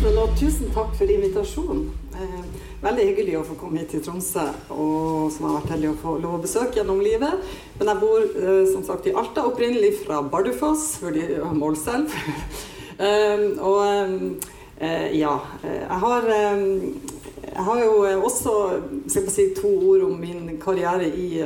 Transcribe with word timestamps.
Trond, 0.00 0.16
og 0.16 0.30
tusen 0.38 0.70
takk 0.72 0.94
for 0.96 1.10
invitasjonen. 1.12 1.80
Eh, 2.16 2.36
veldig 2.80 3.04
hyggelig 3.10 3.34
å 3.36 3.42
få 3.44 3.56
komme 3.60 3.82
hit 3.82 3.90
til 3.92 4.00
Tromsø, 4.00 4.46
og 4.72 5.26
som 5.34 5.44
har 5.44 5.58
vært 5.58 5.74
heldig 5.74 5.90
å 5.90 5.98
få 6.00 6.14
lov 6.22 6.38
å 6.38 6.40
besøke 6.40 6.78
gjennom 6.78 7.02
livet. 7.04 7.42
Men 7.76 7.90
jeg 7.90 8.00
bor 8.00 8.24
eh, 8.24 8.62
som 8.70 8.86
sagt 8.86 9.10
i 9.10 9.12
Alta, 9.12 9.44
opprinnelig 9.50 9.98
fra 9.98 10.22
Bardufoss, 10.24 10.86
hvor 11.02 11.12
de 11.12 11.26
har 11.42 11.52
målselv. 11.52 12.16
eh, 13.10 13.44
og 13.60 13.84
eh, 14.80 15.12
ja, 15.20 15.34
eh, 15.60 15.82
jeg 15.82 16.00
har 16.06 16.32
eh, 16.38 16.64
jeg 17.50 17.66
har 17.66 17.84
jo 17.84 17.94
også 18.24 18.56
skal 19.10 19.26
jeg 19.26 19.34
si, 19.34 19.46
to 19.58 19.68
ord 19.90 20.06
om 20.06 20.16
min 20.22 20.54
karriere 20.62 21.08
i, 21.12 21.44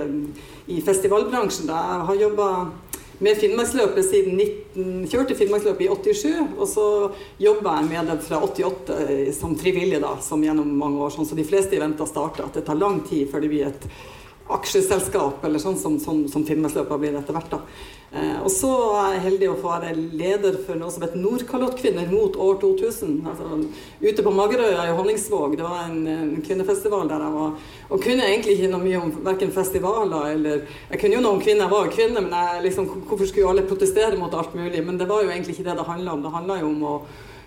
i 0.71 0.83
festivalbransjen. 0.85 1.67
Da. 1.71 1.81
Jeg 1.91 2.09
har 2.11 2.23
jobba 2.23 2.49
med 3.23 3.39
Finnmarksløpet 3.39 4.07
siden 4.09 4.39
19, 4.41 5.05
kjørte 5.11 5.37
Finnmarksløpet 5.39 5.87
i 5.87 5.91
87, 5.93 6.25
og 6.59 6.67
så 6.71 6.87
jobba 7.43 7.77
jeg 7.79 7.91
med 7.93 8.11
det 8.11 8.19
fra 8.27 8.41
88 8.43 8.99
som 9.37 9.55
frivillig, 9.59 10.01
da, 10.03 10.17
som 10.25 10.43
gjennom 10.43 10.73
mange 10.81 10.99
år. 11.05 11.15
Sånn 11.15 11.29
så 11.29 11.39
de 11.39 11.47
fleste 11.47 11.79
eventer 11.79 12.09
starter. 12.11 12.49
At 12.49 12.59
det 12.59 12.65
tar 12.67 12.81
lang 12.81 13.03
tid 13.07 13.31
før 13.31 13.45
det 13.45 13.53
blir 13.53 13.71
et 13.71 13.87
aksjeselskap, 14.53 15.45
eller 15.47 15.63
sånn 15.63 15.77
som, 15.81 15.95
som, 16.01 16.25
som 16.29 16.45
Finnmarksløpet 16.45 17.01
blir 17.01 17.15
etter 17.17 17.37
hvert. 17.37 17.55
da. 17.55 17.61
Eh, 18.15 18.37
og 18.45 18.51
så 18.53 18.71
er 19.01 19.15
jeg 19.17 19.23
heldig 19.25 19.47
å 19.51 19.57
få 19.59 19.73
være 19.73 19.95
leder 19.97 20.59
for 20.63 20.79
noe 20.79 20.93
som 20.93 21.03
heter 21.03 21.19
Nordkalottkvinner 21.19 22.13
mot 22.13 22.37
år 22.39 22.61
2000. 22.63 23.17
Altså, 23.31 23.57
ute 24.05 24.27
på 24.27 24.35
Magerøya 24.37 24.85
i 24.87 24.95
Honningsvåg. 24.95 25.57
Det 25.59 25.65
var 25.67 25.89
en, 25.89 25.99
en, 26.13 26.31
kvinnefestival 26.45 27.09
der 27.11 27.25
jeg 27.25 27.37
var. 27.39 27.57
Og 27.89 28.05
kunne 28.05 28.29
egentlig 28.29 28.59
ikke 28.59 28.71
noe 28.71 28.85
mye 28.85 29.01
om 29.01 29.13
verken 29.25 29.55
festivaler 29.55 30.31
eller 30.35 30.63
Jeg 30.93 31.01
kunne 31.01 31.17
jo 31.17 31.25
noe 31.25 31.39
om 31.39 31.43
kvinner, 31.43 31.65
jeg 31.65 31.75
var 31.75 31.89
jo 31.89 31.97
kvinne, 31.97 32.23
men 32.23 32.39
jeg, 32.39 32.65
liksom, 32.69 32.91
hvorfor 33.09 33.27
skulle 33.31 33.49
jo 33.49 33.53
alle 33.55 33.67
protestere 33.67 34.21
mot 34.21 34.37
alt 34.37 34.55
mulig? 34.55 34.85
Men 34.85 35.01
det 35.01 35.09
var 35.11 35.25
jo 35.25 35.33
egentlig 35.33 35.57
ikke 35.57 35.71
det 35.71 35.79
det 35.81 35.89
handla 35.89 36.15
om. 36.15 36.23
Det 36.23 36.37
handla 36.37 36.61
jo 36.61 36.71
om 36.71 36.91
å 36.93 36.99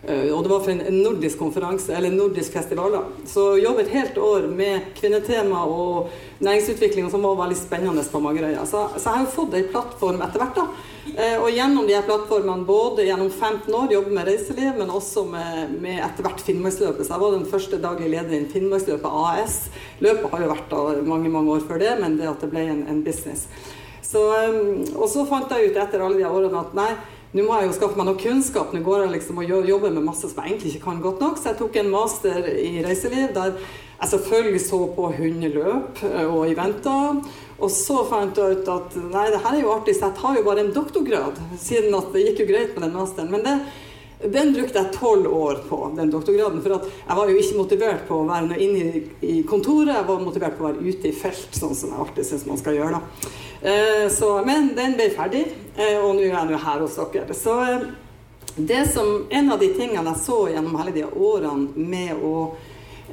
og 0.06 0.44
det 0.44 0.52
var 0.52 0.62
for 0.62 0.72
en 0.72 1.00
nordisk 1.02 1.40
konferanse, 1.42 1.90
eller 1.94 2.14
nordisk 2.14 2.54
festival. 2.54 2.92
da. 2.94 3.02
Så 3.26 3.58
jobbet 3.58 3.88
et 3.88 3.96
helt 3.98 4.18
år 4.18 4.46
med 4.48 4.92
kvinnetema 4.96 5.64
og 5.66 6.12
næringsutvikling, 6.40 7.10
som 7.12 7.26
var 7.26 7.40
veldig 7.42 7.58
spennende 7.58 8.04
på 8.12 8.22
Magerøya. 8.22 8.66
Så, 8.66 8.84
så, 8.98 9.04
jeg 9.10 9.16
har 9.16 9.26
jo 9.26 9.34
fått 9.34 9.58
ei 9.58 9.66
plattform 9.72 10.22
etter 10.22 10.44
hvert. 10.44 10.60
da. 10.60 10.68
Eh, 11.16 11.38
og 11.42 11.50
gjennom 11.50 11.88
de 11.88 11.96
her 11.96 12.06
plattformene, 12.06 12.68
både 12.68 13.08
gjennom 13.08 13.32
15 13.32 13.74
år 13.74 13.94
jobbe 13.96 14.14
med 14.14 14.28
reiseliv, 14.28 14.76
men 14.78 14.94
også 14.94 15.24
med, 15.32 15.74
med 15.82 16.02
etter 16.06 16.28
hvert 16.28 16.44
Finnmarksløpet. 16.46 17.08
Så 17.08 17.16
jeg 17.16 17.24
var 17.24 17.34
den 17.34 17.50
første 17.50 17.82
daglig 17.82 18.12
leder 18.14 18.38
i 18.38 18.46
Finnmarksløpet 18.52 19.20
AS. 19.24 19.58
Løpet 20.04 20.30
har 20.34 20.46
jo 20.46 20.54
vært 20.54 20.72
da 20.74 20.86
mange 21.08 21.34
mange 21.34 21.58
år 21.58 21.66
før 21.68 21.82
det, 21.82 21.98
men 22.02 22.20
det 22.20 22.30
at 22.30 22.44
det 22.44 22.52
ble 22.54 22.68
en, 22.70 22.86
en 22.92 23.04
business. 23.06 23.48
Så, 24.06 24.24
eh, 24.38 24.94
og 24.96 25.08
så 25.12 25.26
fant 25.30 25.52
jeg 25.52 25.72
ut 25.72 25.80
etter 25.80 26.04
alle 26.04 26.22
de 26.22 26.28
årene 26.30 26.62
at 26.62 26.76
nei, 26.78 26.92
nå 27.36 27.44
må 27.44 27.58
jeg 27.60 27.68
jo 27.68 27.76
skaffe 27.76 28.00
meg 28.00 28.08
noe 28.08 28.20
kunnskap. 28.22 28.72
Nå 28.72 28.80
går 28.86 29.04
jeg 29.04 29.16
liksom 29.18 29.42
og 29.42 29.68
jobber 29.68 29.92
med 29.92 30.06
masse 30.06 30.30
som 30.30 30.40
jeg 30.40 30.54
egentlig 30.54 30.76
ikke 30.76 30.86
kan 30.86 31.02
godt 31.04 31.20
nok. 31.24 31.40
Så 31.40 31.52
jeg 31.52 31.60
tok 31.60 31.76
en 31.82 31.92
master 31.92 32.48
i 32.54 32.78
reiseliv 32.86 33.34
der 33.36 33.58
jeg 33.98 34.12
selvfølgelig 34.12 34.62
så 34.62 34.80
på 34.94 35.10
hundeløp 35.18 36.04
eh, 36.06 36.24
og 36.30 36.52
eventer. 36.52 37.20
Og 37.58 37.74
så 37.74 38.04
fant 38.06 38.38
jeg 38.38 38.60
ut 38.60 38.70
at 38.70 38.96
nei, 39.02 39.26
det 39.34 39.42
her 39.42 39.56
er 39.56 39.64
jo 39.64 39.74
artig, 39.74 39.98
så 39.98 40.12
jeg 40.12 40.20
tar 40.20 40.38
jo 40.38 40.46
bare 40.46 40.64
en 40.64 40.74
doktorgrad. 40.76 41.42
Siden 41.60 41.98
at 41.98 42.14
det 42.14 42.28
gikk 42.28 42.44
jo 42.44 42.50
greit 42.52 42.76
med 42.76 42.86
den 42.86 42.94
masteren. 42.96 43.32
Men 43.34 43.44
det, 43.48 43.56
den 44.38 44.54
brukte 44.54 44.84
jeg 44.84 44.94
tolv 44.96 45.28
år 45.34 45.64
på, 45.70 45.82
den 45.98 46.14
doktorgraden. 46.14 46.62
For 46.62 46.78
jeg 46.78 47.18
var 47.20 47.32
jo 47.34 47.42
ikke 47.42 47.58
motivert 47.58 48.06
på 48.08 48.22
å 48.22 48.30
være 48.30 48.62
inne 48.62 49.02
i, 49.26 49.42
kontoret, 49.50 49.96
jeg 49.96 50.08
var 50.08 50.24
motivert 50.24 50.58
på 50.58 50.66
å 50.66 50.70
være 50.72 50.86
ute 50.86 51.10
i 51.10 51.18
felt, 51.18 51.50
sånn 51.58 51.76
som 51.78 51.94
jeg 51.94 52.06
alltid 52.06 52.30
syns 52.30 52.48
man 52.50 52.62
skal 52.62 52.78
gjøre. 52.78 53.02
da. 53.02 53.34
Eh, 53.62 54.06
så, 54.14 54.36
men 54.46 54.72
den 54.78 54.94
ble 54.98 55.10
ferdig, 55.16 55.48
og 55.78 56.16
nå 56.18 56.26
er 56.26 56.34
jeg 56.34 56.54
jo 56.54 56.62
her 56.64 56.82
hos 56.82 56.98
dere. 57.14 57.38
Så 57.38 57.58
eh, 57.66 57.84
det 58.58 58.88
som, 58.90 59.28
En 59.30 59.52
av 59.52 59.60
de 59.62 59.70
tingene 59.78 60.14
jeg 60.14 60.24
så 60.24 60.40
gjennom 60.50 60.80
hele 60.80 60.96
de 60.96 61.04
årene 61.06 61.68
med 61.78 62.24
å 62.26 62.56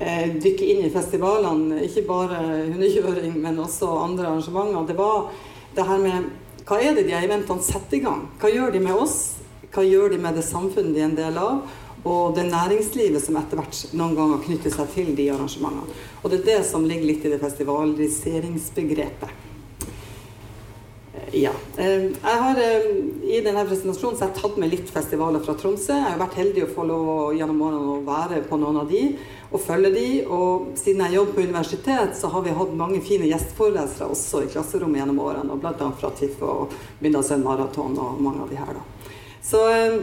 eh, 0.01 0.33
dykke 0.33 0.71
inn 0.73 0.87
i 0.87 0.95
festivalene, 0.95 1.83
ikke 1.85 2.07
bare 2.09 2.41
hundekjøring, 2.71 3.37
men 3.43 3.61
også 3.61 3.91
andre 4.07 4.31
arrangementer, 4.31 4.89
det 4.89 4.97
var 4.97 5.29
det 5.75 5.85
her 5.91 6.01
med 6.01 6.33
hva 6.65 6.79
er 6.81 6.95
det 6.97 7.05
de 7.05 7.13
eventene 7.13 7.61
setter 7.61 7.99
i 7.99 8.01
gang? 8.01 8.23
Hva 8.41 8.49
gjør 8.49 8.71
de 8.73 8.81
med 8.81 8.97
oss? 8.97 9.35
Hva 9.75 9.83
gjør 9.85 10.15
de 10.15 10.19
med 10.23 10.39
det 10.39 10.45
samfunnet 10.47 10.95
de 10.97 11.03
er 11.03 11.11
en 11.11 11.19
del 11.19 11.37
av? 11.37 11.59
Og 12.09 12.33
det 12.37 12.47
næringslivet 12.49 13.21
som 13.21 13.37
etter 13.41 13.57
hvert 13.61 13.93
noen 13.97 14.17
ganger 14.17 14.41
knytter 14.47 14.71
seg 14.73 14.87
til 14.95 15.11
de 15.17 15.29
arrangementene. 15.35 15.93
Og 16.23 16.31
det 16.33 16.39
er 16.41 16.49
det 16.49 16.63
som 16.69 16.87
ligger 16.89 17.07
litt 17.11 17.25
i 17.25 17.33
det 17.35 17.41
festivaliseringsbegrepet. 17.45 19.31
Ja. 21.35 21.51
Eh, 21.77 22.03
jeg 22.23 22.41
har 22.41 22.59
eh, 22.63 22.85
I 23.27 23.41
denne 23.43 23.65
presentasjonen 23.67 24.17
så 24.17 24.25
har 24.25 24.31
jeg 24.31 24.39
tatt 24.39 24.59
med 24.61 24.71
litt 24.71 24.91
festivaler 24.93 25.43
fra 25.43 25.57
Tromsø. 25.59 25.95
Jeg 25.97 26.13
har 26.13 26.21
vært 26.21 26.37
heldig 26.39 26.67
å 26.67 26.73
få 26.77 26.85
lov 26.87 27.35
gjennom 27.35 27.63
årene 27.67 27.95
å 27.97 28.03
være 28.07 28.43
på 28.47 28.59
noen 28.61 28.79
av 28.85 28.91
de 28.91 29.03
og 29.51 29.63
følge 29.63 29.91
de. 29.95 30.07
Og 30.31 30.69
siden 30.79 31.03
jeg 31.03 31.17
jobber 31.17 31.35
på 31.35 31.47
universitet, 31.49 32.15
så 32.19 32.31
har 32.31 32.45
vi 32.45 32.55
hatt 32.55 32.77
mange 32.79 33.01
fine 33.03 33.27
gjesteforelesere 33.31 34.11
også 34.15 34.45
i 34.45 34.51
klasserommet 34.53 35.01
gjennom 35.01 35.23
årene. 35.27 35.51
og 35.57 35.63
Bl.a. 35.65 35.89
fra 35.99 36.13
TIFF 36.15 36.45
og 36.47 36.77
Bindalsøen 37.03 37.43
Maraton 37.47 37.99
og 37.99 38.21
mange 38.23 38.45
av 38.45 38.53
de 38.53 38.61
her. 38.61 38.79
da. 38.79 39.11
Så, 39.43 39.65
eh, 39.73 39.99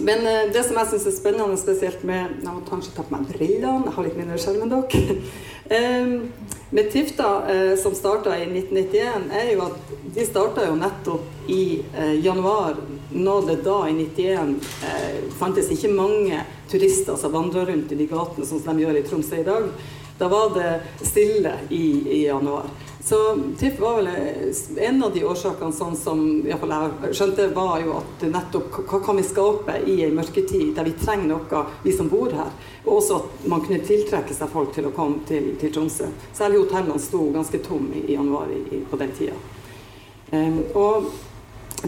men 0.00 0.24
det 0.50 0.64
som 0.64 0.78
jeg 0.80 0.90
syns 0.94 1.06
er 1.06 1.12
spennende 1.12 1.58
spesielt 1.60 2.02
med 2.08 2.38
Jeg 2.40 2.48
må 2.48 2.62
kanskje 2.64 2.94
ta 2.96 3.02
på 3.04 3.12
meg 3.12 3.26
brillene, 3.28 3.84
jeg 3.84 3.94
har 3.94 4.06
litt 4.06 4.16
mindre 4.18 4.38
skjerm 4.40 4.64
enn 4.64 4.74
dere. 4.74 5.20
Med 6.72 6.92
Tifta, 6.92 7.52
eh, 7.52 7.76
som 7.76 7.94
starta 7.94 8.38
i 8.38 8.46
1991, 8.46 9.30
er 9.32 9.52
jo 9.52 9.62
at 9.64 9.78
de 10.14 10.26
starta 10.26 10.68
jo 10.68 10.76
nettopp 10.78 11.48
i 11.50 11.82
eh, 11.96 12.12
januar, 12.22 12.76
når 13.10 13.46
det 13.46 13.56
da, 13.64 13.78
i 13.88 13.92
91, 13.92 14.54
eh, 14.86 15.16
fantes 15.38 15.72
ikke 15.74 15.90
mange 15.90 16.44
turister 16.70 17.18
som 17.18 17.34
vandra 17.34 17.64
rundt 17.66 17.90
i 17.90 17.98
de 17.98 18.06
gatene 18.06 18.46
som 18.46 18.62
de 18.62 18.84
gjør 18.84 19.00
i 19.00 19.02
Tromsø 19.02 19.40
i 19.40 19.48
dag. 19.48 19.66
Da 20.20 20.28
var 20.30 20.54
det 20.54 20.70
stille 21.10 21.56
i, 21.74 21.82
i 22.06 22.22
januar. 22.28 22.70
Så 23.02 23.38
TIFF 23.58 23.80
var 23.80 23.96
vel 23.96 24.08
en 24.76 25.02
av 25.02 25.14
de 25.14 25.22
årsakene 25.24 25.72
sånn 25.72 25.94
som 25.96 26.20
iallfall 26.44 26.72
jeg 26.74 27.16
skjønte, 27.16 27.46
var 27.56 27.80
jo 27.80 27.94
at 27.96 28.24
nettopp 28.28 28.76
hva 28.90 29.00
kan 29.06 29.16
vi 29.16 29.24
skape 29.24 29.76
i 29.88 29.94
ei 30.04 30.10
mørketid 30.12 30.74
der 30.76 30.84
vi 30.84 30.92
trenger 31.00 31.30
noe, 31.30 31.62
vi 31.84 31.94
som 31.96 32.10
bor 32.12 32.28
her. 32.36 32.52
Og 32.84 32.98
også 32.98 33.16
at 33.22 33.46
man 33.48 33.64
kunne 33.64 33.80
tiltrekke 33.88 34.36
seg 34.36 34.52
folk 34.52 34.74
til 34.76 34.90
å 34.90 34.92
komme 34.96 35.24
til, 35.28 35.54
til 35.60 35.72
Tromsø. 35.72 36.10
Særlig 36.36 36.60
hotellene 36.66 37.00
sto 37.00 37.22
ganske 37.32 37.62
tomme 37.64 38.02
i, 38.02 38.04
januar 38.18 38.52
i, 38.52 38.82
på 38.90 39.00
den 39.00 39.16
tida. 39.16 39.38
Um, 40.30 40.60
og 40.76 41.08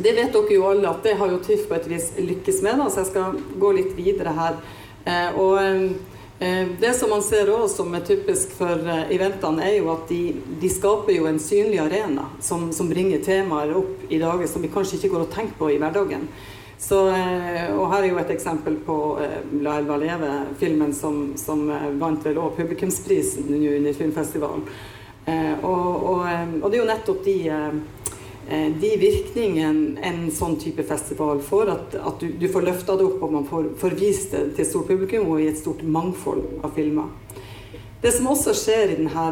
det 0.01 0.17
vet 0.17 0.33
dere 0.33 0.57
jo 0.57 0.65
alle 0.71 0.89
at 0.89 1.05
det 1.05 1.19
har 1.21 1.29
jo 1.29 1.43
TIFF 1.45 1.69
på 1.69 1.77
et 1.77 1.91
vis 1.93 2.09
lykkes 2.17 2.65
med, 2.65 2.81
da, 2.81 2.89
så 2.89 3.05
jeg 3.05 3.13
skal 3.13 3.37
gå 3.61 3.77
litt 3.77 3.93
videre 4.01 4.33
her. 4.39 4.57
Uh, 5.05 5.29
og 5.43 5.61
um, 5.61 5.87
Eh, 5.93 6.12
det 6.81 6.95
som 6.99 7.11
man 7.11 7.23
ser 7.23 7.51
også 7.51 7.77
som 7.77 7.95
er 7.95 8.07
typisk 8.07 8.55
for 8.59 8.89
eh, 8.89 9.13
eventene, 9.15 9.63
er 9.67 9.77
jo 9.79 9.93
at 9.93 10.09
de, 10.11 10.35
de 10.61 10.71
skaper 10.73 11.15
jo 11.15 11.29
en 11.31 11.39
synlig 11.43 11.79
arena 11.83 12.29
som, 12.43 12.71
som, 12.75 12.89
bringer 12.91 13.23
temaer 13.23 13.75
opp 13.79 14.07
i 14.09 14.19
dager 14.23 14.51
som 14.51 14.65
vi 14.65 14.73
kanskje 14.73 14.99
ikke 14.99 15.13
går 15.15 15.27
og 15.27 15.31
tenker 15.35 15.59
på 15.61 15.71
i 15.71 15.79
hverdagen. 15.83 16.27
Så, 16.83 17.05
eh, 17.15 17.71
og 17.77 17.87
her 17.93 18.03
er 18.03 18.11
jo 18.11 18.21
et 18.23 18.35
eksempel 18.35 18.81
på 18.83 18.97
La 19.63 19.77
elva 19.79 20.01
leve, 20.03 20.33
filmen 20.59 20.91
som, 20.97 21.37
som 21.39 21.69
vant 22.01 22.27
vel 22.27 22.43
òg 22.43 22.57
publikumsprisen 22.59 23.53
under 23.53 23.95
filmfestivalen. 23.95 24.67
Og, 25.63 25.69
og, 25.71 26.25
og, 26.27 26.65
det 26.67 26.75
er 26.75 26.81
jo 26.81 26.87
nettopp 26.89 27.21
de 27.23 27.37
Eh, 27.47 28.02
de 28.51 28.89
virkningene 28.99 30.03
en 30.03 30.25
sånn 30.35 30.57
type 30.61 30.83
festival 30.85 31.39
får, 31.47 31.71
at, 31.73 31.95
at 31.95 32.21
du, 32.21 32.33
du, 32.41 32.49
får 32.51 32.67
løfta 32.67 32.97
det 32.99 33.07
opp 33.07 33.23
og 33.23 33.35
man 33.37 33.47
får, 33.49 33.69
får 33.79 33.97
vist 33.97 34.35
det 34.35 34.43
til 34.59 34.67
stort 34.69 34.91
publikum 34.91 35.31
og 35.31 35.41
i 35.41 35.49
et 35.49 35.61
stort 35.61 35.85
mangfold 35.87 36.43
av 36.67 36.75
filmer. 36.77 37.11
Det 38.03 38.11
som 38.11 38.27
også 38.33 38.55
skjer 38.59 38.93
i 38.93 38.97
denne 38.99 39.27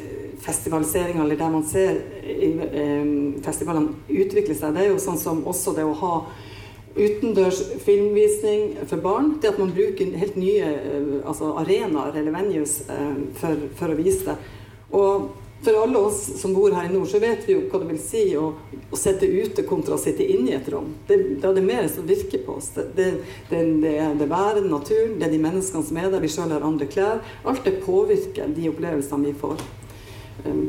eh, 0.00 0.30
festivaliseringa, 0.40 1.22
eller 1.22 1.38
der 1.38 1.52
man 1.52 1.66
ser 1.68 2.00
eh, 2.24 3.10
festivalene 3.44 3.98
utvikle 4.08 4.56
seg, 4.56 4.72
det 4.74 4.86
er 4.86 4.94
jo 4.94 5.02
sånn 5.02 5.20
som 5.20 5.44
også 5.46 5.76
det 5.76 5.84
å 5.84 5.96
ha 6.00 6.14
utendørs 6.98 7.60
filmvisning 7.84 8.78
for 8.88 9.04
barn. 9.04 9.34
Det 9.42 9.52
at 9.52 9.60
man 9.60 9.74
bruker 9.76 10.16
helt 10.18 10.38
nye 10.40 10.72
altså 11.20 11.52
arenaer 11.60 12.16
eller 12.16 12.34
venues 12.34 12.80
for, 13.38 13.68
for 13.78 13.92
å 13.92 13.98
vise 14.00 14.24
det. 14.26 14.34
Og 14.96 15.28
for 15.62 15.82
alle 15.82 15.98
oss 15.98 16.40
som 16.40 16.54
bor 16.54 16.70
her 16.70 16.86
i 16.86 16.92
nord, 16.92 17.08
så 17.08 17.18
vet 17.18 17.42
vi 17.48 17.56
jo 17.56 17.64
hva 17.66 17.80
det 17.82 17.88
vil 17.90 18.00
si 18.02 18.24
å, 18.38 18.52
å 18.90 18.98
sitte 18.98 19.26
ute 19.26 19.64
kontra 19.66 19.96
å 19.96 20.00
sitte 20.00 20.22
inne 20.22 20.52
i 20.52 20.56
et 20.58 20.68
rom. 20.70 20.92
Det, 21.08 21.16
det 21.40 21.48
er 21.48 21.56
det 21.56 21.64
mer 21.66 21.88
som 21.90 22.06
virker 22.06 22.44
på 22.46 22.58
oss. 22.60 22.70
Det, 22.76 22.84
det, 22.94 23.08
det, 23.50 23.62
det 23.82 23.94
er 24.04 24.14
det 24.18 24.30
været, 24.30 24.68
naturen, 24.70 25.16
det 25.18 25.26
er 25.26 25.34
de 25.34 25.42
menneskene 25.42 25.88
som 25.88 25.98
er 25.98 26.12
der. 26.12 26.22
Vi 26.22 26.30
sjøl 26.30 26.54
har 26.54 26.66
andre 26.66 26.86
klær. 26.90 27.24
Alt 27.42 27.66
det 27.66 27.80
påvirker 27.82 28.54
de 28.54 28.70
opplevelsene 28.70 29.32
vi 29.32 29.34
får. 29.40 29.64
Um, 30.46 30.68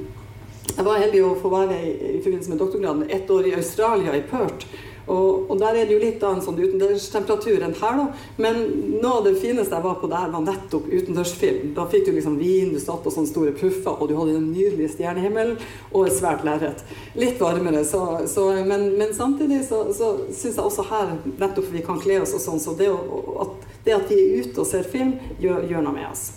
jeg 0.70 0.86
var 0.86 1.02
heldig 1.02 1.22
å 1.26 1.36
få 1.38 1.52
være 1.54 1.78
i, 1.84 1.94
i 2.16 2.20
forbindelse 2.24 2.54
med 2.54 2.62
doktorgraden 2.62 3.10
ett 3.14 3.30
år 3.34 3.50
i 3.50 3.56
Australia, 3.58 4.18
i 4.18 4.26
Perth. 4.26 4.66
Og, 5.10 5.50
og, 5.50 5.56
der 5.60 5.80
er 5.80 5.88
det 5.88 5.96
jo 5.96 6.02
litt 6.02 6.24
annen 6.24 6.40
en 6.40 6.46
sånn 6.46 6.60
utendørstemperatur 6.62 7.64
enn 7.66 7.76
her, 7.80 7.98
da. 7.98 8.06
Men 8.42 8.60
noe 9.02 9.16
av 9.18 9.26
det 9.26 9.36
fineste 9.42 9.74
jeg 9.76 9.86
var 9.86 9.98
på 10.02 10.10
der, 10.12 10.30
var 10.34 10.46
nettopp 10.46 10.90
utendørsfilm. 10.90 11.72
Da 11.78 11.88
fikk 11.90 12.06
du 12.08 12.12
liksom 12.14 12.38
vin, 12.40 12.74
du 12.74 12.80
satt 12.82 13.02
på 13.04 13.14
sånne 13.14 13.32
store 13.32 13.56
puffer, 13.58 13.96
og 13.96 14.12
du 14.12 14.16
hadde 14.20 14.38
den 14.38 14.52
nydelige 14.54 14.94
stjernehimmelen 14.94 15.58
og 15.90 16.06
et 16.06 16.18
svært 16.20 16.46
lerret. 16.48 16.84
Litt 17.18 17.42
varmere, 17.42 17.82
så, 17.88 18.04
så, 18.30 18.52
men, 18.70 18.92
men, 19.00 19.16
samtidig 19.18 19.64
så, 19.68 19.82
så 19.96 20.14
syns 20.28 20.54
jeg 20.54 20.66
også 20.66 20.86
her, 20.92 21.16
nettopp 21.42 21.74
vi 21.74 21.84
kan 21.86 22.02
kle 22.02 22.22
oss 22.24 22.36
og 22.38 22.46
sånn, 22.46 22.62
så 22.62 22.78
det, 22.78 22.92
at, 22.94 23.68
det 23.88 23.98
at 23.98 24.14
vi 24.14 24.22
er 24.22 24.46
ute 24.46 24.62
og 24.62 24.70
ser 24.70 24.86
film, 24.88 25.18
gjør, 25.42 25.66
gjør 25.72 25.90
noe 25.90 25.98
med 25.98 26.10
oss. 26.12 26.30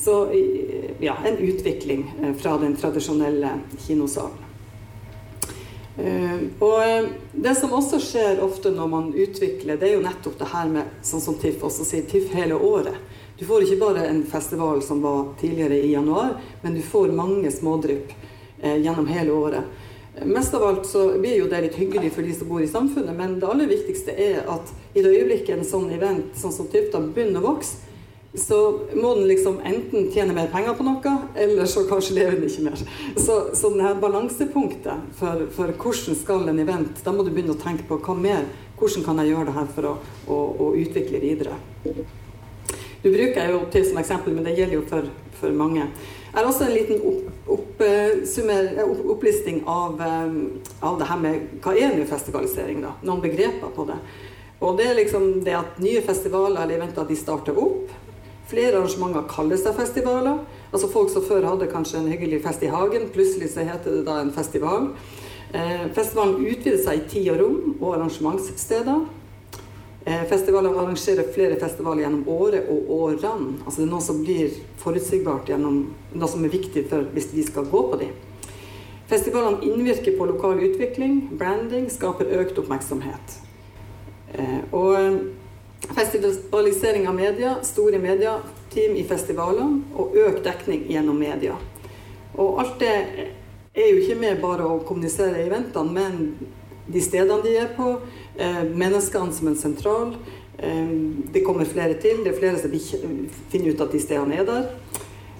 Så 0.00 0.32
ja, 1.00 1.18
en 1.28 1.36
utvikling 1.36 2.06
eh, 2.22 2.32
fra 2.40 2.58
den 2.58 2.76
tradisjonelle 2.76 3.58
kinosalen. 3.84 4.49
Eh, 5.96 6.42
og 6.58 6.82
eh, 6.84 7.08
det 7.32 7.54
som 7.58 7.72
også 7.74 7.98
skjer 8.02 8.42
ofte 8.44 8.70
når 8.70 8.88
man 8.88 9.08
utvikler, 9.10 9.76
det 9.76 9.88
er 9.88 9.96
jo 9.96 10.04
nettopp 10.04 10.38
det 10.38 10.50
her 10.52 10.70
med, 10.70 10.94
sånn 11.02 11.22
som 11.24 11.38
TIFF 11.40 11.66
også 11.66 11.86
sier, 11.88 12.06
TIFF 12.08 12.34
hele 12.38 12.56
året. 12.56 12.96
Du 13.40 13.46
får 13.48 13.64
ikke 13.64 13.80
bare 13.80 14.06
en 14.06 14.22
festival 14.28 14.82
som 14.84 15.02
var 15.02 15.32
tidligere 15.40 15.80
i 15.80 15.92
januar, 15.94 16.36
men 16.62 16.76
du 16.76 16.82
får 16.84 17.14
mange 17.16 17.50
smådrypp 17.50 18.12
eh, 18.60 18.76
gjennom 18.84 19.08
hele 19.10 19.34
året. 19.34 19.86
Mest 20.26 20.54
av 20.54 20.64
alt 20.66 20.86
så 20.86 21.06
blir 21.18 21.38
jo 21.38 21.48
det 21.48 21.62
litt 21.64 21.78
hyggelig 21.78 22.10
for 22.12 22.26
de 22.26 22.34
som 22.36 22.48
bor 22.50 22.62
i 22.62 22.68
samfunnet, 22.68 23.14
men 23.16 23.38
det 23.40 23.48
aller 23.48 23.70
viktigste 23.70 24.12
er 24.12 24.42
at 24.50 24.72
i 24.92 25.02
det 25.02 25.14
øyeblikket 25.14 25.54
en 25.56 25.66
sånn 25.66 25.88
event 25.94 26.34
sånn 26.38 26.54
som 26.54 26.68
TIFF 26.70 26.90
da 26.94 27.00
begynner 27.02 27.40
å 27.42 27.54
vokse, 27.54 27.89
så 28.34 28.80
må 28.94 29.14
den 29.14 29.26
liksom 29.26 29.58
enten 29.66 30.06
tjene 30.14 30.34
mer 30.34 30.50
penger 30.52 30.76
på 30.78 30.86
noe, 30.86 31.14
eller 31.34 31.66
så 31.66 31.82
kanskje 31.88 32.14
lever 32.20 32.38
den 32.38 32.46
ikke 32.46 32.66
mer. 32.68 32.84
Så, 33.18 33.38
så 33.58 33.72
denne 33.72 33.90
balansepunktet 33.98 35.10
for, 35.18 35.48
for, 35.56 35.74
hvordan 35.74 36.18
skal 36.18 36.46
en 36.48 36.62
event, 36.62 37.02
da 37.02 37.14
må 37.14 37.26
du 37.26 37.32
begynne 37.34 37.56
å 37.56 37.62
tenke 37.62 37.88
på 37.88 37.98
hva 37.98 38.14
mer, 38.14 38.46
hvordan 38.78 39.06
kan 39.08 39.18
jeg 39.20 39.32
gjøre 39.32 39.50
det 39.50 39.56
her 39.58 39.68
for 39.74 39.90
å, 39.90 39.96
å, 40.30 40.40
å 40.62 40.70
utvikle 40.78 41.22
videre. 41.22 41.58
Du 43.02 43.08
bruker 43.08 43.40
jeg 43.40 43.50
jo 43.50 43.60
til 43.72 43.84
som 43.88 43.98
eksempel, 43.98 44.36
men 44.36 44.46
det 44.46 44.54
gjelder 44.60 44.78
jo 44.78 44.86
for, 44.86 45.10
for 45.40 45.56
mange. 45.56 45.88
Jeg 46.30 46.36
har 46.36 46.46
også 46.46 46.68
en 46.68 46.74
liten 46.76 47.00
opp, 47.10 47.30
opp, 47.50 47.80
opp, 47.82 49.06
opplisting 49.16 49.64
av, 49.66 49.98
eh, 50.06 50.34
av, 50.78 50.98
det 51.00 51.08
her 51.10 51.22
med 51.22 51.54
hva 51.64 51.74
er 51.74 51.96
nå 51.96 52.04
festivalisering, 52.06 52.84
da? 52.84 52.92
Noen 53.02 53.24
begreper 53.24 53.72
på 53.74 53.88
det. 53.88 53.98
Og 54.60 54.76
det 54.76 54.90
er 54.90 54.98
liksom 54.98 55.40
det 55.42 55.56
at 55.56 55.80
nye 55.80 56.02
festivaler 56.04 56.60
eller 56.60 56.76
eventer 56.76 57.08
de 57.08 57.16
starter 57.16 57.56
opp. 57.58 57.88
Flere 58.50 58.80
arrangementer 58.80 59.28
kaller 59.30 59.60
seg 59.60 59.76
festivaler. 59.78 60.42
Altså 60.72 60.90
Folk 60.90 61.12
som 61.12 61.22
før 61.26 61.46
hadde 61.46 61.70
kanskje 61.70 62.00
en 62.00 62.10
hyggelig 62.10 62.42
fest 62.42 62.64
i 62.66 62.70
hagen, 62.72 63.08
plutselig 63.14 63.52
så 63.52 63.66
heter 63.66 64.00
det 64.00 64.06
da 64.08 64.20
en 64.20 64.32
festival. 64.34 64.90
Eh, 65.54 65.86
festivalen 65.94 66.38
utvider 66.42 66.78
seg 66.82 67.00
i 67.00 67.08
tid 67.10 67.30
og 67.32 67.40
rom 67.40 67.60
og 67.80 67.94
arrangementssteder. 67.96 69.04
Eh, 70.06 70.24
festivalen 70.30 70.74
arrangerer 70.74 71.30
flere 71.34 71.58
festivaler 71.60 72.04
gjennom 72.06 72.28
året 72.30 72.70
og 72.72 72.90
årene. 72.96 73.60
Altså 73.64 73.82
det 73.82 73.86
er 73.86 73.92
noe 73.92 74.04
som 74.04 74.22
blir 74.24 74.54
forutsigbart 74.82 75.50
gjennom 75.50 75.82
noe 76.14 76.30
som 76.30 76.46
er 76.46 76.54
viktig 76.54 76.86
for 76.90 77.06
hvis 77.14 77.30
vi 77.34 77.44
skal 77.46 77.68
gå 77.70 77.82
på 77.92 78.00
dem. 78.00 78.14
Festivalene 79.10 79.62
innvirker 79.66 80.14
på 80.18 80.26
lokal 80.30 80.62
utvikling, 80.62 81.36
branding, 81.38 81.90
skaper 81.90 82.30
økt 82.40 82.58
oppmerksomhet. 82.62 83.36
Eh, 84.38 84.60
og 84.70 85.39
Festivalisering 85.80 87.08
av 87.08 87.14
media, 87.14 87.56
store 87.64 87.98
mediateam 87.98 88.96
i 88.96 89.04
festivalene 89.08 89.82
og 89.96 90.16
økt 90.16 90.44
dekning 90.44 90.84
gjennom 90.92 91.18
media. 91.18 91.56
Og 92.36 92.60
alt 92.62 92.76
det 92.82 92.94
er 93.74 93.88
jo 93.88 94.00
ikke 94.02 94.18
med 94.20 94.42
bare 94.42 94.66
å 94.66 94.80
kommunisere 94.86 95.40
eventene, 95.46 95.92
men 95.92 96.90
de 96.90 97.02
stedene 97.02 97.42
de 97.44 97.56
er 97.56 97.72
på, 97.76 98.00
eh, 98.36 98.64
menneskene 98.64 99.32
som 99.32 99.48
en 99.48 99.56
sentral. 99.56 100.14
Eh, 100.58 100.88
det 101.32 101.44
kommer 101.44 101.64
flere 101.64 101.94
til. 101.94 102.24
Det 102.24 102.34
er 102.34 102.38
flere 102.38 102.58
som 102.58 102.70
finner 103.50 103.74
ut 103.74 103.80
at 103.80 103.92
de 103.92 104.00
stedene 104.00 104.38
er 104.38 104.44
der. 104.44 104.68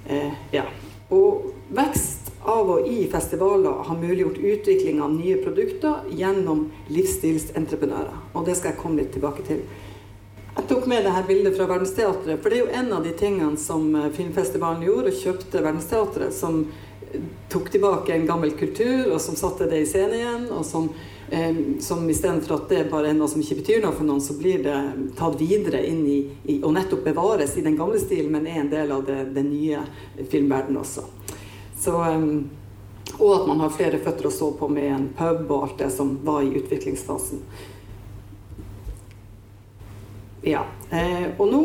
Eh, 0.09 0.33
ja. 0.53 0.65
Og 1.11 1.53
vekst 1.71 2.31
av 2.47 2.71
og 2.71 2.87
i 2.89 3.07
festivaler 3.11 3.83
har 3.85 3.97
muliggjort 3.97 4.39
utvikling 4.39 5.01
av 5.03 5.11
nye 5.11 5.37
produkter 5.43 6.07
gjennom 6.11 6.71
livsstilsentreprenører. 6.89 8.15
Og 8.35 8.47
det 8.47 8.57
skal 8.57 8.73
jeg 8.73 8.81
komme 8.81 9.03
litt 9.03 9.13
tilbake 9.13 9.45
til. 9.47 9.61
Jeg 10.61 10.69
tok 10.69 10.87
med 10.91 11.07
dette 11.07 11.21
bildet 11.25 11.55
fra 11.57 11.65
Verdensteatret, 11.71 12.43
for 12.43 12.53
det 12.53 12.59
er 12.59 12.67
jo 12.67 12.81
en 12.83 12.91
av 12.93 13.05
de 13.07 13.15
tingene 13.17 13.57
som 13.57 13.95
eh, 13.97 14.11
filmfestivalen 14.13 14.83
gjorde, 14.85 15.09
og 15.09 15.23
kjøpte 15.23 15.63
Verdensteatret, 15.65 16.35
som 16.37 16.59
eh, 16.67 17.23
tok 17.49 17.71
tilbake 17.73 18.13
en 18.13 18.27
gammel 18.29 18.53
kultur, 18.59 19.07
og 19.15 19.23
som 19.25 19.39
satte 19.41 19.71
det 19.71 19.79
i 19.81 19.87
scene 19.89 20.19
igjen, 20.19 20.45
og 20.53 20.61
som, 20.69 20.91
eh, 21.33 21.63
som 21.81 22.05
istedenfor 22.13 22.59
at 22.59 22.69
det 22.75 22.83
bare 22.93 23.09
er 23.09 23.17
noe 23.17 23.31
som 23.33 23.41
ikke 23.41 23.63
betyr 23.63 23.81
noe 23.87 23.97
for 23.97 24.05
noen, 24.05 24.21
så 24.21 24.37
blir 24.37 24.61
det 24.69 24.77
tatt 25.17 25.41
videre 25.41 25.81
inn 25.89 26.05
i, 26.05 26.21
i 26.45 26.61
og 26.61 26.77
nettopp 26.77 27.09
bevares 27.09 27.57
i 27.57 27.65
den 27.65 27.81
gamle 27.81 28.05
stilen, 28.05 28.29
men 28.37 28.45
er 28.45 28.61
en 28.61 28.73
del 28.77 28.93
av 28.99 29.09
det, 29.09 29.19
den 29.33 29.49
nye 29.55 29.81
filmverdenen 30.21 30.85
også. 30.85 31.09
Så, 31.81 31.97
eh, 32.05 32.31
og 33.17 33.29
at 33.39 33.49
man 33.49 33.65
har 33.65 33.77
flere 33.81 34.05
føtter 34.05 34.29
å 34.29 34.39
stå 34.43 34.53
på 34.61 34.69
med 34.77 34.93
en 34.93 35.13
pub 35.17 35.47
og 35.49 35.71
alt 35.71 35.87
det 35.87 35.95
som 35.97 36.19
var 36.29 36.45
i 36.45 36.53
utviklingsfasen. 36.61 37.47
Ja. 40.43 40.65
Eh, 40.91 41.27
og 41.39 41.49
nå 41.51 41.63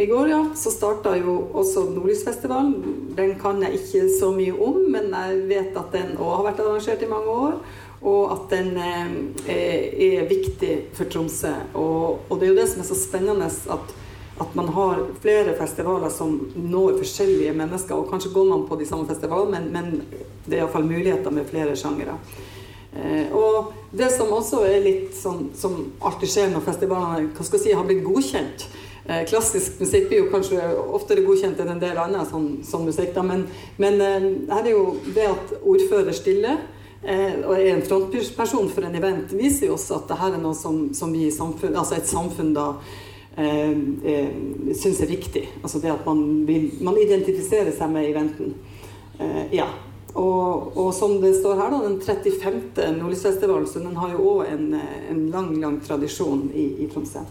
i 0.00 0.06
går 0.06 0.30
ja, 0.30 0.40
så 0.56 0.70
starta 0.72 1.12
jo 1.18 1.34
også 1.52 1.84
Nordlysfestivalen. 1.92 2.74
Den 3.16 3.34
kan 3.40 3.60
jeg 3.62 3.76
ikke 3.76 4.06
så 4.14 4.30
mye 4.32 4.54
om, 4.56 4.78
men 4.94 5.10
jeg 5.12 5.40
vet 5.50 5.76
at 5.76 5.92
den 5.92 6.14
òg 6.16 6.38
har 6.38 6.46
vært 6.46 6.62
arrangert 6.64 7.04
i 7.04 7.10
mange 7.10 7.34
år. 7.34 7.58
Og 8.00 8.30
at 8.32 8.46
den 8.54 8.70
eh, 8.80 9.10
er 9.92 10.28
viktig 10.30 10.76
for 10.96 11.10
Tromsø. 11.12 11.52
Og, 11.74 12.22
og, 12.30 12.38
det 12.40 12.48
er 12.48 12.54
jo 12.54 12.60
det 12.62 12.68
som 12.70 12.80
er 12.80 12.88
så 12.88 12.96
spennende, 12.96 13.50
at, 13.76 13.92
at 14.40 14.56
man 14.56 14.72
har 14.72 15.02
flere 15.20 15.52
festivaler 15.58 16.12
som 16.14 16.38
når 16.56 16.96
forskjellige 17.02 17.52
mennesker. 17.60 18.00
Og 18.00 18.08
kanskje 18.08 18.32
går 18.32 18.48
man 18.54 18.64
på 18.70 18.80
de 18.80 18.88
samme 18.88 19.08
festivalene, 19.08 19.60
men, 19.60 19.68
men 19.74 20.24
det 20.46 20.56
er 20.56 20.62
iallfall 20.62 20.88
muligheter 20.88 21.34
med 21.34 21.48
flere 21.52 21.76
sjangere. 21.76 22.16
Eh, 22.90 23.30
og 23.32 23.72
det 23.94 24.08
som 24.10 24.32
også 24.34 24.64
er 24.66 24.80
litt 24.82 25.12
sånn 25.14 25.52
som 25.54 25.76
alltid 26.02 26.30
skjer 26.32 26.48
når 26.50 26.64
festivalene 26.66 27.28
hva 27.36 27.44
skal 27.46 27.60
jeg 27.60 27.68
si, 27.68 27.74
har 27.78 27.86
blitt 27.86 28.02
godkjent 28.02 28.64
eh, 29.04 29.20
Klassisk 29.30 29.76
musikk 29.78 30.08
blir 30.10 30.24
jo 30.24 30.30
kanskje 30.32 30.64
oftere 30.98 31.22
godkjent 31.22 31.60
enn 31.62 31.70
en 31.76 31.82
del 31.82 32.00
annen 32.02 32.26
sånn, 32.26 32.48
sånn 32.66 32.88
musikk. 32.88 33.12
Da. 33.14 33.22
Men, 33.26 33.44
men 33.78 34.02
eh, 34.02 34.26
her 34.50 34.64
er 34.64 34.72
jo 34.74 34.96
det 35.06 35.28
at 35.30 35.54
ordfører 35.60 36.16
stiller 36.16 36.66
og 37.00 37.54
er 37.54 37.70
en 37.70 37.78
frontperson 37.80 38.66
for 38.68 38.84
en 38.84 38.96
event, 38.98 39.30
viser 39.32 39.70
jo 39.70 39.76
også 39.78 40.02
at 40.02 40.10
det 40.10 40.18
her 40.20 40.34
er 40.36 40.42
noe 40.42 40.52
som, 40.52 40.90
som 40.92 41.14
vi 41.14 41.22
i 41.30 41.32
samfunn, 41.32 41.72
altså 41.72 41.96
et 41.96 42.10
samfunn 42.10 42.50
da 42.52 42.66
syns 44.76 45.00
er 45.00 45.08
viktig. 45.08 45.46
Altså 45.62 45.80
det 45.80 45.94
at 45.94 46.04
man, 46.04 46.20
vil, 46.44 46.66
man 46.84 47.00
identifiserer 47.00 47.72
seg 47.72 47.88
med 47.94 48.10
eventen. 48.10 48.52
Ja, 49.48 49.70
og, 50.14 50.76
og, 50.76 50.94
som 50.94 51.20
det 51.22 51.34
står 51.38 51.58
her, 51.60 51.70
da, 51.70 51.80
den 51.84 52.00
35. 52.00 52.96
Nordlysfestivalen, 52.98 53.66
så 53.66 53.82
den 53.82 53.96
har 53.96 54.14
jo 54.16 54.24
òg 54.32 54.48
en, 54.50 54.72
en, 55.10 55.20
lang, 55.30 55.52
lang 55.62 55.78
tradisjon 55.84 56.48
i, 56.54 56.66
i 56.82 56.88
Tromsø. 56.90 57.22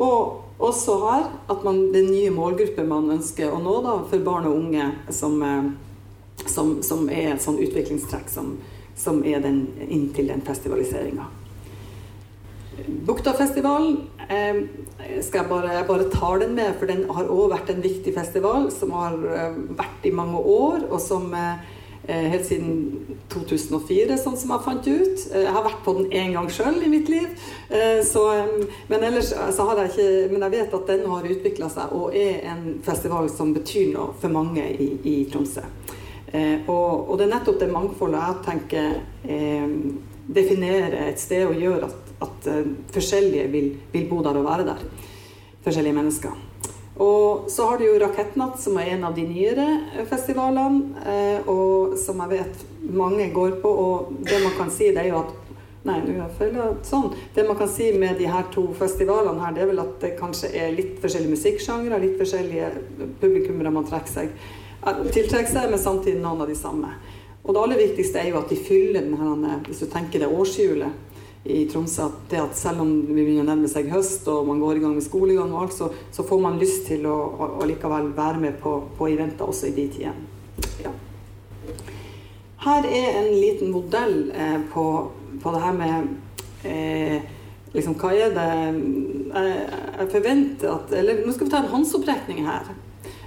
Og 0.00 0.62
også 0.62 0.96
her 1.04 1.26
at 1.52 1.66
man, 1.66 1.84
den 1.92 2.08
nye 2.10 2.30
målgruppen 2.32 2.88
man 2.88 3.10
ønsker 3.12 3.52
å 3.52 3.60
nå 3.60 3.74
da, 3.84 3.98
for 4.08 4.24
barn 4.24 4.48
og 4.48 4.56
unge, 4.62 4.88
som, 5.12 5.36
eh, 5.44 6.46
som, 6.46 6.78
som 6.86 7.04
er 7.12 7.34
et 7.34 7.44
sånn 7.44 7.60
utviklingstrekk 7.60 8.32
som, 8.32 8.56
som 8.96 9.20
er 9.28 9.44
den, 9.44 9.66
inntil 9.84 10.32
den 10.32 10.42
festivaliseringa. 10.46 11.28
Buktafestivalen 13.04 14.00
eh, 14.32 14.64
skal 15.20 15.42
jeg 15.42 15.50
bare, 15.52 15.76
jeg 15.76 15.88
bare 15.92 16.08
tar 16.10 16.40
den 16.40 16.56
med, 16.56 16.72
for 16.80 16.88
den 16.88 17.04
har 17.12 17.28
òg 17.28 17.52
vært 17.52 17.70
en 17.76 17.84
viktig 17.84 18.16
festival 18.16 18.72
som 18.72 18.96
har 18.96 19.20
eh, 19.36 19.62
vært 19.76 20.08
i 20.08 20.16
mange 20.16 20.40
år, 20.40 20.88
og 20.88 20.98
som 21.04 21.28
eh, 21.36 21.60
Eh, 21.60 21.81
helt 22.08 22.46
siden 22.46 23.16
2004, 23.30 24.16
sånn 24.18 24.36
som 24.38 24.52
jeg 24.52 24.64
fant 24.64 24.88
ut. 24.88 25.24
Eh, 25.30 25.44
jeg 25.44 25.54
har 25.54 25.64
vært 25.64 25.82
på 25.84 25.94
den 25.98 26.10
én 26.10 26.34
gang 26.34 26.48
sjøl 26.50 26.80
i 26.82 26.90
mitt 26.90 27.10
liv. 27.12 27.28
Eh, 27.70 28.00
så, 28.06 28.24
men 28.90 29.06
ellers 29.06 29.30
så 29.30 29.68
har 29.68 29.82
jeg 29.82 29.92
ikke 29.92 30.10
Men 30.32 30.44
jeg 30.46 30.54
vet 30.56 30.76
at 30.78 30.90
den 30.90 31.06
har 31.10 31.30
utvikla 31.34 31.68
seg 31.70 31.94
og 31.96 32.16
er 32.16 32.42
en 32.52 32.62
festival 32.84 33.30
som 33.30 33.52
betyr 33.54 33.92
noe 33.94 34.16
for 34.20 34.34
mange 34.34 34.64
i, 34.72 34.88
i 35.04 35.16
Tromsø. 35.30 35.64
Og, 36.32 37.10
og, 37.10 37.18
det 37.20 37.26
er 37.26 37.32
nettopp 37.34 37.58
det 37.60 37.66
mangfoldet 37.68 38.22
jeg 38.22 38.44
tenker 38.46 38.94
eh, 39.28 39.74
definerer 40.32 41.10
et 41.10 41.20
sted 41.20 41.44
og 41.44 41.60
gjør 41.60 41.84
at, 41.90 42.14
at 42.24 42.48
forskjellige 42.94 43.50
vil, 43.52 43.68
vil 43.92 44.08
bo 44.08 44.22
der 44.24 44.40
og 44.40 44.48
være 44.48 44.70
der. 44.70 44.86
Forskjellige 45.62 45.98
mennesker. 45.98 46.51
Og 47.02 47.50
så 47.50 47.66
har 47.66 47.78
du 47.78 47.86
jo 47.88 47.98
Rakettnatt, 47.98 48.60
som 48.62 48.76
er 48.78 48.92
en 48.94 49.06
av 49.08 49.14
de 49.16 49.24
nyere 49.26 50.04
festivalene, 50.06 51.02
eh, 51.02 51.48
og 51.50 51.96
som 51.98 52.20
jeg 52.22 52.30
vet 52.36 52.66
mange 52.94 53.26
går 53.34 53.56
på. 53.62 53.72
Og 53.86 54.12
det 54.28 54.38
man 54.44 54.54
kan 54.58 54.70
si, 54.70 54.92
det 54.92 55.06
er 55.06 55.12
jo 55.14 55.22
at 55.24 55.38
Nei, 55.82 55.96
nå 56.06 56.28
føler 56.38 56.60
jeg 56.60 56.86
sånn. 56.86 57.08
Det 57.34 57.42
man 57.42 57.56
kan 57.58 57.66
si 57.66 57.88
med 57.98 58.14
de 58.20 58.28
her 58.30 58.44
to 58.54 58.68
festivalene 58.78 59.42
her, 59.42 59.54
det 59.56 59.64
er 59.64 59.70
vel 59.72 59.80
at 59.82 59.96
det 59.98 60.12
kanskje 60.14 60.52
er 60.54 60.76
litt 60.76 61.00
forskjellige 61.02 61.34
musikksjangre, 61.34 61.98
litt 61.98 62.20
forskjellige 62.20 62.68
publikummere 63.18 63.72
man 63.74 63.88
trekker 63.88 64.12
seg, 64.12 64.36
eh, 64.86 65.00
tiltrekker 65.08 65.50
seg, 65.50 65.66
men 65.72 65.82
samtidig 65.82 66.22
noen 66.22 66.44
av 66.44 66.52
de 66.52 66.54
samme. 66.54 66.92
Og 67.42 67.50
det 67.50 67.64
aller 67.64 67.82
viktigste 67.82 68.22
er 68.22 68.30
jo 68.30 68.38
at 68.38 68.54
de 68.54 68.60
fyller 68.62 69.02
den 69.02 69.18
her, 69.18 69.58
hvis 69.66 69.82
du 69.82 69.88
tenker 69.90 70.22
det 70.22 70.30
årshjulet, 70.30 71.10
i 71.44 71.64
Tromsø 71.66 72.04
at 72.06 72.34
at 72.38 72.56
selv 72.56 72.84
om 72.84 72.90
vi 73.08 73.24
begynner 73.24 73.42
å 73.42 73.48
nærme 73.50 73.70
seg 73.70 73.90
høst 73.90 74.28
og 74.30 74.46
man 74.46 74.60
går 74.62 74.78
i 74.78 74.82
gang 74.84 74.94
med 74.94 75.04
skolegang 75.04 75.50
og 75.50 75.64
alt, 75.64 75.74
så, 75.74 75.88
så 76.14 76.26
får 76.26 76.42
man 76.42 76.60
lyst 76.60 76.86
til 76.86 77.06
å, 77.10 77.16
å, 77.16 77.48
å 77.58 77.66
likevel 77.66 78.12
være 78.16 78.42
med 78.44 78.60
på, 78.62 78.76
på 78.98 79.08
eventer 79.10 79.50
også 79.50 79.72
i 79.72 79.74
de 79.76 79.88
tidene. 79.96 80.28
Ja. 80.84 80.92
Her 82.62 82.86
er 82.86 83.18
en 83.18 83.32
liten 83.34 83.72
modell 83.74 84.30
eh, 84.30 84.60
på, 84.70 84.86
på, 85.42 85.54
det 85.54 85.62
her 85.64 85.74
med 85.74 86.68
eh, 86.68 87.24
liksom, 87.74 87.96
Hva 87.98 88.12
er 88.14 88.36
det 88.36 88.46
jeg, 88.46 89.66
jeg 89.98 90.08
forventer 90.12 90.68
at 90.70 90.94
Eller 90.94 91.24
nå 91.24 91.34
skal 91.34 91.48
vi 91.48 91.54
ta 91.54 91.62
en 91.62 91.72
håndsopprekning 91.72 92.44
her. 92.46 92.70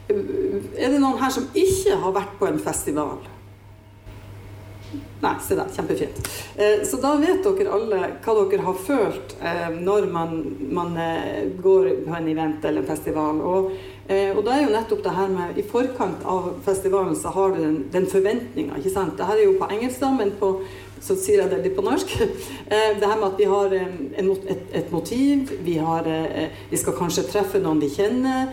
Er 0.07 0.93
det 0.93 1.01
noen 1.01 1.19
her 1.19 1.33
som 1.33 1.49
ikke 1.51 1.97
har 1.99 2.15
vært 2.15 2.37
på 2.39 2.47
en 2.47 2.61
festival? 2.63 3.25
Nei, 5.21 5.33
se 5.41 5.55
der. 5.55 5.65
Kjempefint. 5.75 6.29
Eh, 6.55 6.83
så 6.87 6.97
da 7.01 7.15
vet 7.19 7.43
dere 7.45 7.71
alle 7.71 7.99
hva 8.23 8.35
dere 8.51 8.65
har 8.65 8.79
følt 8.87 9.35
eh, 9.41 9.69
når 9.73 10.09
man, 10.11 10.33
man 10.75 10.97
eh, 10.99 11.45
går 11.63 11.89
på 12.05 12.15
en 12.17 12.27
event 12.31 12.65
eller 12.65 12.83
en 12.83 12.89
festival. 12.89 13.39
Og, 13.41 13.71
og 14.05 14.41
da 14.45 14.53
er 14.53 14.65
jo 14.67 14.73
nettopp 14.73 14.99
det 15.01 15.13
her 15.15 15.31
med 15.33 15.55
I 15.57 15.63
forkant 15.65 16.25
av 16.29 16.51
festivalen 16.65 17.15
så 17.17 17.31
har 17.33 17.55
du 17.55 17.63
den, 17.63 17.77
den 17.93 18.05
forventninga. 18.05 18.77
Dette 18.83 19.29
er 19.31 19.41
jo 19.41 19.55
på 19.57 19.69
engelsk, 19.71 20.03
da, 20.03 20.11
men 20.13 20.35
på 20.37 20.51
så 21.05 21.15
sier 21.19 21.43
jeg 21.43 21.51
det 21.51 21.61
litt 21.61 21.75
på 21.77 21.85
norsk. 21.85 22.13
Eh, 22.65 22.95
det 22.97 23.05
her 23.05 23.19
med 23.19 23.27
at 23.27 23.37
vi 23.37 23.45
har 23.45 23.73
eh, 23.77 23.97
et, 24.73 24.87
motiv, 24.89 25.51
vi, 25.61 25.75
har, 25.77 26.07
eh, 26.09 26.55
vi, 26.71 26.79
skal 26.81 26.95
kanskje 26.97 27.27
treffe 27.29 27.61
noen 27.61 27.77
vi 27.83 27.91
kjenner, 27.93 28.49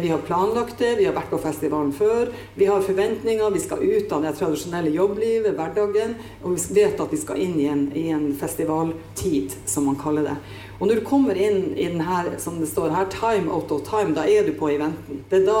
vi 0.00 0.08
har 0.08 0.22
planlagt 0.24 0.80
det, 0.80 0.94
vi 0.96 1.04
har 1.04 1.14
vært 1.16 1.28
på 1.32 1.40
festivalen 1.42 1.92
før, 1.92 2.30
vi 2.56 2.70
har 2.70 2.80
forventninger, 2.84 3.52
vi 3.52 3.62
skal 3.62 3.84
ut 3.84 4.14
av 4.16 4.24
det 4.24 4.32
tradisjonelle 4.38 4.94
jobblivet, 4.94 5.52
hverdagen, 5.58 6.16
og 6.40 6.56
vi 6.56 6.80
vet 6.80 7.04
at 7.04 7.12
vi 7.12 7.20
skal 7.20 7.44
inn 7.44 7.60
i 7.60 7.68
en, 7.68 7.84
i 7.92 8.08
en 8.14 8.30
festivaltid, 8.40 9.60
som 9.68 9.90
man 9.90 10.00
kaller 10.00 10.30
det. 10.30 10.38
Og 10.80 10.88
når 10.88 11.00
du 11.00 11.04
kommer 11.04 11.36
inn 11.36 11.74
i 11.76 11.86
den 11.90 12.00
her, 12.00 12.30
som 12.40 12.56
det 12.56 12.70
står 12.70 12.94
her, 12.94 13.08
time 13.12 13.52
out 13.52 13.72
of 13.74 13.82
time, 13.84 14.14
da 14.16 14.24
er 14.24 14.46
du 14.48 14.54
på 14.56 14.70
eventen. 14.72 15.20
Det 15.28 15.42
er 15.42 15.46
da 15.50 15.58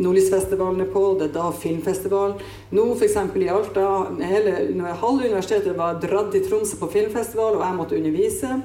Nordlysfestivalen 0.00 0.80
er 0.80 0.88
på, 0.90 1.02
det 1.20 1.28
er 1.28 1.34
da 1.36 1.50
filmfestivalen. 1.52 2.40
Nå 2.72 2.86
f.eks. 2.96 3.18
i 3.36 3.50
Alta, 3.52 3.84
hele, 4.24 4.56
halve 5.02 5.28
universitetet 5.28 5.76
var 5.76 6.00
dratt 6.00 6.32
til 6.32 6.48
Tromsø 6.48 6.80
på 6.80 6.88
filmfestival, 6.96 7.58
og 7.58 7.66
jeg 7.66 7.78
måtte 7.78 7.98
undervise. 8.00 8.56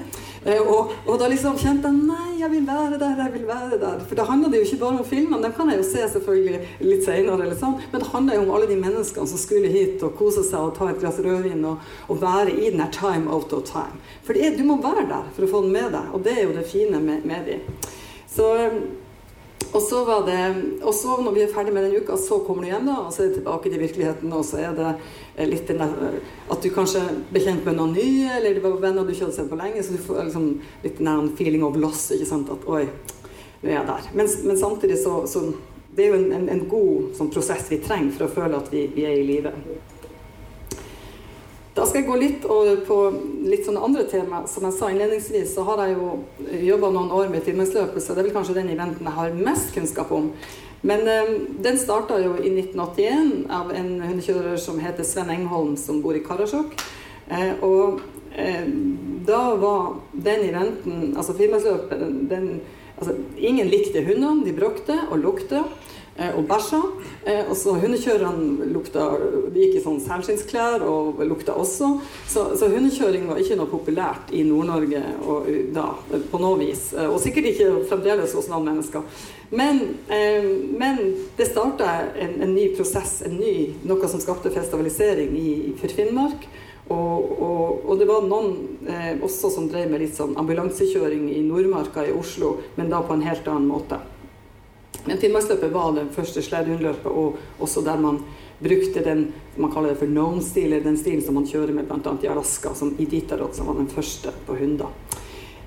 Eh, 0.46 0.62
og, 0.62 0.93
og, 1.05 1.15
da 1.19 1.27
liksom 1.27 1.58
kjente 1.60 1.89
jeg 1.89 2.05
nei, 2.08 2.38
jeg 2.39 2.51
vil 2.53 2.67
være 2.67 3.00
der, 3.01 3.17
jeg 3.19 3.34
vil 3.34 3.48
være 3.50 3.79
der. 3.81 4.03
For 4.08 4.19
da 4.19 4.27
handler 4.29 4.53
det 4.53 4.62
jo 4.62 4.67
ikke 4.69 4.81
bare 4.84 5.01
om 5.01 5.10
filmene, 5.10 5.41
dem 5.43 5.55
kan 5.58 5.72
jeg 5.72 5.81
jo 5.81 5.88
se 5.89 6.05
selvfølgelig 6.13 6.62
litt 6.86 7.03
senere, 7.08 7.50
sånn. 7.60 7.75
men 7.91 8.03
det 8.03 8.12
handler 8.13 8.39
jo 8.39 8.46
om 8.46 8.53
alle 8.55 8.69
de 8.69 8.79
menneskene 8.79 9.31
som 9.34 9.41
skulle 9.41 9.72
hit 9.74 10.05
og 10.08 10.15
kose 10.19 10.46
seg 10.48 10.69
og 10.69 10.74
ta 10.77 10.88
et 10.91 11.01
glass 11.01 11.19
rødvin 11.25 11.65
og, 11.67 11.84
og, 12.08 12.22
være 12.24 12.55
i 12.55 12.72
den 12.72 12.84
her 12.84 12.93
time 12.96 13.27
out 13.27 13.53
of 13.55 13.67
time. 13.67 14.00
For 14.27 14.38
er, 14.38 14.55
du 14.55 14.63
må 14.67 14.79
være 14.84 15.10
der 15.12 15.27
for 15.36 15.46
å 15.46 15.51
få 15.51 15.63
den 15.67 15.75
med 15.75 15.91
deg, 15.98 16.15
og 16.15 16.24
det 16.24 16.38
er 16.38 16.48
jo 16.48 16.55
det 16.55 16.65
fine 16.72 17.03
med, 17.03 17.27
med 17.27 17.51
de. 17.51 17.60
Så 18.29 18.50
og 19.69 19.81
så 19.81 20.00
var 20.05 20.24
det, 20.25 20.43
og 20.81 20.93
så 20.98 21.19
når 21.22 21.36
vi 21.36 21.41
er 21.43 21.51
ferdig 21.53 21.74
med 21.75 21.84
den 21.86 22.01
uka, 22.01 22.15
så 22.17 22.39
kommer 22.46 22.65
du 22.65 22.72
hjem, 22.72 22.88
da, 22.89 22.96
og 23.05 23.13
så 23.13 23.22
er 23.22 23.27
det 23.27 23.36
tilbake 23.38 23.69
til 23.69 23.81
virkeligheten. 23.84 24.31
Og 24.34 24.46
så 24.48 24.58
er 24.63 24.72
det 24.74 24.88
eh, 24.89 24.96
litt 25.48 25.67
den 25.67 25.79
der, 25.79 26.17
at 26.51 26.63
du 26.63 26.69
kanskje 26.74 27.01
ble 27.29 27.41
kjent 27.43 27.65
med 27.67 27.77
noen 27.77 27.93
nye, 27.96 28.34
eller 28.38 28.58
det 28.58 28.63
var 28.63 28.79
venner 28.81 29.08
du 29.08 29.13
ikke 29.13 29.27
hadde 29.27 29.38
sett 29.38 29.51
på 29.51 29.60
lenge. 29.60 29.84
Så 29.86 29.96
du 29.96 30.03
får 30.03 30.25
liksom 30.27 30.50
litt 30.84 30.98
den 31.00 31.10
der 31.10 31.29
feeling 31.39 31.63
of 31.63 31.77
loss. 31.79 32.10
ikke 32.15 32.27
sant, 32.27 32.51
At 32.51 32.67
oi, 32.67 32.86
nå 33.62 33.69
er 33.69 33.77
jeg 33.77 33.88
der. 33.91 34.10
Men, 34.13 34.31
men 34.50 34.60
samtidig 34.60 35.00
så, 35.03 35.22
så 35.27 35.51
Det 35.89 36.05
er 36.05 36.12
jo 36.13 36.17
en, 36.19 36.31
en, 36.31 36.50
en 36.53 36.60
god 36.69 37.15
sånn, 37.17 37.31
prosess 37.34 37.65
vi 37.72 37.79
trenger 37.81 38.13
for 38.15 38.27
å 38.27 38.31
føle 38.31 38.60
at 38.60 38.67
vi, 38.72 38.84
vi 38.93 39.08
er 39.10 39.15
i 39.17 39.24
live. 39.25 39.51
Da 41.76 41.86
skal 41.86 42.02
jeg 42.02 42.10
gå 42.10 42.16
litt 42.18 42.46
over 42.50 42.80
på 42.88 42.96
litt 43.46 43.68
sånne 43.68 43.84
andre 43.86 44.06
tema. 44.10 44.42
Som 44.50 44.66
jeg 44.68 44.76
sa 44.78 44.90
innledningsvis, 44.90 45.54
så 45.54 45.66
har 45.68 45.84
jeg 45.86 45.98
jo 46.00 46.16
jobba 46.72 46.90
noen 46.96 47.14
år 47.16 47.30
med 47.32 47.46
filmingsløpet, 47.46 48.02
så 48.02 48.16
det 48.16 48.24
er 48.24 48.30
vel 48.30 48.36
kanskje 48.36 48.58
den 48.58 48.72
eventen 48.74 49.06
jeg 49.06 49.18
har 49.20 49.38
mest 49.38 49.74
kunnskap 49.76 50.12
om. 50.16 50.32
Men 50.82 51.08
eh, 51.12 51.34
den 51.60 51.78
starta 51.80 52.18
jo 52.24 52.38
i 52.40 52.50
1981 52.54 53.50
av 53.52 53.74
en 53.76 53.92
hundekjører 54.02 54.58
som 54.62 54.80
heter 54.80 55.08
Sven 55.08 55.32
Engholm, 55.34 55.76
som 55.78 56.00
bor 56.04 56.18
i 56.18 56.24
Karasjok. 56.24 56.74
Eh, 57.30 57.52
og 57.66 58.00
eh, 58.34 58.66
da 59.28 59.42
var 59.60 60.00
den 60.14 60.48
eventen, 60.50 61.12
altså 61.20 61.36
filmingsløpet, 61.38 62.06
den, 62.32 62.50
altså, 62.98 63.18
Ingen 63.38 63.70
likte 63.72 64.04
hundene. 64.08 64.46
De 64.48 64.56
bråkte 64.56 64.98
og 65.10 65.20
lukta. 65.22 65.66
Eh, 66.20 66.36
og 66.36 66.44
bæsja. 66.50 66.80
Eh, 67.26 67.46
og 67.48 67.56
så 67.56 67.74
hundekjørerne 67.80 68.68
lukta 68.74 69.06
De 69.54 69.62
gikk 69.62 69.78
i 69.80 69.84
sånn 69.84 70.02
selskinnsklær 70.04 70.84
og 70.84 71.22
lukta 71.24 71.56
også. 71.56 71.94
Så, 72.28 72.44
så, 72.60 72.68
hundekjøring 72.68 73.30
var 73.30 73.40
ikke 73.40 73.56
noe 73.60 73.72
populært 73.72 74.34
i 74.36 74.44
Nord-Norge 74.48 75.04
da, 75.76 75.88
på 76.32 76.42
noe 76.44 76.60
vis. 76.60 76.90
Eh, 76.92 77.08
og 77.08 77.22
sikkert 77.24 77.54
ikke 77.54 77.72
fremdeles 77.92 78.36
hos 78.36 78.52
noen 78.52 78.68
mennesker. 78.68 79.06
Men, 79.56 79.82
eh, 80.12 80.50
men 80.76 81.00
det 81.40 81.48
starta 81.54 81.88
en, 82.12 82.36
en, 82.44 82.54
ny 82.54 82.68
prosess, 82.76 83.22
en 83.26 83.40
ny, 83.40 83.56
noe 83.88 84.12
som 84.12 84.20
skapte 84.22 84.52
festivalisering 84.54 85.34
i, 85.40 85.52
for 85.80 85.96
Finnmark. 85.96 86.50
Og, 86.90 87.36
og, 87.40 87.66
og, 87.86 87.98
det 88.02 88.08
var 88.10 88.24
noen 88.26 88.80
eh, 88.90 89.12
også 89.24 89.54
som 89.54 89.68
drev 89.70 89.92
med 89.92 90.02
litt 90.04 90.18
sånn 90.18 90.36
ambulansekjøring 90.42 91.30
i 91.32 91.44
Nordmarka 91.46 92.04
i 92.10 92.16
Oslo, 92.18 92.58
men 92.76 92.90
da 92.92 93.04
på 93.06 93.16
en 93.16 93.28
helt 93.30 93.48
annen 93.48 93.70
måte. 93.70 94.02
Men 95.10 95.18
Finnmarksløpet 95.18 95.72
var 95.74 95.96
den 95.96 96.12
første 96.13 96.42
sledehundløpet, 96.46 97.08
og 97.10 97.63
også 97.66 97.82
der 97.82 97.98
man 97.98 98.20
brukte 98.60 99.01
den 99.01 99.24
man 99.58 99.72
kaller 99.74 99.96
det 99.96 100.00
for 100.04 100.12
known-stilen, 100.12 100.84
den 100.84 101.00
stilen 101.01 101.24
som 101.25 101.34
man 101.39 101.48
kjører 101.50 101.74
med 101.74 101.88
bl.a. 101.89 102.13
i 102.22 102.30
Alaska, 102.30 102.75
som 102.78 102.92
i 102.94 103.08
Iditarod, 103.08 103.56
som 103.58 103.72
var 103.72 103.80
den 103.80 103.89
første 103.89 104.30
på 104.46 104.58
hunder. 104.60 104.92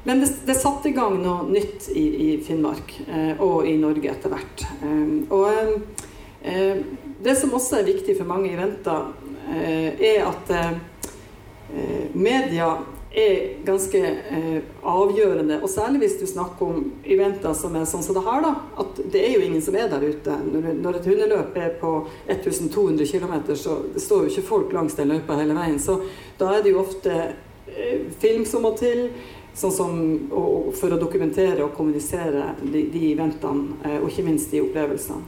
Men 0.04 0.22
det, 0.22 0.30
det 0.46 0.54
satte 0.60 0.92
i 0.92 0.94
gang 0.94 1.18
noe 1.24 1.48
nytt 1.50 1.88
i, 1.90 2.04
i 2.06 2.28
Finnmark, 2.46 2.94
eh, 3.08 3.42
og 3.42 3.66
i 3.66 3.74
Norge 3.82 4.14
etter 4.14 4.30
hvert. 4.30 4.64
Eh, 4.78 5.10
og 5.34 5.50
eh, 6.46 6.86
det 7.26 7.36
som 7.42 7.58
også 7.58 7.80
er 7.80 7.90
viktig 7.90 8.14
for 8.20 8.30
mange 8.30 8.54
eventer, 8.54 9.10
eh, 9.56 9.90
er 10.14 10.30
at 10.30 10.54
eh, 10.54 10.72
media 12.14 12.76
er 13.14 13.64
ganske 13.64 13.98
eh, 13.98 14.62
avgjørende. 14.82 15.58
Og 15.62 15.70
særlig 15.70 15.98
hvis 16.04 16.16
du 16.20 16.26
snakker 16.26 16.66
om 16.66 16.84
eventer 17.04 17.52
som 17.56 17.76
er 17.76 17.84
sånn 17.88 18.04
som 18.04 18.16
det 18.16 18.24
her, 18.24 18.44
da. 18.44 18.52
At 18.80 19.02
det 19.12 19.20
er 19.26 19.36
jo 19.36 19.44
ingen 19.44 19.62
som 19.64 19.76
er 19.76 19.90
der 19.92 20.06
ute. 20.06 20.38
Når, 20.46 20.70
når 20.80 20.98
et 20.98 21.08
hundeløp 21.10 21.58
er 21.60 21.76
på 21.80 21.92
1200 22.26 23.06
km, 23.12 23.36
så 23.52 23.78
står 24.00 24.24
jo 24.24 24.32
ikke 24.32 24.48
folk 24.48 24.72
langs 24.72 24.96
den 24.96 25.12
løypa 25.12 25.36
hele 25.40 25.56
veien. 25.58 25.78
Så 25.82 26.00
da 26.40 26.54
er 26.56 26.64
det 26.64 26.72
jo 26.72 26.82
ofte 26.82 27.18
eh, 27.20 28.08
film 28.22 28.46
som 28.48 28.64
må 28.64 28.74
til. 28.80 29.08
Sånn 29.52 29.72
som 29.76 29.96
og, 30.32 30.70
for 30.78 30.94
å 30.94 31.00
dokumentere 31.00 31.60
og 31.60 31.74
kommunisere 31.76 32.54
de, 32.62 32.86
de 32.88 33.10
eventene, 33.10 33.76
eh, 33.84 33.98
og 34.00 34.08
ikke 34.08 34.24
minst 34.30 34.54
de 34.54 34.62
opplevelsene. 34.64 35.20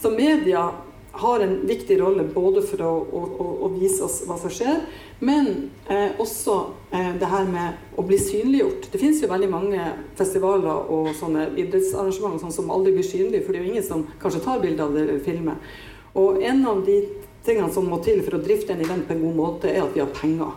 Så 0.00 0.08
media 0.14 0.70
har 1.16 1.40
en 1.40 1.54
viktig 1.66 1.98
rolle 2.00 2.24
både 2.34 2.62
for 2.66 2.82
å, 2.84 2.92
å, 3.08 3.48
å 3.66 3.70
vise 3.74 4.04
oss 4.04 4.20
hva 4.28 4.36
som 4.40 4.52
skjer, 4.52 4.82
men 5.24 5.70
eh, 5.88 6.16
også 6.20 6.56
eh, 6.90 7.12
det 7.20 7.30
her 7.30 7.48
med 7.48 7.96
å 7.96 8.04
bli 8.06 8.18
synliggjort. 8.20 8.90
Det 8.92 9.00
finnes 9.00 9.22
jo 9.22 9.30
veldig 9.30 9.50
mange 9.52 9.90
festivaler 10.18 10.92
og 10.92 11.12
sånne 11.16 11.48
idrettsarrangementer 11.54 12.44
sånn 12.44 12.56
som 12.58 12.72
aldri 12.74 12.94
blir 12.98 13.06
synlige, 13.06 13.44
for 13.46 13.54
det 13.54 13.62
er 13.62 13.68
jo 13.68 13.74
ingen 13.74 13.88
som 13.88 14.04
kanskje 14.22 14.44
tar 14.44 14.60
bilde 14.64 14.84
av 14.84 14.96
det 14.96 15.20
filmet. 15.24 15.72
Og 16.16 16.42
en 16.44 16.62
av 16.68 16.84
de 16.84 17.00
tingene 17.46 17.72
som 17.72 17.88
må 17.88 18.00
til 18.04 18.22
for 18.26 18.38
å 18.38 18.42
drifte 18.44 18.74
en 18.74 18.84
event 18.84 19.06
på 19.08 19.16
en 19.16 19.24
god 19.24 19.40
måte, 19.40 19.72
er 19.72 19.84
at 19.84 19.96
vi 19.96 20.02
har 20.02 20.12
penger. 20.16 20.54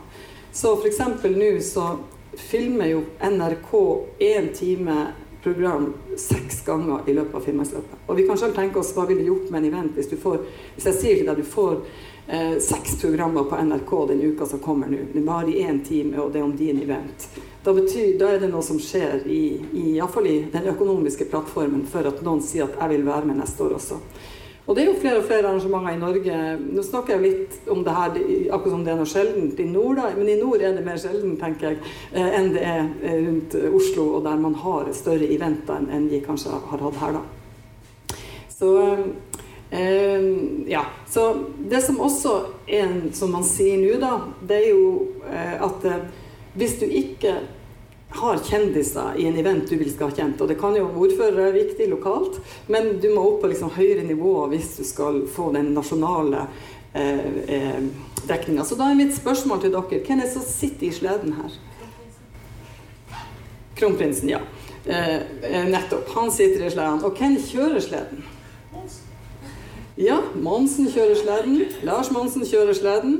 Så 0.51 0.73
f.eks. 0.79 1.01
nå 1.23 1.51
så 1.63 1.91
filmer 2.39 2.93
jo 2.93 3.01
NRK 3.21 3.73
én 4.23 4.51
time 4.55 4.99
program 5.43 5.93
seks 6.17 6.65
ganger 6.65 6.99
i 7.07 7.13
løpet 7.13 7.35
av 7.35 7.43
Finnmarksløpet. 7.45 8.05
Og 8.05 8.15
vi 8.15 8.25
kan 8.27 8.37
selv 8.37 8.55
tenke 8.55 8.79
oss 8.79 8.91
hva 8.95 9.05
ville 9.09 9.27
gjort 9.27 9.49
med 9.49 9.61
en 9.61 9.69
event 9.71 9.97
hvis 9.97 10.11
får 10.21 10.39
Hvis 10.75 10.87
jeg 10.89 10.97
sier 11.01 11.19
til 11.19 11.29
deg 11.29 11.39
du 11.39 11.47
får 11.47 11.77
eh, 12.27 12.57
seks 12.63 12.97
programmer 13.01 13.47
på 13.47 13.59
NRK 13.63 13.93
den 14.07 14.23
uka 14.31 14.45
som 14.45 14.59
kommer 14.63 14.91
nå, 14.91 15.05
det 15.13 15.23
varer 15.25 15.53
i 15.53 15.63
én 15.63 15.83
time, 15.85 16.19
og 16.19 16.33
det 16.33 16.41
er 16.41 16.47
om 16.47 16.55
din 16.57 16.81
event. 16.83 17.29
Da, 17.63 17.73
betyr, 17.73 18.17
da 18.19 18.33
er 18.33 18.39
det 18.39 18.51
noe 18.51 18.63
som 18.63 18.79
skjer 18.79 19.27
i, 19.27 19.43
i, 19.73 19.87
i 19.99 20.35
den 20.51 20.67
økonomiske 20.73 21.27
plattformen 21.31 21.85
for 21.87 22.07
at 22.07 22.21
noen 22.23 22.43
sier 22.43 22.67
at 22.67 22.79
jeg 22.79 22.97
vil 22.97 23.07
være 23.07 23.31
med 23.31 23.41
neste 23.41 23.63
år 23.63 23.79
også. 23.79 23.99
Og 24.69 24.75
det 24.77 24.83
er 24.83 24.91
jo 24.91 24.99
flere 25.01 25.17
og 25.17 25.25
flere 25.25 25.47
arrangementer 25.49 25.95
i 25.95 25.97
Norge. 25.97 26.39
Nå 26.77 26.83
snakker 26.85 27.15
jeg 27.15 27.23
litt 27.23 27.69
om 27.73 27.79
det 27.81 27.95
her 27.95 28.17
akkurat 28.53 28.75
som 28.75 28.83
det 28.85 28.91
er 28.93 28.99
noe 28.99 29.09
sjeldent 29.09 29.61
i 29.63 29.65
nord, 29.65 29.97
da. 29.97 30.11
men 30.13 30.29
i 30.29 30.35
nord 30.37 30.61
er 30.61 30.75
det 30.77 30.83
mer 30.85 30.99
sjelden, 31.01 31.33
tenker 31.41 31.71
jeg, 31.71 31.79
eh, 32.13 32.27
enn 32.37 32.51
det 32.53 32.61
er 32.61 32.83
eh, 32.85 33.15
rundt 33.25 33.55
Oslo, 33.79 34.05
og 34.19 34.27
der 34.27 34.37
man 34.37 34.53
har 34.61 34.91
større 34.93 35.25
eventer 35.25 35.89
enn 35.89 36.05
vi 36.11 36.21
kanskje 36.21 36.53
har 36.53 36.85
hatt 36.85 37.01
her, 37.01 37.17
da. 37.17 38.17
Så 38.53 38.75
Uh, 39.69 40.65
ja. 40.65 40.79
Så 41.05 41.23
det 41.69 41.83
som 41.85 41.99
også 42.01 42.31
er 42.65 42.89
som 43.13 43.29
man 43.29 43.43
sier 43.45 43.77
nå, 43.77 43.99
da, 44.01 44.15
det 44.49 44.55
er 44.63 44.71
jo 44.71 44.87
at 45.29 45.85
hvis 46.57 46.73
du 46.81 46.87
ikke 46.89 47.35
har 48.09 48.37
kjendiser 48.37 49.17
i 49.17 49.25
en 49.29 49.37
event 49.37 49.69
du 49.69 49.77
vil 49.77 49.91
skal 49.91 50.09
ha 50.09 50.15
kjent. 50.17 50.41
Og 50.41 50.49
det 50.49 50.57
kan 50.59 50.75
jo 50.77 50.87
ordfører 50.89 51.49
er 51.49 51.57
viktig 51.57 51.89
lokalt, 51.91 52.39
men 52.67 52.95
du 53.01 53.09
må 53.13 53.25
opp 53.27 53.43
på 53.43 53.51
liksom 53.51 53.73
høyere 53.75 54.05
nivå 54.07 54.47
hvis 54.53 54.75
du 54.79 54.83
skal 54.87 55.21
få 55.29 55.51
den 55.53 55.73
nasjonale 55.75 56.47
eh, 56.93 57.27
eh, 57.45 57.83
dekninga. 58.25 58.65
Så 58.65 58.79
da 58.79 58.89
er 58.89 58.97
mitt 58.97 59.13
spørsmål 59.17 59.61
til 59.61 59.75
dere 59.75 60.01
hvem 60.01 60.17
er 60.17 60.25
det 60.25 60.33
som 60.33 60.45
sitter 60.45 60.89
i 60.89 60.95
sleden 60.95 61.37
her? 61.37 61.59
Kronprinsen, 63.79 64.33
ja. 64.33 64.41
Eh, 64.85 65.65
nettopp. 65.69 66.09
Han 66.15 66.31
sitter 66.33 66.65
i 66.65 66.73
sleden. 66.73 67.03
Og 67.05 67.15
hvem 67.15 67.37
kjører 67.45 67.79
sleden? 67.83 68.25
Ja, 69.99 70.21
Monsen 70.39 70.87
kjører 70.87 71.17
sleden. 71.19 71.57
Lars 71.83 72.07
Monsen 72.15 72.45
kjører 72.47 72.73
sleden. 72.77 73.17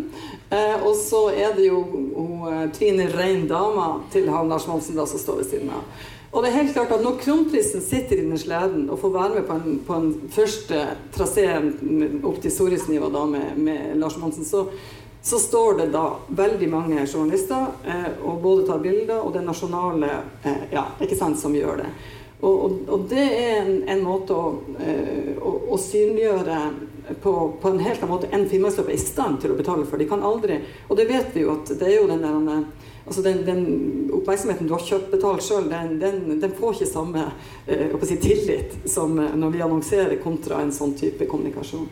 Eh, 0.50 0.78
og 0.82 0.96
så 0.98 1.28
er 1.30 1.54
det 1.58 1.68
jo 1.68 1.84
hun 1.86 2.72
Trine 2.74 3.06
Rein, 3.14 3.48
dama 3.48 4.00
til 4.14 4.30
han 4.34 4.50
Lars 4.50 4.66
Monsen, 4.68 4.98
da, 4.98 5.06
som 5.06 5.22
står 5.22 5.44
ved 5.44 5.52
siden 5.52 5.70
av. 5.76 5.86
Og 6.32 6.44
det 6.44 6.52
er 6.52 6.60
helt 6.60 6.74
klart 6.76 6.92
at 6.94 7.04
Når 7.04 7.18
kronprinsen 7.24 7.82
sitter 7.82 8.22
inni 8.22 8.38
sleden 8.38 8.90
og 8.90 9.00
får 9.02 9.14
være 9.16 9.36
med 9.40 9.48
på 9.48 9.58
en, 9.58 9.80
på 9.86 9.98
en 9.98 10.10
første 10.34 10.84
trasé 11.16 11.48
opp 12.24 12.42
til 12.44 12.54
Sorisniva 12.54 13.10
da 13.14 13.26
med, 13.30 13.58
med 13.58 13.98
Lars 13.98 14.18
Monsen, 14.22 14.46
så, 14.46 14.68
så, 15.22 15.40
står 15.42 15.80
det 15.82 15.90
da 15.96 16.06
veldig 16.30 16.70
mange 16.70 17.08
journalister 17.08 17.74
eh, 17.86 18.12
og 18.22 18.44
både 18.46 18.68
tar 18.68 18.84
bilder, 18.84 19.24
og 19.24 19.34
det 19.34 19.44
nasjonale 19.48 20.12
eh, 20.44 20.70
ja, 20.76 20.86
ikke 21.02 21.18
sant, 21.18 21.40
som 21.42 21.56
gjør 21.58 21.82
det. 21.82 21.90
Og, 22.40 22.54
og, 22.54 22.78
og 22.88 23.10
det 23.12 23.26
er 23.26 23.58
en, 23.64 23.74
en 23.90 24.06
måte 24.06 24.38
å, 24.38 24.54
eh, 24.80 25.34
å, 25.42 25.56
å 25.74 25.82
synliggjøre 25.82 26.62
på, 27.22 27.34
på, 27.62 27.70
en 27.70 27.82
helt 27.84 28.04
annen 28.04 28.14
måte 28.14 28.30
enn 28.36 28.48
Finnmarksløpet 28.50 28.94
er 28.94 29.00
i 29.00 29.02
stand 29.02 29.42
til 29.42 29.54
å 29.54 29.58
betale 29.58 29.88
for. 29.88 30.02
De 30.02 30.08
kan 30.10 30.24
aldri 30.26 30.62
Og 30.88 30.98
det 31.00 31.08
vet 31.10 31.34
vi 31.34 31.46
jo 31.46 31.56
at 31.58 31.72
det 31.80 31.88
er 31.88 31.98
jo 32.00 32.08
den 32.10 32.24
der 32.24 32.64
altså 33.10 33.22
den, 33.26 33.42
den 33.46 33.64
oppmerksomheten 34.14 34.68
du 34.70 34.76
har 34.76 34.86
kjøpt 34.86 35.10
betalt 35.12 35.42
sjøl, 35.42 35.66
den, 35.72 35.96
den, 36.02 36.22
den, 36.42 36.52
får 36.54 36.76
ikke 36.76 36.90
samme 36.92 37.26
eh, 37.66 37.96
si, 38.06 38.20
tillit 38.22 38.76
som 38.86 39.18
eh, 39.18 39.34
når 39.34 39.56
vi 39.56 39.64
annonserer 39.66 40.22
kontra 40.22 40.62
en 40.62 40.74
sånn 40.76 40.94
type 41.00 41.26
kommunikasjon. 41.26 41.88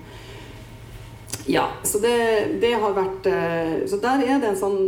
Ja, 1.48 1.70
så 1.88 1.98
det, 2.04 2.18
det 2.62 2.76
har 2.76 2.94
vært 2.94 3.28
eh, 3.32 3.76
Så 3.88 4.02
der 4.04 4.26
er 4.28 4.42
det 4.44 4.52
en 4.52 4.60
sånn 4.60 4.80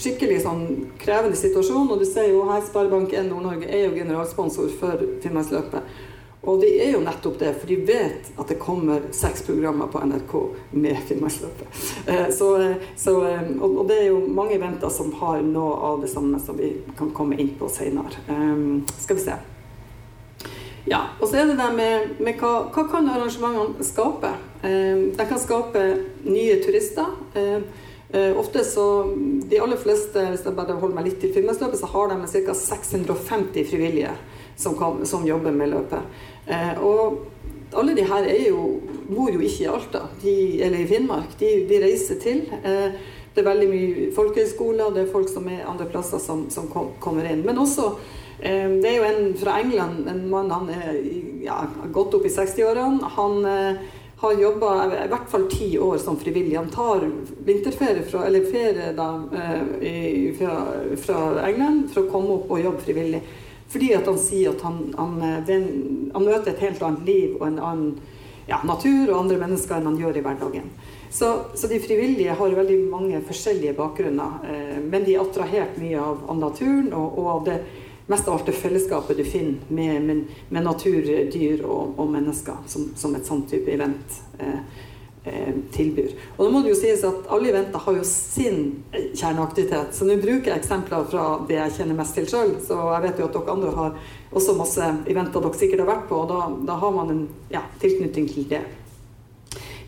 skikkelig 0.00 0.40
sånn 0.46 0.64
krevende 1.00 1.38
situasjon. 1.38 1.90
Og 1.92 2.00
du 2.00 2.06
ser 2.08 2.30
jo 2.32 2.46
her 2.48 2.64
Sparebank1 2.64 3.28
Nord-Norge 3.28 3.68
er 3.68 3.86
jo 3.86 3.96
generalsponsor 3.98 4.72
for 4.80 5.04
Finnmarksløpet. 5.22 6.00
Og 6.42 6.60
de 6.62 6.68
er 6.80 6.94
jo 6.94 7.02
nettopp 7.04 7.36
det, 7.38 7.50
for 7.60 7.68
de 7.68 7.76
vet 7.84 8.30
at 8.40 8.48
det 8.48 8.56
kommer 8.62 9.10
seks 9.12 9.42
programmer 9.44 9.90
på 9.92 10.00
NRK 10.08 10.32
med 10.72 11.02
Finnmarksløpet. 11.08 11.82
Eh, 12.08 12.30
eh, 12.32 13.50
og 13.60 13.82
det 13.88 13.98
er 13.98 14.06
jo 14.08 14.22
mange 14.24 14.56
eventer 14.56 14.88
som 14.92 15.12
har 15.20 15.42
noe 15.44 15.74
av 15.90 16.00
det 16.00 16.08
samme 16.12 16.40
som 16.40 16.56
vi 16.56 16.72
kan 16.96 17.12
komme 17.16 17.36
inn 17.36 17.52
på 17.60 17.68
senere. 17.68 18.24
Um, 18.30 18.86
skal 18.96 19.20
vi 19.20 19.26
se. 19.26 19.36
Ja, 20.88 21.02
og 21.20 21.28
så 21.28 21.42
er 21.42 21.50
det 21.50 21.58
det 21.60 21.68
med, 21.76 22.16
med 22.24 22.40
hva, 22.40 22.54
hva 22.72 22.86
kan 22.88 23.12
arrangementene 23.12 23.84
skape? 23.84 24.32
De 24.64 25.26
kan 25.28 25.40
skape 25.40 25.82
nye 26.24 26.56
turister. 26.64 27.12
Ofte 28.40 28.64
så, 28.64 28.86
De 29.46 29.60
aller 29.60 29.78
fleste 29.78 30.24
hvis 30.32 30.42
jeg 30.48 30.56
bare 30.56 30.78
holder 30.80 30.96
meg 30.96 31.10
litt 31.10 31.20
til 31.20 31.34
Finnmarksløpet, 31.36 31.82
så 31.82 31.92
har 31.92 32.10
de 32.14 32.32
ca. 32.32 32.56
650 32.56 33.68
frivillige 33.68 34.16
som, 34.60 34.76
kan, 34.78 35.00
som, 35.08 35.26
jobber 35.26 35.54
med 35.56 35.72
løpet. 35.72 36.20
Uh, 36.48 36.84
og 36.84 37.76
alle 37.80 37.94
de 37.96 38.04
her 38.06 38.28
jo, 38.46 38.80
bor 39.08 39.30
jo 39.32 39.40
ikke 39.40 39.64
i 39.64 39.70
Alta 39.70 40.04
de, 40.22 40.34
eller 40.62 40.82
i 40.82 40.88
Finnmark. 40.90 41.36
De, 41.40 41.52
de 41.70 41.82
reiser 41.82 42.20
til. 42.22 42.44
Uh, 42.64 42.94
det 43.34 43.44
er 43.44 43.46
veldig 43.46 43.68
mye 43.70 44.08
folkehøyskoler, 44.14 44.90
det 44.94 45.04
er 45.04 45.12
folk 45.12 45.30
som 45.30 45.46
er 45.48 45.68
andre 45.70 45.86
plasser 45.90 46.18
som, 46.22 46.48
som 46.50 46.66
kom, 46.72 46.90
kommer 47.02 47.28
inn. 47.30 47.44
Men 47.46 47.62
også 47.62 47.94
det 48.40 48.88
er 48.88 48.94
jo 48.96 49.04
en 49.04 49.34
fra 49.36 49.58
England, 49.60 50.06
en 50.08 50.22
mann 50.32 50.48
han 50.48 50.70
er 50.72 50.94
ja, 51.44 51.58
godt 51.92 52.14
opp 52.16 52.24
i 52.24 52.30
60-årene. 52.32 53.10
Han 53.18 53.44
har 54.20 54.32
jobba 54.32 54.70
i 55.04 55.08
hvert 55.08 55.28
fall 55.32 55.46
ti 55.50 55.78
år 55.78 55.98
som 55.98 56.16
frivillig. 56.20 56.56
Han 56.56 56.68
tar 56.68 57.06
vinterferie 57.44 58.02
fra, 58.04 58.26
eller 58.26 58.50
ferie 58.52 58.92
da, 58.96 59.08
eh, 59.80 60.34
fra, 60.36 60.56
fra, 61.00 61.20
England 61.48 61.88
for 61.94 62.04
å 62.04 62.10
komme 62.12 62.34
opp 62.34 62.52
og 62.52 62.60
jobbe 62.60 62.84
frivillig. 62.84 63.22
Fordi 63.70 63.92
at 63.94 64.08
han 64.10 64.18
sier 64.18 64.54
at 64.54 64.64
han, 64.66 64.80
han, 64.98 65.20
eh, 65.22 65.68
han 66.14 66.26
møter 66.26 66.52
et 66.52 66.64
helt 66.64 66.82
annet 66.82 67.06
liv 67.06 67.36
og 67.38 67.46
en 67.46 67.60
annen 67.60 67.92
ja, 68.50 68.58
natur 68.66 69.12
og 69.12 69.18
andre 69.20 69.38
mennesker 69.38 69.78
enn 69.78 69.92
han 69.92 70.00
gjør 70.00 70.18
i 70.18 70.24
hverdagen. 70.24 70.72
Så, 71.10 71.28
så, 71.54 71.68
de 71.70 71.78
frivillige 71.82 72.34
har 72.38 72.56
veldig 72.56 72.80
mange 72.90 73.20
forskjellige 73.26 73.76
bakgrunner, 73.78 74.42
eh, 74.46 74.80
men 74.82 75.06
de 75.06 75.14
er 75.14 75.22
attrahert 75.22 75.78
mye 75.82 76.02
av, 76.02 76.26
av 76.30 76.42
naturen 76.42 76.90
og, 76.94 77.16
og 77.18 77.30
av 77.36 77.46
det 77.46 77.60
mest 78.10 78.28
av 78.28 78.34
alt 78.34 78.46
det 78.50 78.58
fellesskapet 78.58 79.18
du 79.18 79.24
finner 79.24 79.58
med, 79.68 80.02
med, 80.02 80.22
med 80.48 80.64
natur, 80.66 81.02
dyr 81.30 81.62
og, 81.62 81.94
og 81.94 82.08
mennesker, 82.10 82.62
som, 82.66 82.88
som, 82.98 83.14
et 83.14 83.26
sånt 83.26 83.46
type 83.50 83.70
event 83.70 84.16
eh, 84.42 84.80
tilbyr. 85.24 86.14
Og 86.38 86.46
da 86.46 86.50
må 86.52 86.62
det 86.64 86.72
jo 86.72 86.78
sies 86.80 87.02
at 87.04 87.26
alle 87.32 87.50
eventer 87.50 87.82
har 87.84 87.96
jo 87.98 88.04
sin 88.08 88.60
kjerneaktivitet. 88.94 89.92
Så 89.92 90.08
nå 90.08 90.16
bruker 90.22 90.52
jeg 90.52 90.62
eksempler 90.62 91.04
fra 91.12 91.26
det 91.48 91.58
jeg 91.58 91.76
kjenner 91.76 91.98
mest 91.98 92.16
til 92.16 92.28
sjøl. 92.30 92.54
Så 92.64 92.78
jeg 92.78 93.04
vet 93.04 93.20
jo 93.20 93.28
at 93.28 93.36
dere 93.36 93.56
andre 93.56 93.74
har 93.76 93.98
også 94.30 94.56
masse 94.56 94.90
eventer 95.10 95.44
dere 95.44 95.60
sikkert 95.60 95.84
har 95.84 95.92
vært 95.92 96.06
på, 96.08 96.22
og 96.24 96.30
da, 96.32 96.42
da 96.70 96.78
har 96.80 96.94
man 96.96 97.12
en 97.12 97.24
ja, 97.52 97.66
tilknytning 97.82 98.30
til 98.32 98.48
det. 98.50 98.62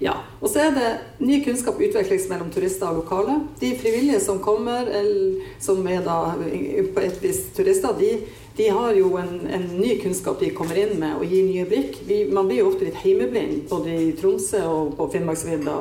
Ja. 0.02 0.16
Og 0.42 0.50
så 0.50 0.64
er 0.64 0.72
det 0.74 0.86
ny 1.22 1.38
kunnskap 1.44 1.78
utvikles 1.78 2.26
mellom 2.30 2.50
turister 2.50 2.90
og 2.90 3.04
lokale. 3.04 3.36
De 3.60 3.70
frivillige 3.78 4.18
som 4.24 4.40
kommer, 4.42 4.88
eller, 4.90 5.52
som 5.62 5.78
er 5.86 6.02
da 6.02 6.34
på 6.34 7.04
et 7.04 7.20
vis 7.22 7.44
turister, 7.54 7.94
de, 8.00 8.16
de 8.56 8.68
har 8.68 8.92
jo 8.94 9.16
en, 9.16 9.46
en, 9.46 9.62
ny 9.78 9.94
kunnskap 10.02 10.40
de 10.40 10.50
kommer 10.52 10.76
inn 10.76 10.98
med 11.00 11.16
og 11.16 11.24
gir 11.24 11.46
nye 11.46 11.64
blikk. 11.68 12.02
Vi, 12.04 12.18
man 12.28 12.50
blir 12.50 12.60
jo 12.60 12.66
ofte 12.68 12.84
litt 12.84 12.98
heimeblind 13.00 13.62
både 13.70 13.94
i 13.96 14.10
Tromsø 14.18 14.60
og 14.68 14.90
på 14.98 15.06
Finnmarksvidda. 15.14 15.78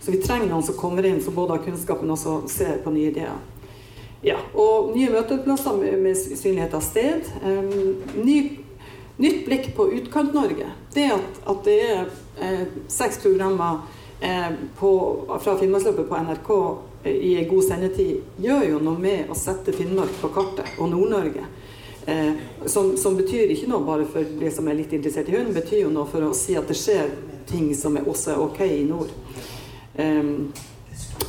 Så 0.00 0.14
vi 0.14 0.22
trenger 0.22 0.48
noen 0.48 0.64
som 0.64 0.78
kommer 0.80 1.04
inn 1.04 1.20
som 1.24 1.36
både 1.36 1.58
har 1.58 1.66
kunnskapen 1.66 2.08
og 2.08 2.16
også 2.16 2.38
ser 2.48 2.80
på 2.84 2.94
nye 2.94 3.10
ideer. 3.12 3.36
Ja, 4.24 4.38
og 4.56 4.94
nye 4.96 5.10
møteplasser 5.12 5.76
med, 5.76 5.98
med 6.02 6.16
synlighet 6.16 6.72
av 6.74 6.82
sted. 6.82 7.28
Um, 7.44 8.00
ny, 8.24 8.38
nytt 9.20 9.44
blikk 9.44 9.68
på 9.76 9.90
Utkant-Norge. 9.98 10.72
Det 10.96 11.04
at, 11.12 11.38
at 11.44 11.62
det 11.68 11.76
er 11.84 12.02
eh, 12.40 12.64
seks 12.88 13.20
programmer 13.22 13.84
eh, 14.24 14.56
på, 14.80 14.90
fra 15.36 15.58
Finnmarksløpet 15.60 16.08
på 16.08 16.24
NRK 16.30 16.50
eh, 17.04 17.12
i 17.12 17.36
god 17.50 17.68
sendetid, 17.68 18.24
gjør 18.40 18.66
jo 18.72 18.82
noe 18.88 19.04
med 19.04 19.30
å 19.30 19.36
sette 19.36 19.76
Finnmark 19.76 20.16
på 20.22 20.32
kartet, 20.32 20.74
og 20.80 20.90
Nord-Norge. 20.96 21.44
Eh, 22.06 22.32
som, 22.66 22.92
som, 22.96 23.16
betyr 23.18 23.50
ikke 23.50 23.68
noe 23.70 23.82
bare 23.86 24.06
for 24.06 24.36
de 24.40 24.50
som 24.54 24.68
er 24.68 24.78
litt 24.78 24.92
interessert 24.94 25.28
i 25.30 25.34
hund, 25.34 25.50
betyr 25.56 25.82
jo 25.84 25.90
noe 25.90 26.06
for 26.10 26.22
å 26.22 26.34
si 26.36 26.54
at 26.58 26.68
det 26.70 26.78
skjer 26.78 27.10
ting 27.50 27.72
som 27.74 27.98
er 27.98 28.06
også 28.06 28.34
er 28.34 28.42
ok 28.44 28.60
i 28.66 28.84
nord. 28.86 29.10
Um, 29.96 30.52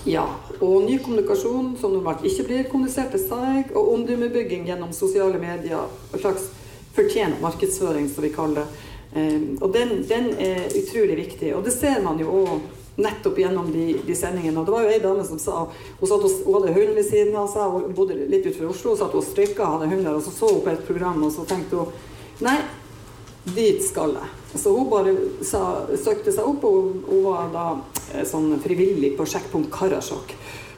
ja, 0.07 0.25
og 0.59 0.85
ny 0.85 0.97
kommunikasjon 1.03 1.73
som 1.81 1.93
normalt 1.95 2.25
ikke 2.27 2.45
blir 2.47 2.69
kommunisert 2.71 3.13
til 3.15 3.23
seg, 3.23 3.73
og 3.73 3.93
omdømmebygging 3.95 4.67
gjennom 4.69 4.93
sosiale 4.95 5.39
medier. 5.41 5.89
En 6.13 6.21
slags 6.21 6.49
fortjent 6.95 7.41
markedsføring, 7.41 8.09
som 8.09 8.25
vi 8.25 8.33
kaller 8.33 8.63
det. 8.63 8.85
Ehm, 9.17 9.57
og 9.61 9.73
den, 9.73 10.03
den, 10.09 10.31
er 10.39 10.67
utrolig 10.77 11.17
viktig. 11.17 11.55
Og 11.55 11.65
det 11.65 11.73
ser 11.73 12.01
man 12.03 12.19
jo 12.21 12.33
òg 12.43 12.65
nettopp 12.97 13.37
gjennom 13.39 13.69
de, 13.71 13.85
de, 14.05 14.15
sendingene. 14.17 14.57
Og 14.59 14.65
det 14.65 14.73
var 14.73 14.85
jo 14.85 14.93
ei 14.95 15.03
dame 15.03 15.25
som 15.25 15.39
sa 15.41 15.67
Hun, 15.67 16.09
satt, 16.09 16.25
hun 16.45 16.57
hadde 16.57 16.73
hund 16.73 16.97
ved 16.97 17.05
siden 17.05 17.37
av 17.37 17.49
seg, 17.51 17.77
hun 17.77 17.95
bodde 17.97 18.17
litt 18.17 18.45
utenfor 18.45 18.71
Oslo, 18.73 18.93
og 18.95 19.01
satt 19.01 19.15
og 19.17 19.25
strikka, 19.25 19.69
hadde 19.75 19.91
hunder, 19.91 20.17
og 20.17 20.25
så 20.25 20.33
så 20.33 20.51
hun 20.51 20.63
på 20.65 20.73
et 20.73 20.85
program, 20.87 21.23
og 21.27 21.33
så 21.35 21.45
tenkte 21.47 21.83
hun 21.83 22.05
Nei, 22.45 22.59
dit 23.55 23.81
skal 23.81 24.13
jeg. 24.13 24.33
Så 24.61 24.73
hun 24.75 24.89
bare 24.91 25.13
sa, 25.45 25.61
søkte 25.97 26.33
seg 26.33 26.45
opp, 26.45 26.65
og 26.67 27.07
hun 27.07 27.23
var 27.25 27.49
da 27.53 27.67
eh, 28.13 28.25
sånn 28.27 28.51
frivillig 28.61 29.15
på 29.17 29.25
sjekkpunkt 29.29 29.71
Karasjok. 29.73 30.35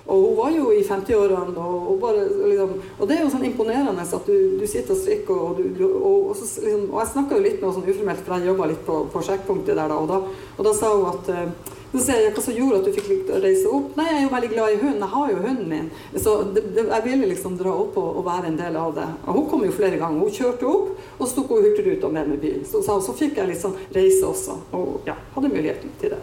Og 0.10 0.24
hun 0.24 0.38
var 0.40 0.54
jo 0.56 0.70
i 0.74 0.80
50-årene, 0.86 1.54
og, 1.54 1.90
og, 1.94 2.06
liksom, 2.50 2.72
og, 2.96 3.04
det 3.10 3.18
er 3.18 3.20
jo 3.22 3.34
sånn 3.34 3.46
imponerende 3.46 4.06
at 4.08 4.30
du, 4.30 4.56
du 4.58 4.66
sitter 4.66 4.96
og 4.96 5.02
strikker, 5.04 5.42
og, 5.50 5.60
du, 5.78 5.84
og, 5.86 6.32
så, 6.40 6.48
liksom, 6.66 6.88
og 6.90 7.04
jeg 7.04 7.12
snakka 7.12 7.38
jo 7.38 7.44
litt 7.46 7.60
med 7.60 7.68
henne 7.68 7.76
sånn 7.78 7.92
uformelt, 7.92 8.24
for 8.26 8.36
jeg 8.36 8.50
jobba 8.50 8.70
litt 8.72 8.82
på, 8.88 8.96
på 9.14 9.26
sjekkpunktet 9.28 9.78
der 9.78 9.92
da, 9.94 10.00
og 10.00 10.10
da, 10.10 10.64
da 10.66 10.74
sa 10.80 10.96
hun 10.96 11.12
at 11.12 11.30
uh, 11.36 11.76
så 11.92 12.02
sier 12.04 12.20
jeg 12.22 12.34
hva 12.36 12.42
som 12.46 12.54
gjorde 12.54 12.80
at 12.80 12.86
du 12.86 12.94
fikk 12.94 13.32
reise 13.42 13.70
opp. 13.74 13.96
Nei, 13.98 14.06
jeg 14.06 14.18
er 14.20 14.26
jo 14.28 14.34
veldig 14.34 14.50
glad 14.52 14.74
i 14.74 14.80
hund. 14.84 15.00
Jeg 15.02 15.14
har 15.16 15.32
jo 15.32 15.40
hunden 15.42 15.72
min. 15.72 15.88
Så 16.14 16.36
det, 16.54 16.64
det, 16.76 16.84
jeg 16.86 17.06
ville 17.08 17.30
liksom 17.32 17.56
dra 17.58 17.74
opp 17.74 17.98
og, 17.98 18.12
og, 18.20 18.22
være 18.28 18.52
en 18.52 18.60
del 18.60 18.78
av 18.78 18.94
det. 18.98 19.08
Og 19.26 19.40
hun 19.40 19.48
kom 19.50 19.66
jo 19.66 19.74
flere 19.74 19.98
ganger. 19.98 20.22
Hun 20.22 20.36
kjørte 20.36 20.70
opp, 20.70 20.92
og 21.18 21.26
så 21.26 21.40
tok 21.40 21.56
hun 21.56 21.66
Hurtigruta 21.66 22.12
med 22.14 22.30
med 22.30 22.44
bil. 22.44 22.62
Så, 22.70 22.84
så, 22.86 23.00
så 23.02 23.18
fikk 23.18 23.42
jeg 23.42 23.50
liksom 23.56 23.74
reise 23.96 24.22
også. 24.30 24.60
Og 24.78 25.10
ja, 25.10 25.18
hadde 25.34 25.50
muligheten 25.50 25.98
til 26.02 26.14
det. 26.14 26.22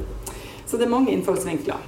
Så 0.66 0.78
det 0.78 0.86
er 0.86 0.94
mange 0.94 1.10
innfallsvinkler. 1.14 1.82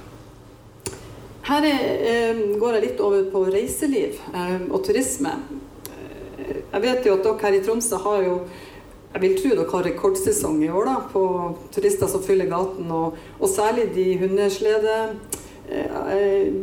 Her 1.49 1.65
er, 1.65 1.85
eh, 2.05 2.41
går 2.59 2.75
jeg 2.75 2.83
litt 2.83 2.99
over 3.01 3.23
på 3.31 3.47
reiseliv 3.47 4.19
eh, 4.35 4.59
og 4.69 4.83
turisme. 4.85 5.31
Eh, 5.87 6.59
jeg 6.73 6.83
vet 6.83 7.07
jo 7.07 7.15
at 7.15 7.23
dere 7.25 7.41
her 7.47 7.57
i 7.57 7.61
Tromsø 7.63 7.97
har 8.03 8.27
jo 8.27 8.35
jeg 9.13 9.21
vil 9.23 9.37
tro 9.39 9.55
dere 9.57 9.69
har 9.71 9.87
rekordsesong 9.87 10.59
i 10.63 10.69
år 10.69 10.85
da, 10.85 10.95
på 11.11 11.23
turister 11.73 12.09
som 12.11 12.21
fyller 12.23 12.49
gaten, 12.51 12.91
og, 12.93 13.17
og 13.39 13.49
særlig 13.49 13.89
de 13.95 14.05
hundeslede 14.21 14.97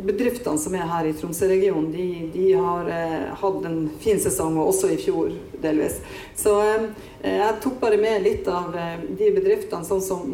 bedriftene 0.07 0.59
som 0.59 0.75
er 0.75 0.87
her 0.89 1.07
i 1.07 1.13
Tromsø-regionen, 1.15 1.91
de, 1.93 2.07
de, 2.33 2.47
har 2.59 2.89
eh, 2.91 3.27
hatt 3.39 3.65
en 3.69 3.79
fin 4.03 4.19
sesong, 4.19 4.57
og 4.59 4.73
også 4.73 4.91
i 4.91 4.99
fjor 4.99 5.31
delvis. 5.63 5.99
Så 6.35 6.55
eh, 6.63 6.87
jeg 7.23 7.59
tok 7.63 7.79
bare 7.81 7.99
med 8.01 8.25
litt 8.25 8.47
av 8.51 8.75
eh, 8.75 9.03
de 9.07 9.31
bedriftene 9.35 9.87
sånn 9.87 10.03
som, 10.03 10.33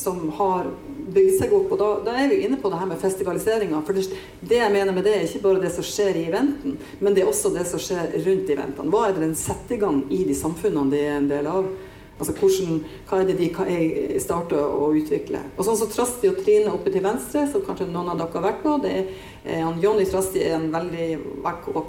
som 0.00 0.22
har 0.38 0.70
bygd 1.12 1.36
seg 1.40 1.52
opp. 1.56 1.74
Og 1.74 1.80
da, 1.80 1.90
da, 2.08 2.16
er 2.20 2.32
vi 2.32 2.42
inne 2.46 2.60
på 2.60 2.70
det 2.72 2.80
her 2.80 2.90
med 2.90 3.02
festivaliseringa. 3.02 3.82
For 3.86 3.96
det, 3.96 4.06
det, 4.40 4.60
jeg 4.62 4.74
mener 4.74 4.96
med 4.96 5.06
det, 5.06 5.16
er 5.16 5.26
ikke 5.28 5.44
bare 5.44 5.62
det 5.62 5.74
som 5.76 5.86
skjer 5.86 6.20
i 6.20 6.28
eventen, 6.30 6.78
men 7.00 7.16
det 7.16 7.24
er 7.24 7.32
også 7.32 7.52
det 7.54 7.66
som 7.68 7.82
skjer 7.82 8.16
rundt 8.26 8.54
eventene. 8.56 8.92
Hva 8.92 9.08
er 9.08 9.16
det 9.16 9.26
den 9.26 9.36
setter 9.38 9.76
i 9.76 9.82
gang 9.82 10.02
i 10.08 10.24
de 10.28 10.38
samfunnene 10.38 10.92
de 10.92 11.04
er 11.04 11.20
en 11.20 11.30
del 11.30 11.50
av? 11.52 11.68
Altså 12.16 12.32
hvordan, 12.32 12.78
Hva 13.08 13.18
er 13.20 13.26
det 13.28 13.36
de 13.36 14.20
starter 14.24 14.56
å 14.56 14.88
utvikle? 14.96 15.42
Og 15.56 15.66
sånn 15.66 15.76
som 15.76 15.90
Trasti 15.92 16.30
og 16.30 16.38
Trine 16.40 16.72
oppe 16.72 16.92
til 16.92 17.04
venstre, 17.04 17.44
som 17.50 17.64
kanskje 17.66 17.90
noen 17.90 18.14
av 18.14 18.22
dere 18.22 18.32
har 18.38 18.46
vært 18.46 18.62
på, 18.64 18.76
det 18.80 18.92
er 18.94 19.10
eh, 19.44 19.60
han 19.60 19.82
Jonny 19.82 20.06
Trasti 20.08 20.40
er 20.40 20.56
en 20.56 20.70
veldig 20.72 21.08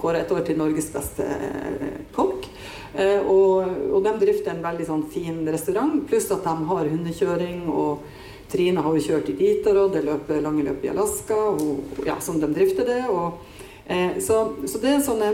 kåret 0.01 0.25
et 0.25 0.33
år 0.35 0.43
til 0.43 0.59
Norges 0.59 0.91
beste 0.91 1.23
eh, 1.23 2.03
kokk. 2.15 2.49
Eh, 2.97 3.23
og, 3.23 3.71
og, 3.93 3.99
de 4.03 4.15
drifter 4.25 4.51
en 4.51 4.63
veldig 4.65 4.87
sånn 4.89 5.05
fin 5.13 5.39
restaurant, 5.47 6.01
pluss 6.09 6.27
at 6.35 6.43
de 6.43 6.71
har 6.73 6.91
hundekjøring. 6.91 7.67
og 7.71 8.25
Trine 8.51 8.83
har 8.83 8.95
jo 8.95 9.03
kjørt 9.03 9.31
i 9.31 9.35
Ditarod, 9.35 9.91
det 9.95 10.05
løper 10.07 10.43
lange 10.43 10.63
løp 10.63 10.83
i 10.83 10.91
Alaska, 10.91 11.35
og, 11.35 11.99
ja, 12.07 12.15
som 12.23 12.39
de 12.39 12.51
drifter 12.51 12.87
det. 12.87 13.03
Og, 13.11 13.39
eh, 13.87 14.19
så, 14.23 14.43
så, 14.65 14.83
det 14.83 14.93
er 14.93 15.03
sånne 15.07 15.31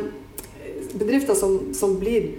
bedrifter 0.93 1.37
som, 1.37 1.73
som 1.73 1.97
blir 2.01 2.29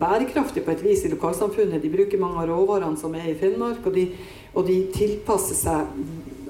bærekraftige 0.00 0.64
på 0.64 0.74
et 0.74 0.84
vis 0.84 1.04
i 1.04 1.12
lokalsamfunnet. 1.12 1.82
De 1.82 1.92
bruker 1.92 2.20
mange 2.20 2.42
av 2.42 2.50
råvarene 2.50 2.98
som 3.00 3.14
er 3.18 3.30
i 3.30 3.38
Finnmark, 3.38 3.84
og 3.86 3.96
de, 3.96 4.08
og 4.54 4.66
de 4.68 4.78
tilpasser 4.94 5.58
seg 5.58 5.94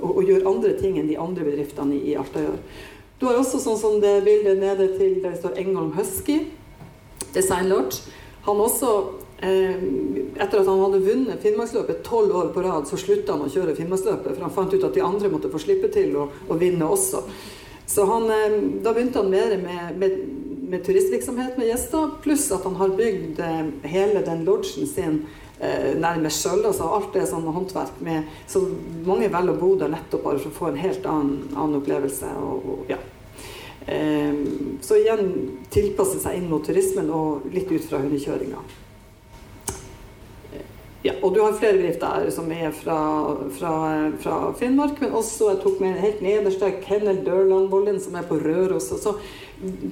og, 0.00 0.10
og, 0.10 0.22
gjør 0.26 0.48
andre 0.50 0.74
ting 0.80 0.98
enn 1.00 1.08
de 1.08 1.18
andre 1.20 1.46
bedriftene 1.46 1.96
i, 1.96 2.12
i 2.12 2.18
Alta 2.20 2.42
gjør. 2.44 2.58
Du 3.20 3.28
har 3.28 3.38
også 3.40 3.60
sånn 3.62 3.78
som 3.80 4.00
det 4.02 4.18
bildet 4.26 4.58
nede 4.60 4.90
til 4.98 5.20
der 5.22 5.32
det 5.32 5.40
står 5.40 5.58
Engholm 5.60 5.94
Husky, 5.96 6.40
Design 7.34 7.70
Lodge. 7.70 8.02
Han 8.44 8.60
også 8.60 8.90
eh, 9.40 9.84
etter 10.34 10.60
at 10.60 10.68
han 10.68 10.82
hadde 10.82 11.02
vunnet 11.04 11.42
Finnmarksløpet 11.42 12.02
tolv 12.06 12.34
år 12.36 12.50
på 12.54 12.64
rad, 12.66 12.88
så 12.90 12.98
slutta 13.00 13.36
han 13.36 13.46
å 13.46 13.52
kjøre 13.52 13.76
Finnmarksløpet, 13.78 14.34
for 14.34 14.44
han 14.44 14.54
fant 14.54 14.74
ut 14.74 14.84
at 14.84 14.96
de 14.96 15.04
andre 15.04 15.30
måtte 15.32 15.52
få 15.52 15.62
slippe 15.62 15.88
til 15.94 16.16
å, 16.20 16.28
å 16.48 16.58
vinne 16.60 16.88
også. 16.88 17.22
Så 17.86 18.04
han, 18.08 18.28
eh, 18.32 18.58
da 18.84 18.92
begynte 18.92 19.22
han 19.22 19.32
mer 19.32 19.56
med, 19.62 19.96
med, 20.00 20.18
med 20.74 20.84
turistvirksomhet 20.84 21.58
med 21.58 21.68
gjester, 21.68 22.10
pluss 22.22 22.52
at 22.52 22.64
han 22.66 22.76
har 22.76 22.88
bygd 22.98 23.40
eh, 23.40 23.66
hele 23.82 24.22
den 24.26 24.44
lodgen 24.44 24.88
sin 24.90 25.20
eh, 25.60 25.92
nærmest 25.94 26.42
sjøl. 26.42 26.64
Altså 26.66 26.88
alt 26.96 27.14
er 27.14 27.28
sånn 27.30 27.46
håndverk 27.46 28.00
med 28.04 28.30
Så 28.50 28.64
mange 29.06 29.30
velger 29.30 29.54
å 29.54 29.60
bo 29.60 29.74
der 29.78 29.92
nettopp 29.94 30.26
bare 30.26 30.42
for 30.42 30.50
å 30.50 30.58
få 30.58 30.70
en 30.72 30.80
helt 30.82 31.06
annen, 31.06 31.44
annen 31.54 31.78
opplevelse. 31.78 32.30
Og, 32.42 32.70
og, 32.72 32.90
ja. 32.90 32.98
eh, 33.86 34.40
så 34.82 34.98
igjen 34.98 35.28
tilpasse 35.74 36.18
seg 36.24 36.40
inn 36.40 36.50
mot 36.50 36.66
turismen 36.66 37.12
og 37.14 37.46
litt 37.54 37.70
ut 37.70 37.86
fra 37.86 38.02
hundekjøringa. 38.02 38.64
Ja, 41.04 41.12
og 41.20 41.34
du 41.34 41.42
har 41.42 41.52
flere 41.52 41.76
bedrifter 41.76 42.30
som 42.32 42.46
er 42.48 42.70
fra, 42.72 42.96
fra, 43.52 43.72
fra, 44.24 44.36
Finnmark, 44.56 44.96
men 45.02 45.12
også 45.12 45.50
jeg 45.50 45.58
tok 45.60 45.82
med 45.84 45.98
helt 46.00 46.22
nederst 46.24 46.64
Kennel 46.86 47.18
Dørlandvollen, 47.26 47.98
som 48.00 48.16
er 48.16 48.24
på 48.24 48.38
Røros. 48.40 48.88
Så 49.02 49.12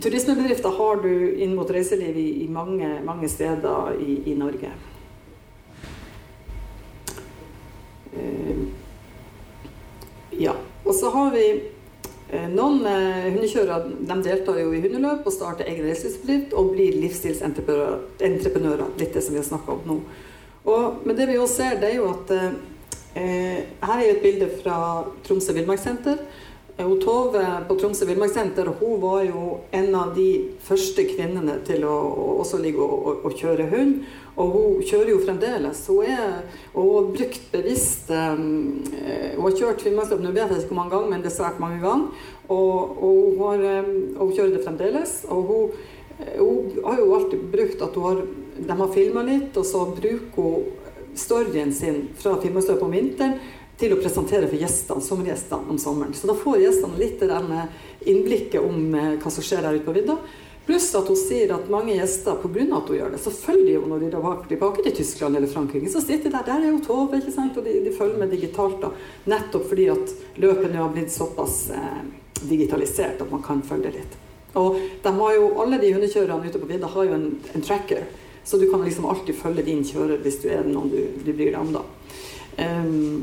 turismebedrifter 0.02 0.68
har 0.78 0.96
du 1.02 1.12
inn 1.42 1.54
mot 1.56 1.70
reiseliv 1.70 2.16
i, 2.18 2.44
i 2.44 2.48
mange, 2.48 2.88
mange, 3.04 3.28
steder 3.28 3.96
i, 4.00 4.22
i 4.32 4.34
Norge. 4.38 4.70
Uh, 8.12 8.64
ja. 10.36 10.54
Og 10.84 10.94
så 10.98 11.10
har 11.14 11.30
vi 11.32 11.46
uh, 12.32 12.48
noen 12.52 12.82
uh, 12.84 13.30
hundekjørere 13.30 13.78
de 14.08 14.16
deltar 14.26 14.58
jo 14.60 14.72
i 14.74 14.82
hundeløp 14.82 15.26
og 15.26 15.32
starter 15.34 15.68
egen 15.70 15.86
reiselivsbedrift 15.88 16.52
og 16.58 16.74
blir 16.74 16.92
livsstilsentreprenører. 17.04 18.88
Litt 19.00 19.14
det 19.16 19.22
som 19.24 19.32
vi 19.34 19.40
har 19.40 19.48
snakka 19.48 19.68
om 19.78 19.82
nå. 19.88 19.96
Og, 20.62 21.02
men 21.06 21.16
det 21.18 21.26
vi 21.30 21.38
også 21.38 21.56
ser, 21.56 21.80
det 21.80 21.88
er 21.90 21.96
jo 21.98 22.10
at 22.12 22.30
eh, 22.38 22.52
Her 23.82 23.98
er 23.98 24.10
et 24.12 24.22
bilde 24.22 24.48
fra 24.62 24.76
Tromsø 25.26 25.52
villmarkssenter. 25.56 26.16
Eh, 26.76 26.88
Tove 27.04 27.46
på 27.68 27.74
Tromsø 27.76 28.06
villmarkssenter 28.08 28.70
hun 28.80 29.00
var 29.02 29.22
jo 29.26 29.58
en 29.76 29.94
av 29.94 30.14
de 30.16 30.56
første 30.64 31.04
kvinnene 31.04 31.58
til 31.66 31.84
å, 31.84 31.94
også 32.40 32.60
ligge 32.62 32.80
og, 32.80 32.94
og, 32.98 33.24
og, 33.28 33.34
kjøre 33.36 33.68
hund. 33.72 34.04
Og 34.40 34.52
hun 34.56 34.84
kjører 34.88 35.12
jo 35.12 35.22
fremdeles. 35.26 35.82
Hun, 35.92 36.06
er, 36.08 36.38
og 36.72 36.88
hun 36.88 37.10
brukt 37.18 37.50
bevisst 37.52 38.08
um, 38.08 38.80
Hun 38.88 39.42
har 39.44 39.58
kjørt 39.58 39.84
Finnmarksløpet, 39.84 40.24
nå 40.24 40.32
vet 40.32 40.48
jeg 40.48 40.62
ikke 40.62 40.72
hvor 40.72 40.80
mange 40.80 40.94
ganger, 40.94 41.10
men 41.12 41.24
det 41.24 41.28
er 41.32 41.36
svært 41.36 41.60
mange 41.60 41.82
ganger. 41.82 42.28
Og, 42.48 42.96
og 42.96 43.18
hun, 43.36 43.42
har, 43.42 43.66
hun, 44.16 44.32
kjører 44.32 44.54
det 44.56 44.64
fremdeles. 44.64 45.18
Og 45.28 45.50
hun, 45.50 45.82
hun 46.38 46.80
har 46.86 47.02
jo 47.02 47.12
alltid 47.18 47.44
brukt 47.52 47.84
at 47.84 48.00
hun 48.00 48.08
har 48.08 48.24
de 48.56 48.76
har 48.78 48.94
filma 48.94 49.24
litt, 49.26 49.56
og 49.56 49.66
så 49.66 49.84
bruker 49.92 50.36
hun 50.36 50.70
storyen 51.18 51.72
sin 51.76 52.06
fra 52.16 52.38
Finnmarksløpet 52.40 52.86
om 52.86 52.94
vinteren 52.94 53.34
til 53.82 53.96
å 53.96 53.98
presentere 54.00 54.46
for 54.46 54.60
gjestene, 54.60 55.02
sommergjestene 55.02 55.74
om 55.74 55.80
sommeren. 55.80 56.14
Så 56.14 56.30
da 56.30 56.36
får 56.38 56.62
gjestene 56.62 57.00
litt 57.00 57.22
innblikket 58.06 58.62
om 58.62 58.94
eh, 58.94 59.12
hva 59.22 59.32
som 59.34 59.44
skjer 59.44 59.64
der 59.64 59.78
ute 59.78 59.86
på 59.88 59.96
vidda. 59.96 60.16
Pluss 60.62 60.92
at 60.94 61.08
hun 61.10 61.18
sier 61.18 61.50
at 61.56 61.70
mange 61.70 61.96
gjester, 61.96 62.38
pga. 62.38 62.66
at 62.78 62.88
hun 62.88 62.96
gjør 62.96 63.14
det, 63.14 63.20
så 63.22 63.34
følger 63.34 63.72
jo 63.74 63.84
når 63.90 64.04
de 64.04 64.10
drar 64.14 64.44
tilbake 64.46 64.84
til 64.86 64.96
Tyskland 65.00 65.36
eller 65.36 65.50
Frankrike, 65.50 65.90
så 65.90 66.00
sitter 66.00 66.30
de 66.30 66.36
der. 66.36 66.46
Der 66.46 66.66
er 66.66 66.70
jo 66.70 66.80
Tove, 66.86 67.18
ikke 67.18 67.34
sant? 67.34 67.58
og 67.58 67.66
de, 67.66 67.80
de, 67.82 67.94
følger 67.96 68.22
med 68.22 68.30
digitalt. 68.30 68.78
da, 68.82 68.92
Nettopp 69.34 69.68
fordi 69.72 69.88
at 69.90 70.16
løpene 70.38 70.78
har 70.78 70.94
blitt 70.94 71.14
såpass 71.14 71.64
eh, 71.74 72.02
digitalisert 72.46 73.22
at 73.22 73.30
man 73.30 73.42
kan 73.42 73.62
følge 73.66 73.96
litt. 73.98 74.18
Og 74.58 74.76
de 75.02 75.10
jo, 75.34 75.46
alle 75.64 75.78
de 75.80 75.94
hundekjørerne 75.94 76.46
ute 76.46 76.60
på 76.60 76.68
vidda 76.68 76.90
har 76.92 77.08
jo 77.08 77.16
en, 77.16 77.30
en 77.56 77.64
tracker 77.64 78.04
så 78.44 78.58
du 78.58 78.70
kan 78.70 78.84
liksom 78.84 79.06
alltid 79.06 79.34
følge 79.34 79.62
din 79.62 79.84
kjører 79.86 80.18
hvis 80.22 80.40
du 80.42 80.48
er 80.50 80.66
noen 80.66 80.90
du, 80.90 80.98
du 81.22 81.30
bryr 81.30 81.52
deg 81.52 81.60
om, 81.60 81.76
da. 81.76 81.82
Um, 82.58 83.22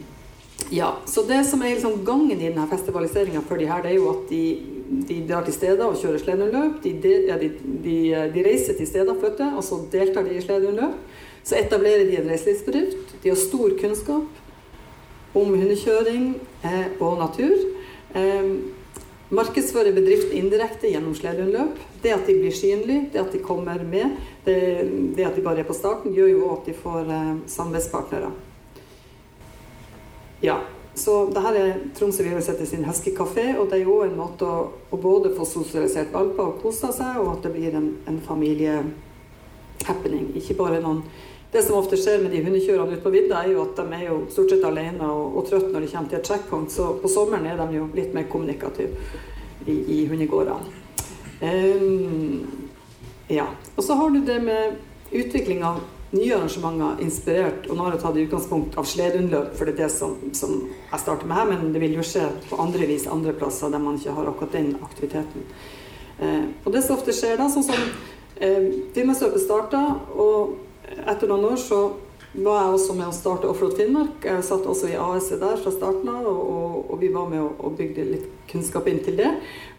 ja, 0.69 0.97
så 1.05 1.23
det 1.23 1.43
som 1.45 1.61
er 1.61 1.73
liksom 1.73 2.03
gangen 2.05 2.35
i 2.35 2.49
denne 2.49 2.67
festivaliseringa 2.69 3.41
for 3.47 3.57
de 3.57 3.69
her, 3.69 3.81
det 3.83 3.93
er 3.93 3.97
jo 3.97 4.09
at 4.11 4.27
de, 4.29 4.41
de 5.09 5.21
drar 5.29 5.45
til 5.47 5.55
steder 5.55 5.85
og 5.85 5.97
kjører 5.97 6.21
sledehundløp. 6.21 6.81
De, 6.83 6.91
de, 7.03 7.13
ja, 7.29 7.37
de, 8.33 8.43
reiser 8.45 8.77
til 8.77 8.89
steder, 8.89 9.17
flytter, 9.17 9.55
og 9.57 9.65
så 9.65 9.79
deltar 9.91 10.27
de 10.27 10.35
i 10.37 10.43
sledehundløp. 10.43 10.99
Så 11.43 11.57
etablerer 11.57 12.05
de 12.05 12.19
en 12.19 12.29
reiselivsbedrift. 12.29 13.15
De 13.23 13.31
har 13.31 13.39
stor 13.39 13.73
kunnskap 13.79 15.37
om 15.39 15.55
hundekjøring 15.55 16.33
eh, 16.67 16.91
og 16.99 17.17
natur. 17.23 17.55
Eh, 18.17 18.51
markedsfører 19.33 19.95
bedriften 19.95 20.37
indirekte 20.37 20.91
gjennom 20.91 21.15
sledehundløp. 21.17 21.79
Det 22.03 22.13
at 22.13 22.29
de 22.29 22.35
blir 22.43 22.53
synlige, 22.53 23.07
det 23.13 23.23
at 23.23 23.33
de 23.33 23.41
kommer 23.41 23.81
med, 23.85 24.19
det, 24.45 24.59
det, 25.17 25.25
at 25.25 25.33
de 25.37 25.45
bare 25.45 25.63
er 25.63 25.69
på 25.69 25.77
starten, 25.77 26.13
gjør 26.13 26.29
jo 26.35 26.53
at 26.53 26.69
de 26.69 26.77
får 26.77 27.09
eh, 27.15 27.33
samarbeidspartnere. 27.57 28.31
Ja, 30.41 30.59
så 30.95 31.25
det 31.33 31.41
her 31.43 31.53
er 31.55 31.73
Tromsø 31.95 32.23
Villarsete 32.23 32.65
sin 32.67 32.85
heskekafé, 32.87 33.57
og 33.59 33.69
det 33.69 33.75
er 33.79 33.85
jo 33.87 34.01
en 34.03 34.17
måte 34.19 34.45
å, 34.45 34.71
å 34.91 34.97
både 34.99 35.35
få 35.37 35.45
sosialisert 35.47 36.13
valper 36.13 36.43
og 36.45 36.61
kose 36.63 36.91
seg, 36.95 37.17
og 37.21 37.27
at 37.37 37.43
det 37.45 37.51
blir 37.55 37.73
en, 37.79 37.89
en 38.09 38.19
familiehappening. 38.25 40.25
Ikke 40.39 40.59
bare 40.59 40.83
noen 40.83 41.01
det 41.51 41.63
som 41.65 41.79
ofte 41.79 41.97
skjer 41.97 42.21
med 42.21 42.29
de 42.33 42.43
hundekjørerne 42.45 42.93
ute 42.93 43.01
på 43.01 43.11
vidda, 43.13 43.39
er 43.41 43.55
jo 43.55 43.63
at 43.63 43.79
de 43.79 43.85
er 43.97 44.03
jo 44.05 44.17
stort 44.29 44.51
sett 44.53 44.65
alene 44.67 45.05
og, 45.09 45.37
og 45.39 45.47
trøtte 45.49 45.71
når 45.73 45.81
de 45.81 45.87
kommer 45.89 46.09
til 46.11 46.19
et 46.19 46.29
checkpoint. 46.29 46.69
Så 46.69 46.83
på 47.01 47.09
sommeren 47.09 47.47
er 47.49 47.57
de 47.57 47.79
jo 47.79 47.87
litt 47.95 48.13
mer 48.13 48.27
kommunikative 48.29 48.93
i, 49.65 49.73
i 49.73 50.05
hundegårdene. 50.11 50.69
Um, 51.41 52.45
ja. 53.33 53.47
Og 53.75 53.83
så 53.85 53.93
har 53.97 54.09
du 54.13 54.19
det 54.27 54.37
med 54.45 54.77
utvikling 55.09 55.63
av 55.65 55.81
nye 56.11 56.31
arrangementer 56.33 57.03
inspirert, 57.05 57.67
og 57.69 57.77
nå 57.77 57.85
har 57.85 57.95
jeg 57.95 58.01
tatt 58.03 58.19
utgangspunkt 58.23 58.77
av 58.81 58.87
sledundløp, 58.89 59.51
for 59.57 59.69
det 59.69 59.75
er 59.75 59.81
det 59.83 59.89
som, 59.93 60.15
som, 60.37 60.55
jeg 60.89 61.03
starter 61.03 61.29
med 61.29 61.37
her, 61.37 61.51
men 61.51 61.73
det 61.75 61.83
vil 61.83 61.99
jo 61.99 62.05
skje 62.05 62.25
på 62.49 62.57
andre 62.61 62.87
vis 62.89 63.05
andre 63.09 63.35
plasser 63.37 63.69
der 63.73 63.83
man 63.83 63.99
ikke 63.99 64.15
har 64.17 64.31
akkurat 64.31 64.57
den 64.57 64.71
aktiviteten. 64.85 65.45
Eh, 66.19 66.47
og 66.65 66.73
det 66.73 66.81
som 66.85 66.97
ofte 66.97 67.13
skjer 67.15 67.37
da, 67.39 67.45
sånn 67.53 67.67
som 67.67 67.77
eh, 68.41 68.71
Finnmarksløpet 68.95 69.45
starta, 69.45 69.83
og 70.17 70.57
etter 71.05 71.29
noen 71.29 71.51
år 71.51 71.61
så 71.61 71.83
var 72.33 72.59
jeg 72.61 72.73
også 72.75 72.93
med 72.93 73.09
å 73.09 73.15
starte 73.15 73.47
Offroad 73.49 73.73
Finnmark. 73.79 74.25
Jeg 74.25 74.43
satt 74.45 74.67
også 74.69 74.91
i 74.91 74.97
AS 75.01 75.31
der 75.31 75.57
fra 75.57 75.71
starten 75.73 76.11
av, 76.11 76.27
og, 76.29 76.75
og, 76.85 76.99
vi 77.01 77.09
var 77.13 77.25
med 77.31 77.41
og 77.41 77.73
bygde 77.79 78.05
litt 78.05 78.27
kunnskap 78.51 78.85
inn 78.91 79.01
til 79.05 79.17
det. 79.17 79.31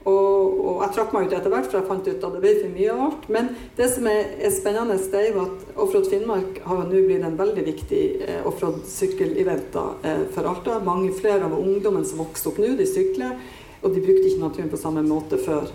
Og, 0.08 0.58
og 0.58 0.82
jeg 0.82 0.94
trakk 0.96 1.14
meg 1.14 1.28
ut 1.28 1.36
etter 1.36 1.52
hvert, 1.52 1.68
for 1.70 1.78
jeg 1.78 1.86
fant 1.86 2.08
ut 2.08 2.26
at 2.26 2.34
det 2.34 2.42
ble 2.42 2.52
for 2.56 2.74
mye 2.74 2.90
av 2.96 3.04
alt. 3.06 3.30
Men 3.36 3.52
det 3.78 3.88
som 3.94 4.10
er, 4.10 4.34
er 4.42 4.54
spennende, 4.56 4.98
det 5.12 5.22
er 5.22 5.30
jo 5.30 5.44
at 5.44 5.72
Offroad 5.76 6.10
Finnmark 6.10 6.60
har 6.66 6.82
jo 6.82 6.90
nå 6.90 7.06
blitt 7.06 7.26
en 7.28 7.38
veldig 7.38 7.66
viktig 7.70 8.04
eh, 8.26 8.42
offroad-sykkelevent 8.50 9.80
eh, 10.10 10.26
for 10.34 10.50
Alta. 10.50 10.82
Mange 10.82 11.14
flere 11.14 11.46
av 11.46 11.58
ungdommen 11.60 12.06
som 12.08 12.24
vokste 12.24 12.50
opp 12.50 12.62
nå, 12.62 12.74
de 12.80 12.88
sykler, 12.88 13.38
og 13.80 13.94
de 13.94 14.02
brukte 14.02 14.26
ikke 14.26 14.42
naturen 14.42 14.72
på 14.72 14.80
samme 14.80 15.06
måte 15.06 15.38
før. 15.38 15.70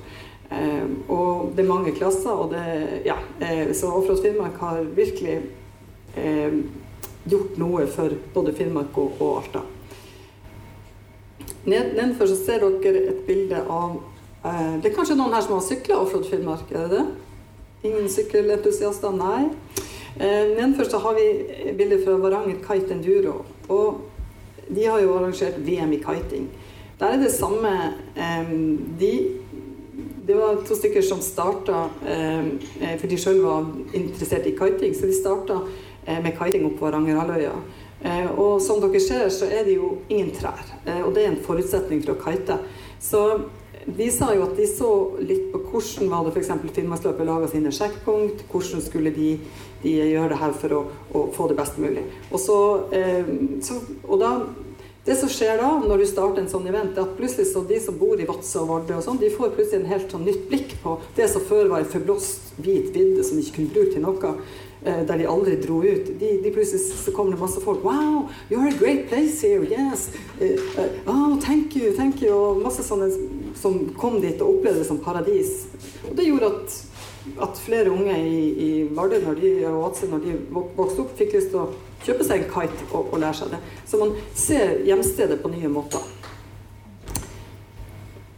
Eh, 0.52 0.88
og 1.08 1.54
det 1.56 1.64
er 1.64 1.72
mange 1.72 1.96
klasser, 1.96 2.36
og 2.36 2.52
det 2.52 3.06
Ja. 3.08 3.22
Eh, 3.40 3.72
så 3.72 3.96
Offroad 3.96 4.26
Finnmark 4.26 4.60
har 4.60 4.84
virkelig 4.84 5.46
eh, 6.16 6.60
gjort 7.30 7.58
noe 7.58 7.86
for 7.90 8.14
både 8.34 8.54
Finnmark 8.54 8.98
og, 9.02 9.22
og 9.22 9.40
Alta. 9.42 9.64
Nedenfor 11.66 12.30
så 12.30 12.38
ser 12.38 12.66
dere 12.82 13.08
et 13.10 13.22
bilde 13.26 13.58
av 13.58 13.98
eh, 14.46 14.76
Det 14.82 14.92
er 14.92 14.98
kanskje 14.98 15.18
noen 15.18 15.34
her 15.34 15.46
som 15.46 15.58
har 15.58 15.66
sykla 15.66 16.02
Offroad 16.02 16.28
Finnmark? 16.30 16.70
er 16.72 16.86
det 16.86 17.00
det? 17.00 17.06
Ingen 17.90 18.10
sykkelentusiaster? 18.10 19.14
Nei. 19.14 19.50
Eh, 20.16 20.54
nedenfor 20.56 20.90
så 20.90 21.02
har 21.02 21.18
vi 21.18 21.74
bilder 21.78 22.04
fra 22.06 22.20
Varanger 22.22 22.62
Kite 22.66 22.94
Enduro. 22.94 23.40
Og 23.70 24.06
de 24.70 24.86
har 24.86 25.02
jo 25.02 25.18
arrangert 25.18 25.58
VM 25.66 25.94
i 25.94 26.02
kiting. 26.02 26.48
Der 27.00 27.12
er 27.14 27.18
det 27.20 27.32
samme 27.32 27.70
de, 29.00 29.12
Det 30.28 30.36
var 30.36 30.62
to 30.66 30.76
stykker 30.76 31.02
som 31.04 31.20
starta 31.22 31.90
For 33.00 33.08
de 33.08 33.18
sjøl 33.20 33.42
var 33.44 33.68
interessert 33.94 34.48
i 34.48 34.56
kiting, 34.56 34.96
så 34.96 35.06
de 35.06 35.14
starta 35.14 35.60
med 36.06 36.34
kiting 36.38 36.68
opp 36.70 36.80
Varangerhalvøya. 36.84 37.54
Og 38.38 38.60
som 38.62 38.82
dere 38.84 39.00
ser, 39.02 39.30
så 39.34 39.48
er 39.50 39.64
det 39.66 39.80
jo 39.80 39.96
ingen 40.10 40.30
trær. 40.36 40.68
Og 41.02 41.14
det 41.16 41.24
er 41.24 41.32
en 41.32 41.40
forutsetning 41.42 42.04
for 42.06 42.14
å 42.14 42.22
kite. 42.22 42.60
Så 43.02 43.22
de 43.86 44.08
sa 44.10 44.32
jo 44.34 44.48
at 44.48 44.56
de 44.58 44.66
så 44.66 44.90
litt 45.22 45.52
på 45.54 45.62
hvordan 45.70 46.10
var 46.10 46.26
det 46.26 46.34
f.eks. 46.34 46.52
Finnmarksløpet 46.74 47.28
laga 47.28 47.50
sine 47.52 47.74
sjekkpunkt. 47.74 48.46
Hvordan 48.50 48.82
skulle 48.82 49.14
de, 49.14 49.36
de, 49.84 49.92
gjøre 49.94 50.32
det 50.34 50.40
her 50.42 50.56
for 50.58 50.74
å, 50.74 50.80
å, 51.14 51.26
få 51.36 51.50
det 51.52 51.58
best 51.60 51.78
mulig. 51.82 52.06
Og, 52.32 52.40
så, 52.42 52.58
eh, 52.96 53.30
så, 53.66 53.78
og 54.08 54.22
da, 54.24 54.32
det 55.06 55.16
som 55.20 55.30
skjer 55.30 55.60
da, 55.62 55.72
når 55.86 56.02
du 56.02 56.06
starter 56.10 56.42
en 56.42 56.50
sånn 56.50 56.66
event, 56.66 56.96
er 56.98 57.06
at 57.06 57.18
plutselig 57.18 57.52
så 57.52 57.62
de 57.70 57.78
som 57.82 57.98
bor 58.00 58.18
i 58.18 58.26
Vadsø 58.26 58.64
og 58.64 58.72
Vardø 58.72 58.96
og 58.98 59.04
sånn, 59.06 59.20
de 59.22 59.30
får 59.30 59.52
plutselig 59.54 59.84
en 59.84 59.92
helt 59.92 60.14
sånn 60.14 60.26
nytt 60.26 60.48
blikk 60.50 60.78
på 60.82 60.96
det 61.18 61.28
som 61.30 61.44
før 61.46 61.70
var 61.70 61.84
en 61.84 61.92
forblåst 61.92 62.56
hvit 62.58 62.90
vidde 62.96 63.26
som 63.26 63.38
de 63.38 63.46
ikke 63.46 63.60
kunne 63.60 63.76
bruke 63.76 63.94
til 63.94 64.06
noe. 64.06 64.32
Eh, 64.86 65.02
der 65.08 65.18
de 65.18 65.26
aldri 65.26 65.56
dro 65.62 65.80
ut. 65.82 66.10
De, 66.20 66.28
de 66.44 66.52
plutselig 66.54 66.82
så 67.04 67.14
kommer 67.14 67.34
det 67.34 67.42
masse 67.42 67.62
folk. 67.62 67.82
'Wow, 67.82 68.30
you're 68.50 68.68
a 68.70 68.78
great 68.78 69.08
place 69.10 69.42
here. 69.42 69.66
Yes. 69.66 70.10
Oh, 71.08 71.40
thank 71.42 71.76
you, 71.76 71.94
thank 71.94 72.22
you.' 72.22 72.34
Og 72.34 72.62
masse 72.62 72.86
sånne 72.86 73.10
som 73.58 73.80
kom 73.98 74.20
dit 74.22 74.42
og 74.42 74.58
opplevde 74.58 74.84
det 74.84 74.88
som 74.88 75.02
paradis. 75.02 75.66
Og 76.10 76.14
det 76.18 76.28
gjorde 76.28 76.52
at, 76.54 76.78
at 77.48 77.58
flere 77.66 77.90
unge 77.90 78.14
i, 78.14 78.46
i 78.68 78.70
Vardø 78.94 79.22
når 79.26 79.42
de, 79.42 79.54
og 79.72 79.82
Vadsø 79.88 80.10
når 80.12 80.26
de 80.28 80.38
vokste 80.54 81.02
opp, 81.02 81.18
fikk 81.18 81.34
lyst 81.34 81.54
til 81.54 81.64
å 81.64 81.70
kjøpe 82.06 82.28
seg 82.28 82.46
en 82.46 82.52
kite 82.54 82.90
og, 82.92 83.12
og 83.12 83.20
lære 83.22 83.42
seg 83.42 83.56
det. 83.56 83.64
Så 83.90 84.00
man 84.02 84.16
ser 84.38 84.80
hjemstedet 84.86 85.42
på 85.42 85.52
nye 85.54 85.72
måter. 85.72 86.06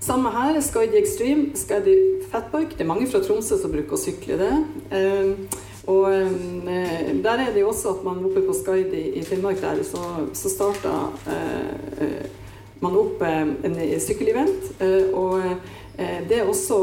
Samme 0.07 0.31
her. 0.31 0.61
Skaidi 0.61 0.97
Extreme, 0.97 1.49
Skaidi 1.55 1.95
Fatbike. 2.31 2.77
Det 2.77 2.85
er 2.85 2.87
mange 2.87 3.07
fra 3.11 3.19
Tromsø 3.19 3.57
som 3.59 3.73
bruker 3.73 3.97
å 3.97 3.99
sykle 3.99 4.37
det. 4.39 4.53
Eh, 4.95 5.57
og 5.87 6.05
eh, 6.11 7.11
der 7.23 7.43
er 7.43 7.51
det 7.51 7.63
jo 7.63 7.73
også 7.73 7.95
at 7.95 8.05
man 8.07 8.23
oppe 8.27 8.43
på 8.45 8.55
Skaidi 8.55 9.01
i 9.19 9.23
Finnmark 9.27 9.59
der, 9.63 9.81
så, 9.87 10.27
så 10.35 10.51
starta 10.51 10.97
eh, 11.27 12.03
eh 12.07 12.43
man 12.77 12.93
opp 12.93 13.23
eh, 13.25 13.39
en 13.65 13.77
sykkelevent. 13.99 14.67
Eh, 14.85 15.07
og 15.17 15.41
det 16.29 16.35
er 16.37 16.45
også 16.45 16.75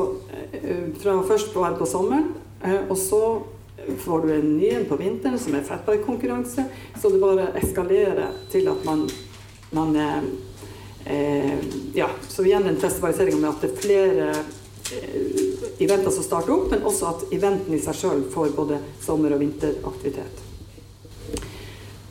fra 0.98 1.12
først 1.22 1.52
på 1.54 1.60
være 1.62 1.76
på 1.78 1.86
sommeren, 1.86 2.32
og 2.90 2.96
så 2.98 3.20
får 4.04 4.24
du 4.24 4.34
en 4.34 4.56
ny 4.56 4.70
en 4.74 4.88
på 4.88 4.98
vinteren 5.00 5.38
som 5.38 5.54
er 5.54 5.66
fatbike-konkurranse. 5.66 6.66
Så 7.00 7.10
det 7.10 7.22
bare 7.22 7.50
eskalerer 7.60 8.34
til 8.52 8.68
at 8.72 8.84
man, 8.84 9.06
man 9.70 9.96
eh, 9.96 11.54
Ja, 11.94 12.08
så 12.28 12.44
igjen 12.44 12.66
en 12.68 12.80
festivalisering 12.80 13.40
med 13.40 13.50
at 13.50 13.64
det 13.64 13.72
er 13.72 13.82
flere 13.82 14.28
eventer 15.78 16.10
som 16.10 16.24
starter 16.24 16.54
opp, 16.54 16.70
men 16.70 16.84
også 16.86 17.10
at 17.10 17.22
eventen 17.34 17.74
i 17.74 17.82
seg 17.82 17.96
sjøl 17.98 18.24
får 18.32 18.54
både 18.56 18.80
sommer- 19.02 19.34
og 19.34 19.40
vinteraktivitet. 19.40 20.42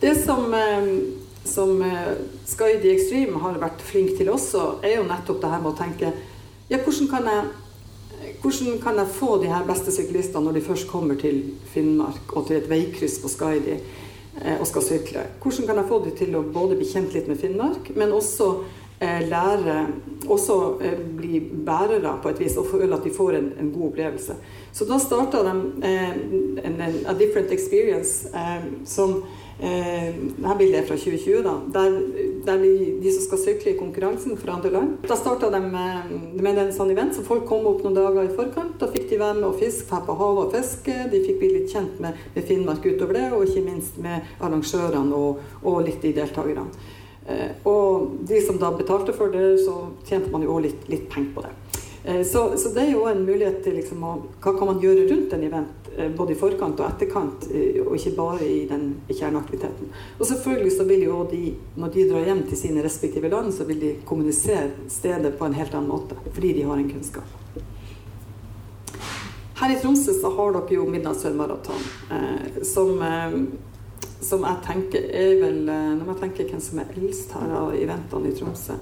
Det 0.04 0.16
som, 0.24 0.54
eh, 0.54 0.88
som 1.46 1.82
eh, 1.82 2.14
The 2.58 2.92
Extreme 2.92 3.40
har 3.40 3.60
vært 3.60 3.82
flink 3.82 4.18
til 4.18 4.30
også, 4.30 4.84
er 4.84 4.98
jo 4.98 5.08
nettopp 5.08 5.42
det 5.42 5.52
her 5.52 5.62
med 5.62 5.72
å 5.72 5.78
tenke 5.78 6.14
ja, 6.70 6.78
hvordan 6.80 7.08
kan 7.12 7.26
jeg 7.28 7.46
hvordan 8.42 8.80
kan 8.84 8.98
jeg 9.00 9.16
få 9.16 9.38
de 9.42 9.52
her 9.52 9.66
beste 9.68 9.92
syklistene 9.96 10.46
når 10.46 10.58
de 10.58 10.66
først 10.66 10.88
kommer 10.92 11.20
til 11.20 11.44
Finnmark 11.74 12.34
og 12.38 12.48
til 12.48 12.60
et 12.60 12.70
veikryss 12.70 13.20
på 13.24 13.32
Skydy 13.32 13.76
eh, 13.76 14.58
og 14.60 14.68
skal 14.70 14.86
sykle? 14.86 15.26
Hvordan 15.42 15.68
kan 15.68 15.82
jeg 15.82 15.90
få 15.90 16.00
de 16.06 16.16
til 16.18 16.38
å 16.38 16.46
både 16.46 16.78
bli 16.80 16.88
kjent 16.90 17.16
litt 17.16 17.30
med 17.32 17.42
Finnmark, 17.42 17.92
men 17.96 18.16
også 18.16 18.50
lære 19.30 19.78
Også 20.30 20.58
eh, 20.82 21.00
bli 21.18 21.40
bærere 21.66 22.18
på 22.24 22.30
et 22.30 22.40
vis 22.40 22.58
og 22.58 22.68
føle 22.72 22.96
at 22.96 23.04
de 23.04 23.12
får 23.12 23.38
en, 23.38 23.54
en 23.60 23.72
god 23.72 23.90
opplevelse. 23.92 24.36
Så 24.72 24.86
da 24.88 24.98
starta 25.00 25.42
de 25.44 25.56
eh, 25.84 26.14
en, 26.64 26.82
en, 26.82 27.00
A 27.08 27.14
Different 27.20 27.52
Experience 27.52 28.30
som 28.86 29.24
dette 29.64 30.54
bildet 30.58 30.80
er 30.80 30.88
fra 30.88 30.96
2020, 30.98 31.44
da, 31.46 31.52
der, 31.76 31.98
der 32.46 32.64
de, 32.64 32.72
de, 33.04 33.12
som 33.14 33.28
skal 33.28 33.42
sykle 33.44 33.74
i 33.74 33.78
konkurransen 33.78 34.38
for 34.40 34.52
andre 34.52 34.72
land. 34.74 34.96
Da 35.08 35.16
starta 35.16 35.52
de 35.54 35.62
med, 35.62 36.50
en 36.50 36.74
sånn 36.76 36.92
event, 36.92 37.14
så 37.16 37.24
folk 37.28 37.46
kom 37.48 37.68
opp 37.70 37.84
noen 37.86 37.96
dager 37.96 38.26
i 38.26 38.34
forkant. 38.34 38.74
Da 38.82 38.90
fikk 38.92 39.08
de 39.12 39.22
være 39.22 39.38
med 39.40 39.48
og 39.52 39.60
fiske, 39.62 39.88
dra 39.92 40.02
på 40.04 40.18
havet 40.20 40.48
og 40.48 40.58
fiske. 40.58 40.98
De 41.14 41.22
fikk 41.28 41.40
bli 41.44 41.54
litt 41.54 41.72
kjent 41.72 42.02
med, 42.04 42.20
med, 42.34 42.48
Finnmark 42.50 42.84
utover 42.84 43.20
det, 43.20 43.30
og 43.32 43.46
ikke 43.48 43.64
minst 43.70 44.02
med 44.04 44.36
arrangørene 44.44 45.22
og, 45.22 45.40
og 45.64 45.80
litt 45.86 46.04
de 46.04 46.16
deltakerne. 46.18 46.68
Eh, 47.28 47.52
og 47.64 48.18
de 48.28 48.42
som 48.42 48.60
da 48.60 48.72
betalte 48.76 49.16
for 49.16 49.32
det, 49.32 49.58
så 49.64 49.78
tjente 50.08 50.32
man 50.32 50.44
jo 50.44 50.58
òg 50.58 50.68
litt, 50.68 50.88
litt, 50.92 51.06
penger 51.12 51.32
på 51.36 51.46
det. 51.46 51.54
Eh, 52.04 52.24
så, 52.28 52.46
så, 52.60 52.74
det 52.76 52.88
er 52.88 52.92
jo 52.98 53.06
en 53.08 53.24
mulighet 53.24 53.62
til 53.64 53.78
liksom 53.80 54.04
å 54.04 54.14
Hva 54.44 54.56
kan 54.58 54.68
man 54.68 54.82
gjøre 54.84 55.06
rundt 55.12 55.36
en 55.36 55.46
event, 55.48 55.92
eh, 55.96 56.10
både 56.12 56.36
i 56.36 56.40
forkant 56.40 56.82
og 56.84 56.90
etterkant, 56.90 57.48
og 57.86 57.94
ikke 57.96 58.16
bare 58.18 58.48
i 58.48 58.64
den 58.68 58.90
kjerneaktiviteten. 59.08 59.94
Og 60.18 60.28
selvfølgelig 60.28 60.76
så 60.76 60.88
vil 60.90 61.08
jo 61.08 61.22
de, 61.32 61.46
når 61.80 61.96
de 61.96 62.10
drar 62.12 62.28
hjem 62.28 62.44
til 62.50 62.60
sine 62.60 62.84
respektive 62.84 63.32
land, 63.32 63.54
så 63.56 63.68
vil 63.70 63.80
de 63.80 63.96
kommunisere 64.10 64.90
stedet 64.92 65.38
på 65.40 65.48
en 65.48 65.56
helt 65.58 65.78
annen 65.78 65.94
måte, 65.94 66.20
fordi 66.34 66.58
de 66.60 66.68
har 66.68 66.82
en 66.82 66.92
kunnskap. 66.92 67.40
Her 69.64 69.72
i 69.72 69.76
Tromsø 69.80 70.12
så 70.18 70.32
har 70.34 70.56
dere 70.58 70.76
jo 70.76 70.86
Midnattssølvmaraton, 70.92 71.84
eh, 72.12 72.64
som 72.68 72.98
eh, 73.00 73.36
som 74.24 74.44
jeg 74.48 74.64
tenker 74.66 75.06
er 75.12 75.38
vel 75.42 75.70
eh, 75.70 75.94
Når 76.00 76.12
jeg 76.12 76.20
tenker 76.24 76.52
hvem 76.52 76.64
som 76.64 76.82
er 76.82 76.92
eldst 76.98 77.34
her 77.38 77.56
av 77.60 77.76
eventene 77.78 78.32
i 78.32 78.36
Tromsø 78.38 78.76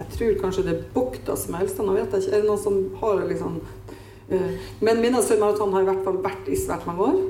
Jeg 0.00 0.12
tror 0.16 0.38
kanskje 0.40 0.66
det 0.66 0.74
er 0.74 0.84
Bukta 0.94 1.36
som 1.38 1.54
er 1.54 1.64
eldst. 1.64 1.80
Nå 1.80 1.96
vet 1.96 2.14
jeg 2.14 2.24
ikke. 2.24 2.36
Er 2.36 2.42
det 2.42 2.50
noen 2.50 2.62
som 2.62 2.78
har 3.02 3.24
liksom 3.28 3.58
uh, 3.62 4.54
Men 4.80 5.02
Midnadsfjord 5.02 5.42
Maraton 5.42 5.74
har 5.76 5.84
i 5.84 5.90
hvert 5.90 6.06
fall 6.06 6.22
vært 6.24 6.48
i 6.50 6.58
svært 6.58 6.88
mange 6.88 7.10
år. 7.10 7.20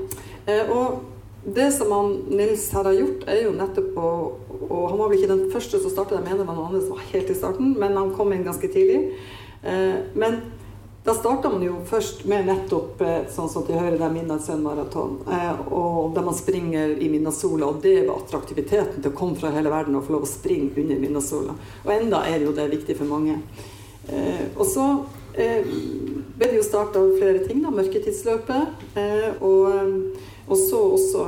Uh, 0.47 0.71
og 0.73 1.53
det 1.53 1.67
som 1.75 1.91
han, 1.91 2.15
Nils 2.31 2.69
her 2.71 2.87
har 2.87 2.95
gjort, 2.95 3.27
er 3.27 3.41
jo 3.43 3.53
nettopp 3.57 3.99
å 3.99 4.09
Og 4.63 4.89
han 4.89 4.99
var 5.01 5.11
vel 5.11 5.19
ikke 5.19 5.33
den 5.33 5.45
første 5.53 5.81
som 5.83 5.91
startet, 5.91 6.17
jeg 6.17 6.25
mener 6.25 6.41
det 6.41 6.49
var 6.49 6.57
noen 6.57 6.71
andre 6.71 6.81
som 6.85 6.95
var 6.95 7.07
helt 7.11 7.29
i 7.29 7.37
starten, 7.37 7.73
men 7.77 7.97
han 7.99 8.13
kom 8.15 8.31
inn 8.33 8.45
ganske 8.47 8.69
tidlig. 8.71 9.01
Men 10.17 10.39
da 11.03 11.13
starta 11.13 11.49
man 11.49 11.63
jo 11.63 11.81
først 11.85 12.21
med 12.31 12.45
nettopp 12.47 13.01
eh, 13.03 13.25
sånn 13.31 13.49
som 13.51 13.65
til 13.67 13.75
høyre 13.75 13.97
det 13.99 14.07
Midnattssøvnmaraton. 14.13 15.17
Eh, 15.35 15.57
og 15.75 16.13
der 16.15 16.23
man 16.23 16.37
springer 16.37 16.93
i 16.95 17.09
midnattssola. 17.11 17.67
Og 17.67 17.81
det 17.83 18.05
var 18.07 18.21
attraktiviteten 18.21 19.01
til 19.01 19.11
å 19.11 19.17
komme 19.17 19.35
fra 19.39 19.51
hele 19.51 19.71
verden 19.73 19.97
og 19.99 20.05
få 20.07 20.15
lov 20.15 20.23
å 20.23 20.31
springe 20.31 20.71
under 20.79 21.01
midnattssola. 21.01 21.57
Og 21.83 21.91
enda 21.91 22.23
er 22.29 22.45
jo 22.47 22.55
det 22.55 22.69
viktig 22.71 22.95
for 23.01 23.11
mange. 23.11 23.35
Eh, 24.07 24.47
og 24.55 24.63
så 24.69 24.87
ble 25.33 26.45
det 26.45 26.59
jo 26.59 26.63
starta 26.63 27.01
flere 27.17 27.43
ting, 27.47 27.63
da. 27.65 27.71
Mørketidsløpet. 27.73 28.83
og, 29.41 30.03
og 30.45 30.57
så 30.61 30.81
også 30.93 31.23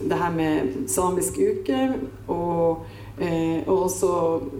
det 0.00 0.20
her 0.22 0.32
med 0.32 0.88
samisk 0.88 1.36
uke. 1.36 1.82
Og, 2.32 2.86
og 3.68 3.74
også 3.76 4.12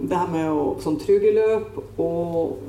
det 0.05 0.19
her 0.21 0.29
med 0.29 0.83
sånn 0.85 0.99
trugeløp. 1.01 1.81
og 1.97 2.68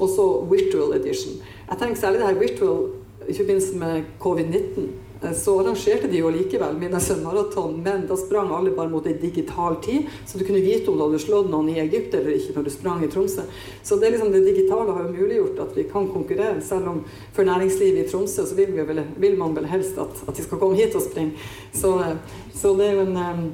og 0.00 0.08
så 0.08 0.26
virtual 0.50 0.96
edition. 0.96 1.38
Jeg 1.70 1.78
tenker 1.78 2.00
særlig 2.00 2.20
det 2.20 2.28
her 2.28 2.40
virtual 2.40 2.88
i 3.28 3.36
forbindelse 3.36 3.76
med 3.76 4.02
covid-19. 4.20 4.88
Eh, 5.22 5.32
så 5.36 5.58
arrangerte 5.60 6.08
de 6.08 6.18
jo 6.18 6.30
likevel 6.32 6.78
Minnesund 6.80 7.22
Maraton, 7.22 7.76
men 7.84 8.06
da 8.08 8.16
sprang 8.16 8.52
alle 8.56 8.72
bare 8.76 8.88
mot 8.88 9.06
ei 9.06 9.14
digital 9.20 9.76
tid. 9.84 10.08
Så 10.26 10.38
du 10.38 10.44
kunne 10.44 10.62
vite 10.64 10.90
om 10.90 10.96
du 10.96 11.04
hadde 11.04 11.20
slått 11.22 11.50
noen 11.52 11.68
i 11.72 11.78
Egypt 11.82 12.14
eller 12.16 12.36
ikke 12.36 12.56
når 12.56 12.66
du 12.66 12.72
sprang 12.74 13.04
i 13.04 13.10
Tromsø. 13.12 13.46
Så 13.82 14.00
det, 14.00 14.14
liksom, 14.14 14.32
det 14.32 14.44
digitale 14.48 14.96
har 14.96 15.06
jo 15.06 15.14
muliggjort 15.14 15.64
at 15.66 15.76
vi 15.76 15.86
kan 15.92 16.08
konkurrere. 16.08 16.60
Selv 16.64 16.88
om 16.88 17.02
for 17.36 17.48
næringslivet 17.48 18.04
i 18.04 18.10
Tromsø 18.10 18.46
så 18.48 18.58
vil, 18.58 18.72
vel, 18.76 19.04
vil 19.16 19.38
man 19.38 19.56
vel 19.56 19.68
helst 19.70 19.98
at, 20.00 20.22
at, 20.26 20.36
de 20.36 20.46
skal 20.46 20.62
komme 20.62 20.78
hit 20.80 20.96
og 20.96 21.04
springe. 21.04 21.36
Så, 21.72 21.98
eh, 22.00 22.16
så 22.54 22.72
det 22.78 22.88
er 22.88 22.96
jo 22.98 23.08
en 23.08 23.20
eh, 23.20 23.44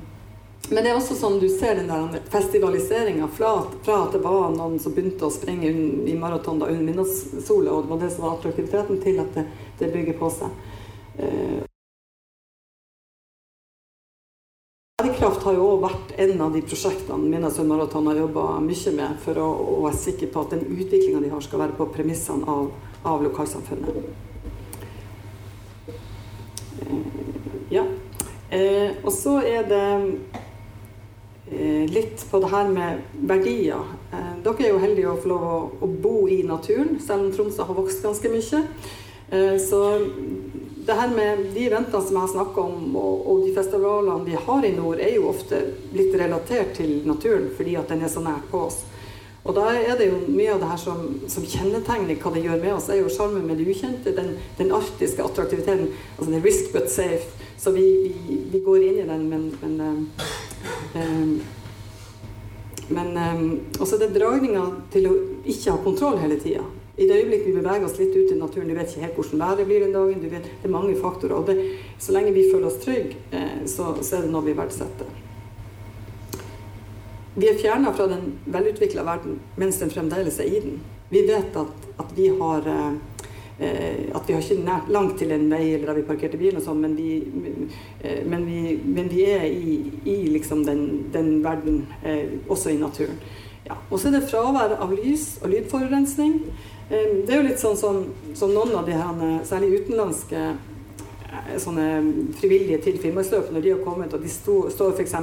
men 0.70 0.82
det 0.82 0.90
er 0.90 0.96
også 0.98 1.14
sånn 1.14 1.38
du 1.38 1.46
ser 1.52 1.78
den 1.78 1.90
der 1.92 2.24
festivaliseringa 2.32 3.28
fra, 3.30 3.52
fra, 3.86 4.00
at 4.06 4.16
det 4.16 4.22
var 4.24 4.50
noen 4.54 4.80
som 4.82 4.94
begynte 4.96 5.28
å 5.28 5.30
springe 5.34 5.70
i 5.70 6.16
maraton 6.18 6.58
under 6.58 6.82
midnattssola, 6.82 7.70
og 7.70 7.84
det 7.84 7.92
var 7.92 8.02
det 8.02 8.10
som 8.14 8.26
var 8.26 8.34
attraktiviteten, 8.34 8.98
til 9.04 9.22
at 9.22 9.36
det, 9.36 9.46
det 9.78 9.92
bygger 9.94 10.18
på 10.18 10.30
seg. 10.34 10.58
Eh, 11.22 11.62
Bærekraft 14.96 15.44
har 15.44 15.54
jo 15.54 15.68
òg 15.70 15.82
vært 15.84 16.12
en 16.24 16.40
av 16.40 16.54
de 16.56 16.60
prosjektene 16.66 17.28
Minnesund 17.30 17.68
Maraton 17.70 18.08
har 18.10 18.18
jobba 18.18 18.46
mye 18.64 18.92
med 18.96 19.18
for 19.22 19.38
å, 19.38 19.46
å, 19.46 19.74
være 19.84 19.98
sikker 20.00 20.32
på 20.32 20.42
at 20.42 20.56
den 20.56 20.64
utviklinga 20.66 21.20
de 21.22 21.30
har, 21.30 21.44
skal 21.44 21.62
være 21.62 21.76
på 21.78 21.86
premissene 21.94 22.48
av, 22.50 22.72
av 23.06 23.22
lokalsamfunnet. 23.22 24.00
Eh, 26.80 27.06
ja. 27.76 27.86
Eh, 28.50 28.98
og 29.04 29.12
så 29.14 29.36
er 29.46 29.68
det 29.70 29.84
litt 31.50 32.30
på 32.30 32.40
det 32.42 32.50
her 32.50 32.68
med 32.68 33.02
verdier. 33.28 33.82
Eh, 34.12 34.32
dere 34.42 34.64
er 34.64 34.72
jo 34.72 34.80
heldige 34.82 35.12
å 35.12 35.18
få 35.20 35.30
lov 35.30 35.44
å, 35.84 35.90
bo 36.02 36.16
i 36.28 36.42
naturen, 36.46 36.96
selv 37.02 37.28
om 37.28 37.34
Tromsø 37.34 37.66
har 37.68 37.78
vokst 37.78 38.02
ganske 38.02 38.32
mye. 38.32 38.62
Eh, 39.30 39.54
så 39.62 39.82
det 40.86 40.94
her 40.94 41.14
med 41.14 41.46
de 41.54 41.68
eventene 41.68 42.02
som 42.02 42.14
jeg 42.14 42.24
har 42.24 42.34
snakka 42.34 42.66
om, 42.66 42.98
og, 42.98 43.46
de 43.46 43.54
festivalene 43.54 44.26
vi 44.26 44.42
har 44.48 44.66
i 44.66 44.74
nord, 44.74 45.00
er 45.02 45.16
jo 45.16 45.30
ofte 45.30 45.62
litt 45.94 46.14
relatert 46.18 46.76
til 46.78 47.00
naturen 47.06 47.48
fordi 47.56 47.78
at 47.78 47.90
den 47.90 48.04
er 48.06 48.12
så 48.12 48.22
nært 48.22 48.46
på 48.50 48.66
oss. 48.68 48.82
Og 49.46 49.54
da 49.54 49.68
er 49.78 49.94
det 49.98 50.08
jo 50.08 50.16
mye 50.26 50.56
av 50.56 50.62
det 50.62 50.68
her 50.72 50.80
som, 50.82 51.02
som 51.30 51.44
kjennetegner 51.46 52.18
hva 52.18 52.32
det 52.34 52.42
gjør 52.42 52.62
med 52.64 52.72
oss, 52.74 52.88
er 52.90 52.98
jo 52.98 53.10
sjarmen 53.14 53.46
med 53.46 53.60
det 53.60 53.68
ukjente, 53.70 54.14
den, 54.14 54.32
den, 54.58 54.72
arktiske 54.74 55.22
attraktiviteten. 55.22 55.92
Altså 56.16 56.32
det 56.32 56.40
er 56.40 56.46
risk 56.48 56.72
but 56.74 56.90
safe. 56.90 57.46
Så 57.56 57.70
vi, 57.74 57.86
vi, 58.26 58.40
vi 58.50 58.62
går 58.66 58.88
inn 58.88 58.98
i 59.04 59.06
den, 59.06 59.28
men, 59.30 59.46
men 59.62 60.00
men 62.88 63.16
um, 63.18 63.46
også 63.82 63.98
det 63.98 64.12
dragninga 64.14 64.64
til 64.94 65.08
å 65.10 65.14
ikke 65.44 65.74
ha 65.74 65.82
kontroll 65.82 66.20
hele 66.22 66.38
tida. 66.42 66.62
I 66.96 67.08
det 67.08 67.18
øyeblikk 67.18 67.44
vi 67.48 67.54
beveger 67.58 67.84
oss 67.84 67.98
litt 67.98 68.14
ut 68.14 68.32
i 68.32 68.38
naturen, 68.38 68.70
du 68.70 68.76
vet 68.76 68.88
ikke 68.88 69.04
helt 69.04 69.18
hvordan 69.18 69.42
været 69.42 69.68
blir 69.68 69.82
den 69.84 69.96
dagen, 69.96 70.22
vet, 70.32 70.46
det 70.62 70.68
er 70.68 70.72
mange 70.72 70.94
faktorer. 70.96 71.34
Og 71.36 71.50
det, 71.50 71.56
så 72.00 72.14
lenge 72.16 72.32
vi 72.36 72.46
føler 72.48 72.70
oss 72.70 72.78
trygge, 72.84 73.18
eh, 73.36 73.64
så, 73.68 73.90
så, 74.00 74.16
er 74.16 74.24
det 74.24 74.32
noe 74.32 74.46
vi 74.46 74.56
verdsetter. 74.56 75.10
Vi 77.36 77.50
er 77.50 77.58
fjerna 77.60 77.92
fra 77.92 78.06
den 78.08 78.38
velutvikla 78.48 79.04
verden 79.04 79.40
mens 79.60 79.82
den 79.82 79.92
fremdeles 79.92 80.38
er 80.40 80.48
i 80.48 80.62
den. 80.62 80.78
Vi 81.10 81.26
vet 81.28 81.58
at, 81.58 81.90
at 82.00 82.14
vi 82.16 82.30
har 82.38 82.64
Eh, 82.70 82.92
at 83.58 84.28
vi 84.28 84.34
har 84.34 84.42
ikke 84.42 84.92
langt 84.92 85.16
til 85.18 85.30
en 85.32 85.46
vei 85.48 85.70
eller 85.72 85.88
der 85.88 85.96
vi 85.96 86.04
parkerte 86.04 86.36
bilen 86.36 86.60
og 86.60 86.64
sånn, 86.66 86.82
men, 86.84 86.96
eh, 88.04 88.20
men, 88.28 88.44
men, 88.84 89.08
vi 89.08 89.24
er 89.32 89.46
i, 89.48 89.78
i 90.04 90.16
liksom 90.28 90.64
den, 90.66 91.06
den, 91.12 91.42
verden, 91.44 91.86
eh, 92.04 92.36
også 92.48 92.74
i 92.74 92.80
naturen. 92.80 93.16
Ja. 93.66 93.78
Og 93.90 93.98
så 93.98 94.10
er 94.10 94.18
det 94.18 94.26
fravær 94.28 94.76
av 94.76 94.92
lys 94.92 95.38
og 95.40 95.50
lydforurensning. 95.54 96.36
Eh, 96.90 97.24
det 97.24 97.32
er 97.32 97.40
jo 97.40 97.48
litt 97.48 97.62
sånn 97.62 97.80
som, 97.80 98.02
som 98.36 98.52
noen 98.52 98.76
av 98.76 98.84
de 98.86 98.98
her, 98.98 99.24
særlig 99.48 99.80
utenlandske 99.80 100.42
eh, 100.52 101.56
frivillige 102.36 102.82
til 102.84 103.00
Finnmarksløpet, 103.00 103.56
når 103.56 103.64
de 103.64 103.72
har 103.72 103.84
kommet 103.88 104.12
og 104.12 104.20
de 104.20 104.36
står, 104.36 104.68
står 104.76 105.00
f.eks. 105.00 105.16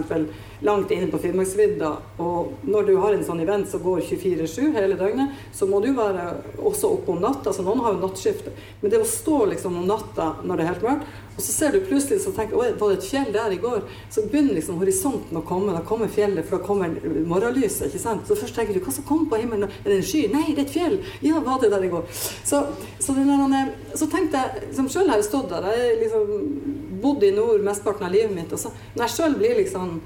langt 0.64 0.92
inne 0.92 1.10
på 1.12 1.20
Finnmarksvidda, 1.20 1.92
og 2.24 2.54
når 2.64 2.88
du 2.88 2.94
har 3.02 3.16
en 3.16 3.26
sånn 3.26 3.42
event 3.44 3.68
som 3.70 3.84
går 3.84 4.04
24-7 4.08 4.72
hele 4.78 4.98
døgnet, 5.00 5.36
så 5.56 5.68
må 5.68 5.82
du 5.84 5.92
være 5.98 6.30
også 6.58 6.94
oppe 6.96 7.12
om 7.14 7.22
natta. 7.24 7.54
Så 7.54 7.66
noen 7.66 7.84
har 7.84 7.96
jo 7.96 8.04
nattskifte. 8.06 8.54
Men 8.82 8.94
det 8.94 9.02
å 9.04 9.10
stå 9.10 9.44
liksom 9.52 9.76
om 9.82 9.90
natta 9.90 10.34
når 10.44 10.60
det 10.60 10.66
er 10.66 10.72
helt 10.72 10.88
mørkt, 10.88 11.20
og 11.34 11.42
så 11.42 11.52
ser 11.52 11.74
du 11.74 11.80
plutselig 11.82 12.20
så 12.22 12.32
tenker 12.36 12.60
Oi, 12.60 12.68
var 12.78 12.92
det 12.92 13.00
et 13.00 13.08
fjell 13.10 13.32
der 13.34 13.56
i 13.56 13.58
går? 13.62 13.80
Så 14.14 14.22
begynner 14.30 14.54
liksom 14.54 14.78
horisonten 14.78 15.40
å 15.40 15.42
komme. 15.48 15.74
Da 15.74 15.82
kommer 15.86 16.12
fjellet, 16.14 16.46
for 16.46 16.60
da 16.60 16.68
kommer 16.68 16.94
morgenlyset. 17.26 17.88
ikke 17.88 18.02
sant? 18.04 18.28
Så 18.30 18.38
først 18.38 18.54
tenker 18.58 18.78
du 18.78 18.84
hva 18.86 18.94
som 18.94 19.08
kommer 19.08 19.32
på 19.32 19.42
himmelen? 19.42 19.72
Er 19.82 19.90
det 19.90 19.98
en 19.98 20.06
sky? 20.06 20.28
Nei, 20.30 20.46
det 20.52 20.62
er 20.62 20.68
et 20.68 20.76
fjell! 20.76 21.00
Ja, 21.26 21.42
var 21.42 21.58
det 21.64 21.72
der 21.74 21.88
i 21.88 21.90
går? 21.90 22.06
Så, 22.14 22.62
så, 23.02 23.18
denne, 23.18 23.64
så 23.98 24.08
tenkte 24.12 24.44
jeg 24.44 24.68
liksom, 24.68 24.92
Sjøl 24.94 25.10
har 25.10 25.22
jeg 25.24 25.30
stått 25.32 25.50
der. 25.56 25.72
Jeg 25.74 26.02
liksom 26.04 26.84
bodd 27.04 27.26
i 27.26 27.34
nord 27.36 27.66
mesteparten 27.66 28.08
av 28.08 28.14
livet 28.14 28.36
mitt. 28.36 28.54
Og 28.54 28.62
så 28.62 28.72
når 28.94 29.08
jeg 29.08 29.16
sjøl 29.18 29.40
blir 29.40 29.58
liksom 29.64 29.98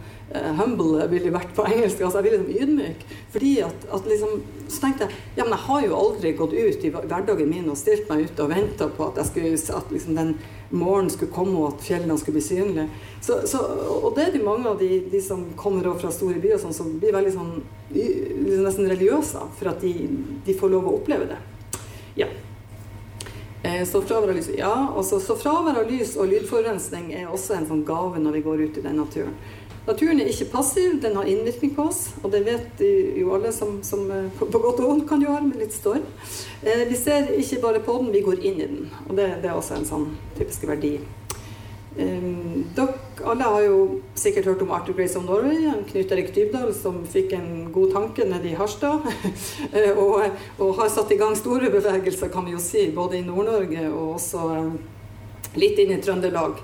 humble 0.59 1.07
ville 1.11 1.33
vært 1.33 1.53
på 1.55 1.65
engelsk. 1.67 2.01
altså 2.01 2.21
Jeg 2.21 2.27
ville 2.27 2.43
liksom 2.43 2.61
ydmyk. 2.63 3.05
fordi 3.31 3.53
at, 3.65 3.87
at 3.93 4.07
liksom, 4.07 4.41
Så 4.67 4.81
tenkte 4.81 5.07
jeg 5.07 5.15
ja, 5.37 5.43
men 5.43 5.55
jeg 5.55 5.65
har 5.67 5.81
jo 5.85 5.95
aldri 5.95 6.31
gått 6.35 6.53
ut 6.53 6.83
i 6.83 6.89
hverdagen 6.91 7.49
min 7.49 7.69
og 7.69 7.77
stilt 7.77 8.09
meg 8.09 8.27
ute 8.27 8.43
og 8.43 8.49
venta 8.49 8.87
på 8.87 9.07
at, 9.07 9.17
jeg 9.17 9.25
skulle, 9.31 9.77
at 9.77 9.91
liksom 9.91 10.15
den 10.15 10.35
morgenen 10.71 11.09
skulle 11.09 11.31
komme 11.31 11.57
og 11.61 11.67
at 11.73 11.85
fjellene 11.85 12.17
skulle 12.19 12.39
bli 12.39 12.47
synlige. 12.47 12.87
Så, 13.21 13.39
så, 13.47 13.61
og 14.03 14.15
det 14.15 14.25
er 14.25 14.31
de 14.35 14.43
mange 14.43 14.67
av 14.67 14.79
de, 14.79 14.99
de 15.11 15.21
som 15.23 15.45
kommer 15.55 15.87
fra 15.99 16.11
store 16.11 16.41
byer 16.43 16.59
sånn, 16.59 16.75
som 16.75 16.97
blir 16.99 17.15
veldig 17.15 17.33
sånn 17.35 17.53
liksom 17.91 18.65
nesten 18.65 18.89
religiøse 18.89 19.45
for 19.59 19.71
at 19.71 19.81
de, 19.81 19.93
de, 20.45 20.57
får 20.57 20.73
lov 20.73 20.89
å 20.89 20.97
oppleve 20.99 21.29
det. 21.29 21.39
Ja. 22.19 22.27
Eh, 23.63 23.83
så 23.87 24.01
fravær 24.01 24.31
av 24.31 24.37
lys, 24.37 24.49
ja, 24.57 24.73
også, 24.95 25.21
så 25.23 25.37
fravær 25.39 25.79
av 25.81 25.89
lys 25.89 26.15
og 26.17 26.29
lydforurensning 26.31 27.13
er 27.15 27.31
også 27.31 27.57
en 27.57 27.69
sånn 27.69 27.85
gave 27.87 28.21
når 28.21 28.37
vi 28.37 28.43
går 28.45 28.65
ut 28.67 28.81
i 28.81 28.85
den 28.85 28.99
naturen. 29.01 29.33
Naturen 29.87 30.19
er 30.19 30.27
ikke 30.27 30.49
passiv, 30.51 30.97
den 30.99 31.15
har 31.15 31.27
innvirkning 31.31 31.71
på 31.75 31.85
oss, 31.87 32.09
og 32.19 32.33
det 32.33 32.41
vet 32.43 32.81
jo 33.15 33.31
alle 33.37 33.53
som, 33.55 33.77
som 33.87 34.01
eh, 34.11 34.25
på, 34.35 34.49
godt 34.51 34.81
og 34.81 34.89
vondt 34.89 35.05
kan 35.07 35.21
gjøre 35.23 35.45
med 35.45 35.61
litt 35.61 35.75
storm. 35.75 36.03
Eh, 36.59 36.83
vi 36.89 36.97
ser 36.99 37.29
ikke 37.39 37.61
bare 37.63 37.79
på 37.85 37.95
den, 38.01 38.09
vi 38.11 38.25
går 38.25 38.41
inn 38.41 38.59
i 38.59 38.67
den, 38.67 38.89
og 39.05 39.15
det, 39.15 39.29
det 39.43 39.47
er 39.47 39.55
også 39.55 39.77
en 39.77 39.87
sånn 39.87 40.09
typisk 40.35 40.65
verdi. 40.67 40.97
Um, 41.97 42.65
dere 42.77 42.93
alle 43.25 43.45
har 43.47 43.63
jo 43.63 43.77
sikkert 44.19 44.45
hørt 44.51 44.59
om 44.61 44.73
Arthur 44.75 44.93
Grace 44.93 45.17
of 45.17 45.23
Norway, 45.25 45.71
Knut 45.87 46.11
Erik 46.13 46.33
Dybdahl 46.35 46.69
som 46.77 46.99
fikk 47.09 47.31
en 47.33 47.71
god 47.73 47.95
tanke 47.95 48.27
nede 48.27 48.51
i 48.51 48.57
Harstad. 48.59 49.07
og, 50.03 50.19
og, 50.59 50.75
har 50.77 50.91
satt 50.93 51.15
i 51.15 51.17
gang 51.17 51.33
store 51.39 51.71
bevegelser, 51.73 52.29
kan 52.33 52.45
vi 52.45 52.53
jo 52.53 52.61
si, 52.61 52.89
både 52.93 53.17
i 53.17 53.23
Nord-Norge 53.25 53.87
og 53.87 54.17
også 54.19 54.43
litt 55.57 55.79
inn 55.81 55.95
i 55.95 56.01
Trøndelag. 56.03 56.59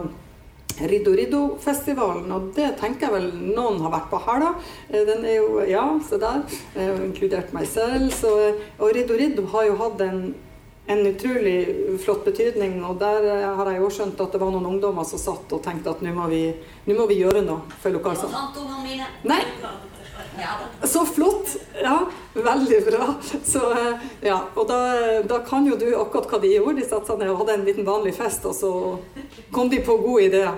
Riddo 0.79 1.11
Riddo-festivalen, 1.11 2.29
og 2.31 2.51
det 2.55 2.69
tenker 2.79 3.09
jeg 3.09 3.15
vel 3.17 3.31
noen 3.57 3.81
har 3.83 3.91
vært 3.91 4.11
på 4.11 4.19
her, 4.23 4.45
da. 4.45 4.51
Eh, 4.87 5.01
den 5.07 5.25
er 5.27 5.41
jo 5.41 5.63
Ja, 5.67 5.85
se 6.07 6.19
der. 6.21 6.45
Eh, 6.75 7.01
inkludert 7.03 7.51
meg 7.55 7.67
selv. 7.67 8.13
Så, 8.15 8.31
og 8.77 8.93
Riddo 8.95 9.17
Riddo 9.19 9.47
har 9.51 9.67
jo 9.67 9.75
hatt 9.81 10.05
en 10.05 10.21
en 10.89 11.07
utrolig 11.07 11.75
flott 12.03 12.25
betydning. 12.25 12.79
Og 12.85 12.97
der 13.01 13.27
eh, 13.29 13.45
har 13.59 13.69
jeg 13.69 13.83
jo 13.83 13.91
skjønt 13.93 14.23
at 14.25 14.33
det 14.33 14.41
var 14.41 14.53
noen 14.55 14.71
ungdommer 14.71 15.05
som 15.05 15.21
satt 15.21 15.53
og 15.53 15.61
tenkte 15.65 15.93
at 15.93 16.01
nå 16.01 16.15
må 16.15 16.25
må 16.97 17.05
vi 17.09 17.19
gjøre 17.21 17.43
noe 17.45 17.77
for 17.77 17.93
lokalsamfunnet. 17.93 18.57
Så 20.89 21.03
flott! 21.05 21.51
Ja, 21.83 21.99
veldig 22.33 22.79
bra. 22.87 23.13
Så, 23.43 23.61
eh, 23.71 24.07
ja, 24.31 24.39
og 24.55 24.65
da, 24.71 24.79
da, 25.29 25.41
kan 25.45 25.67
jo 25.69 25.77
du 25.77 25.91
akkurat 25.93 26.31
hva 26.31 26.39
de 26.41 26.55
gjorde. 26.55 26.79
De 26.81 26.87
satte 26.87 27.11
seg 27.11 27.21
ned 27.21 27.33
og 27.35 27.43
hadde 27.43 27.59
en 27.59 27.67
liten 27.69 27.87
vanlig 27.87 28.15
fest, 28.17 28.47
og 28.49 28.57
så 28.57 28.71
kom 29.53 29.69
de 29.69 29.83
på 29.85 29.99
gode 30.01 30.25
ideer. 30.31 30.57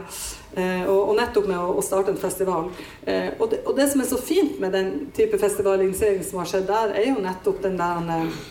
Eh, 0.56 0.84
og, 0.84 1.10
og, 1.10 1.14
nettopp 1.20 1.46
med 1.48 1.60
å, 1.60 1.76
å, 1.80 1.84
starte 1.84 2.16
en 2.16 2.20
festival. 2.20 2.72
Eh, 3.04 3.30
og, 3.38 3.46
det, 3.52 3.62
og, 3.66 3.76
det, 3.76 3.92
som 3.92 4.04
er 4.04 4.10
så 4.10 4.20
fint 4.20 4.60
med 4.64 4.76
den 4.76 4.92
type 5.16 5.40
festivalisering 5.40 6.24
som 6.28 6.42
har 6.42 6.50
skjedd 6.52 6.68
der, 6.72 6.96
er 6.96 7.12
jo 7.12 7.22
nettopp 7.24 7.62
den 7.64 7.78
der 7.80 8.12
eh, 8.16 8.42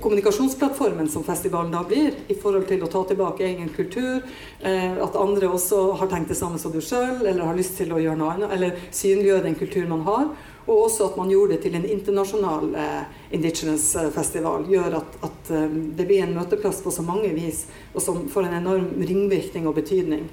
kommunikasjonsplattformen 0.00 1.08
som 1.08 1.24
festivalen 1.24 1.72
da 1.72 1.82
blir, 1.84 2.14
i 2.28 2.34
forhold 2.34 2.66
til 2.68 2.82
å 2.84 2.88
ta 2.88 3.02
tilbake 3.08 3.44
egen 3.44 3.68
kultur. 3.68 4.24
Eh, 4.60 4.96
at 5.02 5.16
andre 5.20 5.50
også 5.52 5.80
har 6.00 6.08
tenkt 6.12 6.32
det 6.32 6.38
samme 6.38 6.60
som 6.60 6.72
du 6.72 6.80
sjøl, 6.84 7.20
eller 7.24 7.44
har 7.44 7.56
lyst 7.56 7.76
til 7.80 7.92
å 7.92 8.00
gjøre 8.00 8.18
noe 8.20 8.34
annet. 8.34 8.54
Eller 8.56 8.82
synliggjøre 8.90 9.46
den 9.48 9.58
kulturen 9.60 9.92
man 9.92 10.04
har. 10.08 10.28
Og 10.64 10.86
også 10.86 11.10
at 11.10 11.18
man 11.20 11.28
gjorde 11.28 11.54
det 11.54 11.66
til 11.66 11.76
en 11.76 11.84
internasjonal 11.84 12.70
eh, 12.80 13.00
indigenous 13.36 13.90
eh, 14.00 14.08
festival. 14.14 14.64
Gjør 14.72 15.00
at, 15.02 15.18
at 15.28 15.52
det 15.52 16.08
blir 16.08 16.24
en 16.24 16.36
møteplass 16.38 16.80
på 16.84 16.92
så 16.94 17.04
mange 17.04 17.32
vis, 17.36 17.66
og 17.92 18.00
som 18.04 18.24
får 18.32 18.48
en 18.48 18.60
enorm 18.62 18.88
ringvirkning 19.04 19.68
og 19.68 19.76
betydning. 19.80 20.30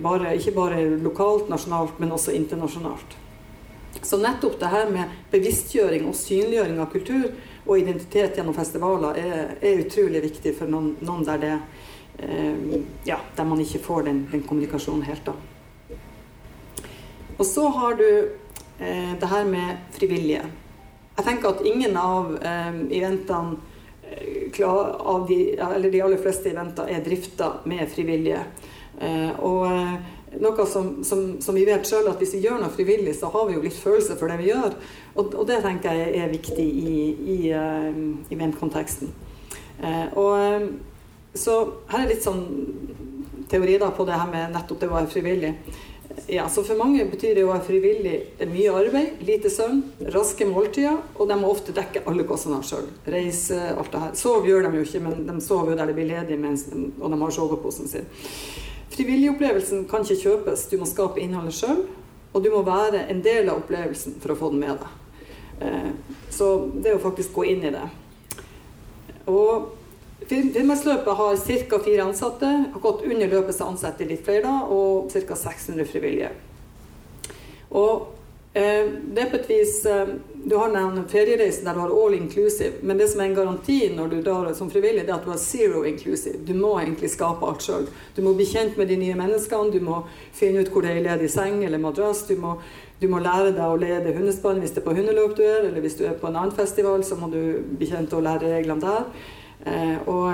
Bare, 0.00 0.30
ikke 0.38 0.54
bare 0.56 0.78
lokalt, 1.02 1.50
nasjonalt, 1.52 1.98
men 2.00 2.14
også 2.16 2.32
internasjonalt. 2.32 3.18
Så 4.02 4.16
nettopp 4.16 4.56
det 4.60 4.70
her 4.72 4.88
med 4.90 5.10
bevisstgjøring 5.32 6.06
og 6.08 6.16
synliggjøring 6.16 6.78
av 6.80 6.88
kultur 6.94 7.26
og 7.70 7.78
identitet 7.78 8.34
gjennom 8.34 8.56
festivaler 8.56 9.18
er, 9.20 9.54
er 9.62 9.82
utrolig 9.84 10.24
viktig 10.24 10.52
for 10.58 10.70
noen, 10.70 10.96
noen 11.06 11.22
der, 11.26 11.38
det, 11.38 11.52
eh, 12.26 12.80
ja, 13.06 13.20
der 13.36 13.46
man 13.46 13.62
ikke 13.62 13.82
får 13.84 14.08
den, 14.08 14.24
den, 14.32 14.42
kommunikasjonen 14.42 15.06
helt. 15.06 15.30
da. 15.30 15.36
Og 17.38 17.46
så 17.46 17.68
har 17.76 17.94
du 18.00 18.08
eh, 18.10 19.12
det 19.20 19.30
her 19.30 19.46
med 19.46 19.94
frivillige. 19.94 20.42
Jeg 21.16 21.26
tenker 21.28 21.52
at 21.52 21.62
ingen 21.68 21.94
av 21.96 22.34
eh, 22.42 22.80
eventene 22.98 23.60
eh, 24.10 24.66
av 24.66 25.28
de, 25.28 25.40
eller 25.54 25.94
de 25.94 26.02
aller 26.02 26.18
fleste 26.20 26.50
eventer 26.50 26.90
er 26.90 27.04
drifta 27.06 27.60
med 27.70 27.86
frivillige. 27.92 28.42
Eh, 28.98 29.30
og 29.38 29.68
eh, 29.70 29.94
noe 30.42 30.66
som, 30.66 31.04
som, 31.06 31.22
som 31.42 31.54
vi 31.54 31.64
vet 31.66 31.86
sjøl, 31.86 32.10
at 32.10 32.18
hvis 32.18 32.34
vi 32.34 32.42
gjør 32.44 32.58
noe 32.64 32.74
frivillig, 32.74 33.14
så 33.18 33.30
har 33.30 33.46
vi 33.46 33.56
jo 33.56 33.62
litt 33.62 33.78
følelse 33.78 34.18
for 34.18 34.30
det 34.30 34.42
vi 34.42 34.50
gjør. 34.50 34.74
Og, 35.16 35.34
og 35.34 35.44
det 35.48 35.60
tenker 35.64 35.96
jeg 35.96 36.22
er 36.22 36.32
viktig 36.32 36.66
i, 36.66 36.94
i, 37.34 37.38
uh, 37.52 38.00
i 38.30 38.38
ventkonteksten. 38.38 39.12
Uh, 39.80 40.06
og 40.14 40.32
uh, 40.38 40.66
så 41.34 41.60
her 41.90 42.04
er 42.04 42.10
litt 42.10 42.26
sånn 42.26 42.42
teori 43.50 43.78
da 43.82 43.90
på 43.94 44.06
det 44.06 44.18
her 44.18 44.30
med 44.30 44.54
nettopp 44.54 44.82
det 44.82 44.90
å 44.90 44.96
være 44.96 45.10
frivillig. 45.10 45.54
Ja, 46.30 46.48
så 46.50 46.62
For 46.66 46.78
mange 46.78 47.04
betyr 47.06 47.36
det 47.38 47.44
å 47.46 47.52
være 47.52 47.64
frivillig 47.66 48.16
mye 48.50 48.72
arbeid, 48.74 49.22
lite 49.26 49.50
søvn, 49.50 49.80
raske 50.14 50.46
måltider, 50.46 50.98
og 51.16 51.30
de 51.30 51.36
må 51.38 51.50
ofte 51.50 51.74
dekke 51.74 52.02
alle 52.10 52.26
kostnader 52.26 52.66
sjøl. 52.66 52.88
Reise, 53.10 53.58
alt 53.72 53.92
det 53.94 54.02
her. 54.02 54.16
Sov 54.18 54.46
gjør 54.46 54.66
de 54.66 54.80
jo 54.80 54.86
ikke, 54.86 55.02
men 55.06 55.22
de 55.28 55.36
sover 55.44 55.72
jo 55.72 55.78
der 55.78 55.90
de 55.90 55.96
blir 55.96 56.10
ledige, 56.10 56.38
mens, 56.38 56.66
og 56.70 57.06
de 57.14 57.20
har 57.22 57.34
soveposen 57.34 57.90
sin. 57.90 58.10
Frivilligopplevelsen 58.90 59.86
kan 59.90 60.06
ikke 60.06 60.22
kjøpes, 60.24 60.66
du 60.70 60.80
må 60.80 60.90
skape 60.90 61.22
innholdet 61.22 61.56
sjøl. 61.56 61.84
Og 62.30 62.44
du 62.44 62.50
må 62.52 62.62
være 62.62 63.08
en 63.10 63.22
del 63.24 63.48
av 63.50 63.62
opplevelsen 63.62 64.20
for 64.22 64.34
å 64.34 64.38
få 64.38 64.52
den 64.52 64.62
med 64.62 64.76
deg. 64.78 64.99
Eh, 65.60 65.90
så 66.30 66.70
det 66.74 66.94
å 66.94 67.02
faktisk 67.02 67.34
gå 67.36 67.44
inn 67.52 67.66
i 67.68 67.74
det. 67.74 67.88
Og 69.30 69.76
Finnmarksløpet 70.30 71.16
har 71.16 71.36
ca. 71.68 71.78
fire 71.84 72.04
ansatte. 72.04 72.48
Har 72.72 72.80
gått 72.80 73.04
under 73.04 73.28
løpet 73.28 73.56
så 73.56 73.70
ansetter 73.72 74.06
litt 74.06 74.24
flere, 74.24 74.44
da, 74.44 74.62
og 74.68 75.10
ca. 75.12 75.36
600 75.36 75.86
frivillige. 75.90 76.30
Og 77.70 78.08
Eh, 78.52 78.86
det 79.14 79.22
er 79.22 79.28
på 79.30 79.38
et 79.38 79.46
vis 79.46 79.84
eh, 79.86 80.08
Du 80.34 80.56
har 80.58 80.72
den 80.74 81.04
feriereisen 81.06 81.68
der 81.68 81.76
du 81.76 81.84
har 81.84 81.92
all 81.94 82.14
inclusive, 82.16 82.80
men 82.82 82.98
det 82.98 83.06
som 83.12 83.20
er 83.20 83.28
en 83.28 83.36
garanti 83.36 83.76
når 83.94 84.08
du 84.10 84.16
drar 84.26 84.48
som 84.58 84.70
frivillig, 84.70 85.04
det 85.06 85.12
er 85.12 85.20
at 85.20 85.26
du 85.28 85.30
har 85.30 85.38
zero 85.38 85.84
inclusive. 85.86 86.40
Du 86.46 86.54
må 86.58 86.72
egentlig 86.80 87.12
skape 87.12 87.46
alt 87.46 87.62
sjøl. 87.62 87.86
Du 88.16 88.22
må 88.26 88.32
bli 88.34 88.48
kjent 88.50 88.80
med 88.80 88.90
de 88.90 88.96
nye 88.98 89.14
menneskene, 89.14 89.70
du 89.70 89.78
må 89.84 90.00
finne 90.34 90.64
ut 90.64 90.72
hvor 90.72 90.82
det 90.82 90.96
er 90.96 91.04
ledig 91.04 91.30
seng 91.30 91.62
eller 91.62 91.78
madrass. 91.78 92.24
Du 92.26 92.34
må, 92.40 92.56
du 93.00 93.08
må 93.08 93.20
lære 93.24 93.54
deg 93.56 93.64
å 93.64 93.78
lede 93.80 94.12
hundespann 94.16 94.60
hvis 94.60 94.74
det 94.76 94.82
er 94.82 94.88
på 94.88 94.94
hundeløp 94.96 95.36
du 95.38 95.42
er, 95.46 95.64
eller 95.64 95.80
hvis 95.80 95.96
du 95.96 96.04
er 96.04 96.18
på 96.20 96.28
en 96.28 96.36
annen 96.36 96.54
festival, 96.56 97.04
så 97.04 97.16
må 97.16 97.30
du 97.32 97.40
bli 97.78 97.88
kjent 97.88 98.12
og 98.16 98.26
lære 98.26 98.52
reglene 98.58 98.84
der. 98.84 99.08
Eh, 99.66 99.96
og 100.08 100.28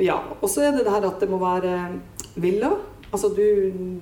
ja, 0.00 0.14
og 0.40 0.46
så 0.48 0.62
er 0.64 0.72
det 0.72 0.86
det 0.86 0.94
her 0.94 1.04
at 1.04 1.20
det 1.20 1.28
må 1.28 1.40
være 1.42 1.74
villa. 2.40 2.70
Altså 3.12 3.28
du, 3.28 3.42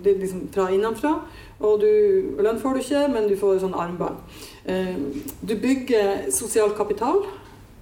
det 0.05 0.13
er 0.13 0.21
liksom 0.21 0.49
fra 0.53 0.69
innenfra. 0.73 1.15
Og 1.61 1.81
du, 1.81 1.91
lønn 2.39 2.61
får 2.61 2.77
du 2.77 2.83
ikke, 2.83 3.05
men 3.13 3.29
du 3.29 3.37
får 3.39 3.63
sånn 3.65 3.77
armbånd. 3.77 4.21
Eh, 4.69 4.99
du 5.41 5.57
bygger 5.59 6.29
sosial 6.35 6.75
kapital. 6.77 7.25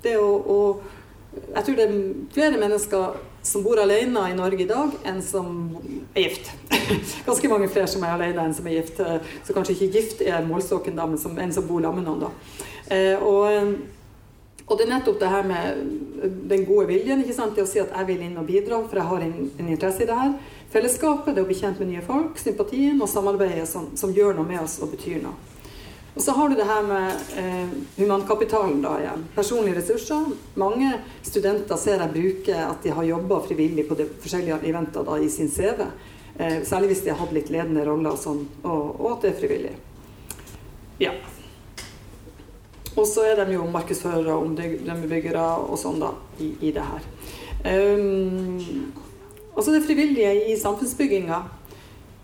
Det 0.05 0.17
å, 0.21 0.29
å, 0.39 0.61
Jeg 1.55 1.65
tror 1.65 1.77
det 1.77 1.85
er 1.85 1.97
flere 2.33 2.61
mennesker 2.61 3.19
som 3.47 3.63
bor 3.63 3.79
alene 3.79 4.31
i 4.31 4.35
Norge 4.35 4.65
i 4.65 4.69
dag, 4.69 4.95
enn 5.07 5.21
som 5.23 5.51
er 6.15 6.27
gift. 6.27 6.51
Ganske 7.29 7.51
mange 7.51 7.69
flere 7.71 7.91
som 7.91 8.03
er 8.03 8.17
alene 8.17 8.49
enn 8.49 8.57
som 8.57 8.67
er 8.67 8.81
gift. 8.81 8.99
Eh, 9.01 9.35
så 9.47 9.55
kanskje 9.55 9.77
ikke 9.77 9.93
gift 10.01 10.25
er 10.27 10.47
målstokken, 10.47 10.97
da, 10.99 11.07
men 11.07 11.21
som, 11.23 11.37
enn 11.39 11.55
som 11.55 11.69
bor 11.69 11.85
sammen 11.85 12.03
med 12.03 12.11
noen. 12.11 12.27
da. 12.27 12.67
Eh, 12.97 13.23
og, 13.23 13.73
og, 14.67 14.75
det 14.75 14.87
er 14.87 14.93
nettopp 14.97 15.23
det 15.23 15.31
her 15.31 15.47
med 15.47 15.81
den 16.51 16.67
gode 16.67 16.89
viljen 16.91 17.23
ikke 17.23 17.39
sant, 17.39 17.55
til 17.55 17.67
å 17.67 17.71
si 17.71 17.83
at 17.83 17.95
jeg 17.95 18.11
vil 18.11 18.27
inn 18.27 18.39
og 18.41 18.51
bidra, 18.51 18.83
for 18.83 18.99
jeg 18.99 19.11
har 19.13 19.27
en, 19.29 19.37
en 19.47 19.73
interesse 19.73 20.03
i 20.03 20.11
det 20.11 20.21
her 20.21 20.37
fellesskapet, 20.75 21.35
det 21.35 21.45
å 21.45 21.49
bli 21.49 21.57
kjent 21.57 21.79
med 21.81 21.93
nye 21.93 22.05
folk, 22.05 22.39
sympatien 22.43 22.99
og 23.01 23.11
samarbeidet 23.11 23.69
som, 23.71 23.93
som 23.99 24.15
gjør 24.15 24.37
noe 24.37 24.49
med 24.49 24.65
oss 24.65 24.81
og 24.83 24.91
betyr 24.97 25.23
noe. 25.23 25.56
Og 26.17 26.23
så 26.23 26.33
har 26.33 26.49
du 26.49 26.57
det 26.57 26.65
her 26.65 26.83
med 26.83 27.25
eh, 27.37 27.73
humankapitalen 27.99 28.81
da 28.81 28.95
igjen. 29.03 29.25
Personlige 29.35 29.77
ressurser. 29.77 30.31
Mange 30.57 30.95
studenter 31.23 31.77
ser 31.77 32.01
jeg 32.01 32.15
bruker 32.15 32.63
at 32.65 32.83
de 32.83 32.95
har 32.97 33.09
jobba 33.11 33.43
frivillig 33.45 33.85
på 33.89 33.99
de 33.99 34.09
forskjellige 34.25 34.63
eventer 34.65 35.05
da, 35.05 35.19
i 35.21 35.29
sin 35.31 35.51
CV. 35.53 35.85
Eh, 36.39 36.63
særlig 36.65 36.95
hvis 36.95 37.05
de 37.05 37.13
har 37.13 37.21
hatt 37.21 37.37
litt 37.37 37.53
ledende 37.53 37.85
roller 37.85 38.17
og 38.17 38.21
sånn, 38.21 38.47
og, 38.65 38.97
og, 38.97 39.11
at 39.13 39.27
det 39.27 39.33
er 39.33 39.41
frivillig. 39.43 39.75
Ja. 41.05 41.13
Og 42.97 43.05
så 43.05 43.27
er 43.29 43.45
de 43.45 43.59
jo 43.59 43.69
markedsførere, 43.69 44.39
omdømmebyggere 44.41 45.49
og 45.67 45.77
sånn 45.81 46.01
da, 46.01 46.15
i, 46.41 46.55
i 46.65 46.73
det 46.73 46.87
her. 46.95 47.11
Um, 47.67 48.95
Altså 49.57 49.73
det 49.73 49.87
frivillige 49.87 50.53
i 50.53 50.57
samfunnsbygginga. 50.61 51.37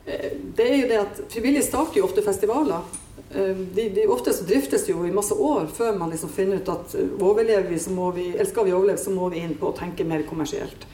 Eh, 0.07 0.33
det 0.57 0.67
er 0.69 0.77
jo 0.77 0.89
det 0.89 0.99
at 1.01 1.21
Frivillige 1.33 1.65
starter 1.65 2.01
jo 2.01 2.05
ofte 2.05 2.25
festivaler. 2.25 2.85
Eh, 3.35 3.57
de, 3.57 3.89
de, 3.89 4.07
ofte 4.07 4.33
så 4.33 4.45
driftes 4.45 4.89
jo 4.89 5.07
i 5.07 5.15
masse 5.15 5.35
år 5.35 5.67
før 5.73 5.97
man 5.99 6.13
liksom 6.13 6.33
finner 6.33 6.61
ut 6.61 6.71
at 6.73 6.95
eh, 6.99 7.11
overlever 7.23 7.69
vi, 7.71 7.81
så 7.81 7.95
må 7.95 8.11
vi, 8.17 8.31
eller 8.35 8.51
skal 8.51 8.69
vi 8.69 8.75
overleve, 8.77 9.01
så 9.01 9.15
må 9.15 9.29
vi 9.33 9.43
inn 9.45 9.57
på 9.59 9.71
å 9.71 9.77
tenke 9.77 10.07
mer 10.09 10.27
kommersielt. 10.29 10.89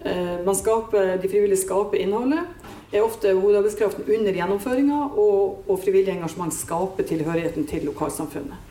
Man 0.00 0.56
skaper, 0.56 1.18
de 1.20 1.28
frivillige 1.28 1.60
skaper 1.60 2.00
innholdet. 2.00 2.46
er 2.88 3.02
ofte 3.04 3.34
hovedarbeidskraften 3.36 4.06
under 4.08 4.32
gjennomføringa, 4.32 5.00
og, 5.12 5.58
og 5.68 5.76
frivillig 5.82 6.14
engasjement 6.14 6.54
skaper 6.56 7.04
tilhørigheten 7.04 7.66
til 7.68 7.84
lokalsamfunnet. 7.84 8.70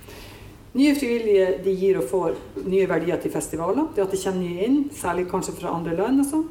Nye 0.73 0.95
frivillige 0.97 1.51
de 1.61 1.75
gir 1.77 1.99
og 2.01 2.07
får 2.09 2.33
nye 2.65 2.89
verdier 2.89 3.21
til 3.21 3.33
festivaler. 3.33 3.91
Det 3.93 4.07
at 4.07 4.15
de 4.15 4.21
kommer 4.23 4.41
nye 4.41 4.65
inn, 4.65 4.79
særlig 4.97 5.27
kanskje 5.29 5.53
fra 5.59 5.75
andre 5.77 5.93
land. 6.01 6.23
og 6.23 6.29
sånn 6.31 6.49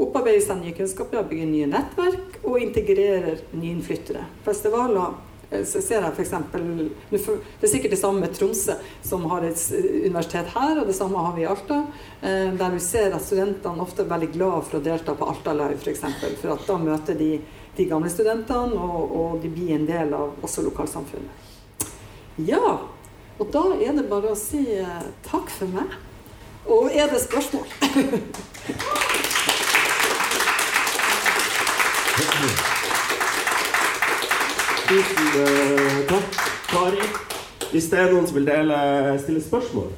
opparbeider 0.00 0.44
seg 0.44 0.62
nye 0.62 0.76
kunnskaper, 0.76 1.26
bygger 1.28 1.50
nye 1.50 1.68
nettverk 1.68 2.38
og 2.44 2.62
integrerer 2.62 3.42
nyinnflyttere. 3.52 4.24
Festivaler 4.46 5.18
så 5.50 5.80
ser 5.82 6.04
jeg 6.04 6.12
f.eks. 6.14 6.34
Det 7.10 7.66
er 7.66 7.72
sikkert 7.72 7.94
det 7.96 8.00
samme 8.00 8.22
med 8.22 8.34
Tromsø, 8.36 8.76
som 9.02 9.24
har 9.32 9.46
et 9.48 9.62
universitet 10.06 10.52
her, 10.54 10.78
og 10.78 10.86
det 10.86 10.94
samme 10.98 11.24
har 11.24 11.34
vi 11.34 11.42
i 11.42 11.48
Alta. 11.50 11.80
Eh, 12.22 12.52
der 12.54 12.76
vi 12.76 12.82
ser 12.84 13.16
at 13.16 13.24
studentene 13.24 13.82
ofte 13.82 14.04
er 14.04 14.12
veldig 14.12 14.30
glad 14.36 14.68
for 14.68 14.78
å 14.78 14.84
delta 14.84 15.16
på 15.18 15.30
Alta 15.32 15.56
Live, 15.58 15.80
f.eks. 15.82 16.04
For, 16.20 16.38
for 16.44 16.54
at 16.54 16.68
da 16.68 16.78
møter 16.80 17.18
de 17.18 17.32
de 17.76 17.84
gamle 17.88 18.10
studentene, 18.10 18.74
og, 18.76 19.12
og 19.16 19.42
de 19.42 19.48
blir 19.52 19.74
en 19.76 19.86
del 19.88 20.14
av 20.16 20.32
også 20.44 20.62
lokalsamfunnet. 20.66 21.30
Ja, 22.46 22.78
og 23.40 23.46
da 23.54 23.64
er 23.80 23.92
det 23.96 24.08
bare 24.10 24.32
å 24.32 24.38
si 24.38 24.64
eh, 24.76 25.04
takk 25.26 25.50
for 25.52 25.66
meg. 25.72 25.88
Og 26.70 26.92
er 26.92 27.08
det 27.10 27.20
spørsmål? 27.24 27.66
Tusen 34.90 35.26
uh, 35.38 36.06
takk, 36.08 36.38
Kari. 36.66 37.04
Hvis 37.70 37.84
det 37.92 37.98
er 38.00 38.08
noen 38.10 38.24
som 38.26 38.34
vil 38.40 38.48
dele, 38.48 38.78
stille 39.22 39.42
spørsmål 39.42 39.92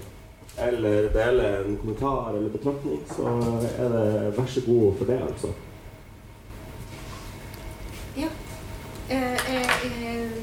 eller 0.61 1.07
dele 1.15 1.47
en 1.63 1.79
kommentar 1.81 2.35
eller 2.37 2.51
betraktning, 2.53 2.99
så 3.09 3.31
er 3.79 3.95
det 3.95 4.33
vær 4.37 4.51
så 4.53 4.61
god 4.67 4.99
for 4.99 5.09
det, 5.09 5.17
altså. 5.25 5.53
Ja. 8.17 8.29
Eh, 9.09 9.55
eh, 9.55 9.87
eh, 9.87 10.35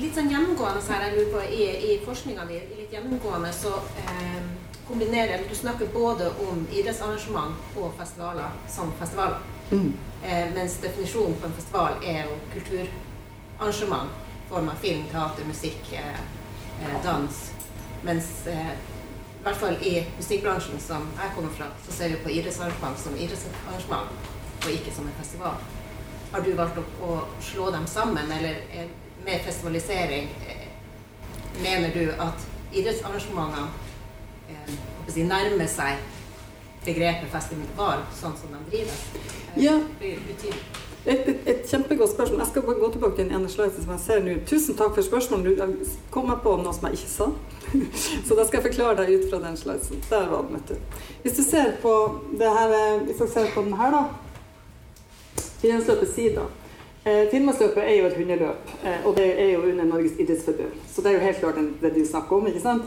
litt 0.00 0.16
sånn 0.16 0.32
gjennomgående 0.32 0.80
her, 0.88 1.04
jeg 1.04 1.18
lurer 1.18 1.28
på, 1.34 1.42
i, 1.58 1.66
i 1.90 1.98
forskninga 2.06 2.46
di, 2.48 2.62
litt 2.78 2.94
gjennomgående 2.96 3.52
så 3.52 3.74
eh, 4.06 4.40
kombinerer 4.88 5.44
Du 5.50 5.52
snakker 5.54 5.92
både 5.92 6.30
om 6.48 6.64
idrettsarrangement 6.72 7.76
og 7.76 7.92
festivaler 8.00 8.56
som 8.72 8.96
festivaler. 9.02 9.44
Mm. 9.68 9.92
Eh, 10.24 10.48
mens 10.56 10.80
definisjonen 10.80 11.36
på 11.36 11.50
en 11.50 11.58
festival 11.60 12.00
er 12.00 12.24
jo 12.24 12.40
kulturarrangement. 13.58 14.10
Form 14.48 14.68
av 14.68 14.74
film, 14.74 15.04
teater, 15.12 15.44
musikk, 15.44 15.92
eh, 15.92 16.20
eh 16.82 17.02
dans. 17.04 17.52
Mens 18.02 18.46
eh, 18.46 18.70
i 19.40 19.42
hvert 19.42 19.56
fall 19.56 19.76
i 19.82 20.06
musikkbransjen 20.16 20.80
som 20.80 21.08
jeg 21.22 21.34
kommer 21.34 21.50
fra, 21.50 21.66
så 21.86 21.92
ser 21.92 22.08
vi 22.08 22.16
på 22.16 22.30
idrettsarrangement 22.30 22.98
som 22.98 23.16
idrettsarrangement, 23.16 24.08
og 24.64 24.70
ikke 24.70 24.94
som 24.94 25.06
en 25.06 25.18
festival. 25.18 25.54
Har 26.32 26.40
du 26.40 26.52
valgt 26.52 26.78
å, 26.78 27.20
slå 27.40 27.70
dem 27.70 27.86
sammen, 27.86 28.32
eller 28.32 28.62
med 29.24 29.44
festivalisering 29.44 30.28
mener 31.62 31.94
du 31.94 32.10
at 32.12 32.48
idrettsarrangementene 32.72 33.68
eh, 34.48 35.24
nærmer 35.28 35.66
seg 35.66 35.98
begrepet 36.84 37.30
festival 37.32 38.04
sånn 38.16 38.36
som 38.36 38.54
de 38.54 38.64
drives? 38.70 39.04
Ja. 39.56 39.78
Et, 41.08 41.28
et, 41.28 41.36
et, 41.46 41.60
kjempegodt 41.64 42.10
spørsmål. 42.10 42.40
Jeg 42.42 42.50
skal 42.50 42.62
bare 42.62 42.80
gå 42.82 42.90
tilbake 42.92 43.16
til 43.16 43.24
den 43.24 43.36
ene 43.36 43.48
sliden 43.48 43.82
som 43.82 43.92
jeg 43.94 44.00
ser 44.04 44.24
nå. 44.24 44.34
Tusen 44.46 44.76
takk 44.76 44.92
for 44.94 45.06
spørsmålet. 45.06 45.56
Du 45.56 45.92
kom 46.12 46.28
meg 46.28 46.42
på 46.44 46.52
noe 46.60 46.74
som 46.76 46.84
jeg 46.88 46.98
ikke 46.98 47.12
sa. 47.14 47.28
Så 48.26 48.36
da 48.36 48.44
skal 48.44 48.58
jeg 48.58 48.66
forklare 48.66 48.98
deg 49.00 49.14
ut 49.14 49.28
fra 49.30 49.40
den 49.46 49.56
sliden. 49.56 50.02
Der 50.10 50.26
var 50.28 50.44
den, 50.44 50.58
vet 50.58 50.74
du. 50.74 50.98
Hvis 51.22 51.38
du 51.38 51.42
ser 51.46 51.70
på 51.82 51.94
det 52.36 52.50
her, 52.58 52.74
eh, 52.76 53.04
hvis 53.06 53.22
du 53.22 53.28
ser 53.32 53.48
på 53.54 53.64
den 53.64 53.78
her, 53.80 53.96
da. 53.96 54.02
Finnmarksløpet 55.62 56.12
Sida. 56.12 56.44
Eh, 57.04 57.30
Finnmarksløpet 57.30 57.82
er 57.84 57.94
jo 57.96 58.10
et 58.10 58.16
hundeløp, 58.16 58.74
eh, 58.84 59.06
og 59.06 59.16
det 59.16 59.28
er 59.40 59.52
jo 59.54 59.62
under 59.70 59.84
Norges 59.84 60.18
idrettsforbund. 60.18 60.76
Så 60.92 61.02
det 61.02 61.10
er 61.10 61.16
jo 61.16 61.24
helt 61.24 61.40
klart 61.40 61.62
det 61.82 61.94
du 61.94 62.04
snakker 62.06 62.36
om, 62.36 62.46
ikke 62.46 62.60
sant? 62.60 62.82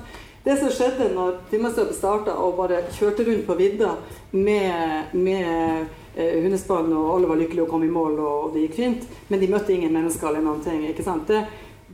Det 0.45 0.59
som 0.59 0.69
skjedde 0.74 1.09
når 1.15 1.41
Finnmarksløpet 1.49 1.97
starta 1.97 2.38
og 2.38 2.53
bare 2.61 2.84
kjørte 2.93 3.26
rundt 3.26 3.47
på 3.47 3.57
vidda 3.57 3.95
med, 4.32 5.09
med 5.13 5.86
hundespann, 6.16 6.91
og 6.91 7.09
alle 7.16 7.28
var 7.30 7.39
lykkelige 7.39 7.64
og 7.64 7.70
kom 7.72 7.84
i 7.88 7.91
mål, 7.91 8.18
og 8.20 8.55
det 8.55 8.66
gikk 8.66 8.80
fint. 8.80 9.05
Men 9.30 9.39
de 9.39 9.47
møtte 9.51 9.72
ingen 9.74 9.93
mennesker 9.95 10.28
eller 10.28 10.43
noen 10.43 10.64
ting. 10.66 10.84
ikke 10.89 11.05
sant? 11.05 11.30
Det, 11.30 11.45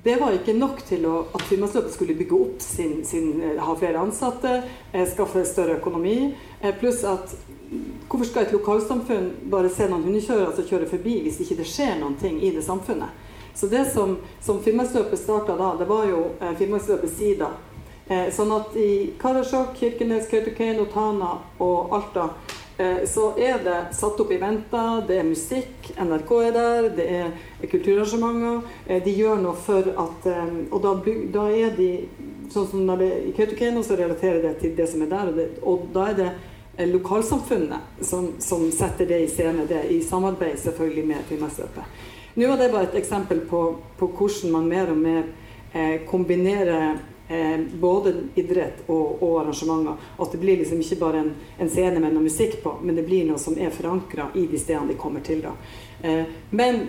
det 0.03 0.15
var 0.22 0.32
ikke 0.32 0.53
nok 0.53 0.82
til 0.86 1.05
å, 1.09 1.13
at 1.36 1.43
Finnmarksløpet 1.49 1.93
skulle 1.93 2.15
bygge 2.18 2.38
opp 2.38 2.61
sin, 2.63 2.99
sin, 3.05 3.41
eh, 3.41 3.57
ha 3.59 3.76
flere 3.76 3.99
ansatte, 3.99 4.61
eh, 4.91 5.07
skaffe 5.09 5.43
større 5.45 5.80
økonomi. 5.80 6.34
Eh, 6.61 6.76
pluss 6.80 7.03
at 7.03 7.34
hvorfor 8.07 8.26
skal 8.26 8.45
et 8.45 8.53
lokalsamfunn 8.55 9.32
bare 9.51 9.70
se 9.70 9.88
noen 9.89 10.05
hundekjørere 10.05 10.53
som 10.55 10.68
kjører 10.70 10.91
forbi, 10.91 11.18
hvis 11.26 11.41
ikke 11.43 11.57
det 11.61 11.68
skjer 11.68 11.97
noen 11.99 12.15
ting 12.22 12.38
i 12.41 12.53
det 12.55 12.63
samfunnet? 12.63 13.26
Så 13.57 13.68
det 13.68 13.88
som, 13.91 14.20
som 14.41 14.61
Finnmarksløpet 14.61 15.20
starta 15.20 15.57
da, 15.57 15.74
det 15.80 15.89
var 15.89 16.05
jo 16.05 16.28
eh, 16.39 16.53
Finnmarksløpet 16.61 17.11
Sida. 17.18 17.49
Eh, 18.07 18.30
sånn 18.32 18.53
at 18.55 18.78
i 18.80 19.18
Karasjok, 19.20 19.74
Kirkenes, 19.76 20.30
Kautokeino, 20.32 20.86
Tana 20.93 21.34
og 21.59 21.97
Alta 21.97 22.30
Eh, 22.30 22.66
så 23.09 23.32
er 23.41 23.57
det 23.65 23.78
satt 23.97 24.19
opp 24.21 24.32
eventer, 24.32 24.99
det 25.07 25.15
er 25.17 25.25
musikk, 25.25 25.88
NRK 25.97 26.34
er 26.45 26.51
der, 26.53 26.89
det 26.97 27.07
er 27.19 27.32
kulturarrangementer. 27.71 28.59
Eh, 28.86 28.99
de 29.03 29.13
gjør 29.17 29.41
noe 29.41 29.55
for 29.57 29.88
at 30.03 30.28
eh, 30.30 30.51
Og 30.69 30.84
da, 30.84 30.91
da 31.34 31.47
er 31.49 31.73
de 31.78 31.89
sånn 32.53 32.67
som 32.69 32.86
når 32.86 33.01
det 33.01 33.09
I 33.32 33.34
Kautokeino 33.38 33.82
så 33.84 33.97
relaterer 33.97 34.43
det 34.45 34.53
til 34.61 34.75
det 34.78 34.86
som 34.91 35.01
er 35.01 35.09
der, 35.09 35.32
og, 35.32 35.39
det, 35.39 35.47
og 35.63 35.89
da 35.95 36.05
er 36.11 36.21
det 36.21 36.30
lokalsamfunnet 36.93 38.05
som, 38.05 38.30
som, 38.39 38.67
setter 38.71 39.09
det 39.09 39.23
i 39.25 39.32
scene, 39.32 39.65
det 39.65 39.82
i 39.89 39.97
samarbeid 40.05 40.59
selvfølgelig 40.61 41.07
med 41.09 41.25
Finnmarksløpet. 41.32 41.99
Nå 42.38 42.47
var 42.51 42.61
det 42.61 42.71
bare 42.75 42.91
et 42.91 42.99
eksempel 43.01 43.41
på, 43.49 43.61
på 43.97 44.11
hvordan 44.13 44.53
man 44.53 44.69
mer 44.69 44.93
og 44.93 45.01
mer 45.01 45.23
eh, 45.73 46.03
kombinerer 46.05 46.99
eh, 47.28 47.59
både 47.73 48.13
idrett 48.36 48.86
og, 48.88 49.23
og, 49.23 49.41
arrangementer. 49.41 49.95
At 50.17 50.32
det 50.32 50.38
blir 50.38 50.57
liksom 50.57 50.82
ikke 50.82 50.99
bare 51.01 51.23
en, 51.23 51.34
en, 51.59 51.69
scene 51.69 51.99
med 51.99 52.15
noe 52.15 52.28
musikk 52.28 52.61
på, 52.63 52.78
men 52.84 52.95
det 52.97 53.05
blir 53.07 53.28
noe 53.28 53.41
som 53.41 53.57
er 53.59 53.73
forankra 53.73 54.32
i 54.36 54.47
de 54.47 54.61
stedene 54.61 54.93
de 54.93 54.99
kommer 54.99 55.25
til. 55.25 55.43
da. 55.45 55.53
Eh, 56.01 56.23
men, 56.49 56.82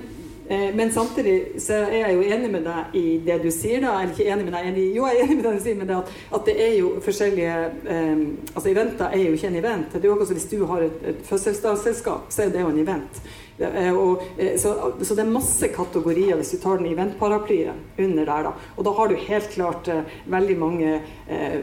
eh, 0.48 0.68
men, 0.74 0.92
samtidig 0.92 1.60
så 1.62 1.82
er 1.88 1.98
jeg 2.02 2.14
jo 2.16 2.28
enig 2.36 2.52
med 2.52 2.68
deg 2.68 2.96
i 3.00 3.06
det 3.26 3.40
du 3.42 3.50
sier. 3.50 3.80
da, 3.80 3.98
eller 4.02 4.14
ikke 4.14 4.30
enig 4.30 4.44
med 4.44 4.54
deg, 4.54 4.70
enig, 4.72 4.86
Jo, 4.94 5.06
jeg 5.06 5.18
er 5.18 5.26
enig 5.26 5.36
med 5.40 5.44
deg 5.48 5.58
du 5.58 5.66
sier, 5.66 5.80
men 5.80 5.90
det 5.90 5.98
at, 5.98 6.14
at, 6.32 6.46
det 6.46 6.56
er 6.68 6.78
jo 6.78 6.94
forskjellige 7.04 7.58
eh, 7.96 8.24
altså 8.54 8.70
Eventer 8.70 9.10
er 9.10 9.26
jo 9.26 9.34
ikke 9.34 9.52
en 9.52 9.60
event. 9.64 9.92
Det 9.92 10.04
er 10.04 10.08
jo 10.08 10.16
også 10.20 10.38
Hvis 10.38 10.50
du 10.52 10.64
har 10.66 10.86
et, 10.86 11.04
et 11.14 11.20
fødselsdagsselskap, 11.26 12.32
så 12.32 12.42
er 12.46 12.54
det 12.54 12.64
jo 12.64 12.72
en 12.72 12.82
event. 12.86 13.22
Eh, 13.58 13.96
og, 13.96 14.22
eh, 14.36 14.58
så, 14.58 14.92
så, 15.02 15.14
det 15.14 15.24
er 15.24 15.30
masse 15.30 15.68
kategorier 15.74 16.38
hvis 16.38 16.52
du 16.54 16.60
tar 16.62 16.78
den 16.78 16.92
eventparaplyen 16.92 17.80
under 17.98 18.28
der. 18.28 18.46
da. 18.46 18.52
Og 18.76 18.84
da 18.86 18.92
har 18.94 19.08
du 19.08 19.16
helt 19.18 19.50
klart 19.50 19.88
eh, 19.90 20.12
veldig 20.30 20.58
mange 20.58 20.92
eh, 21.26 21.56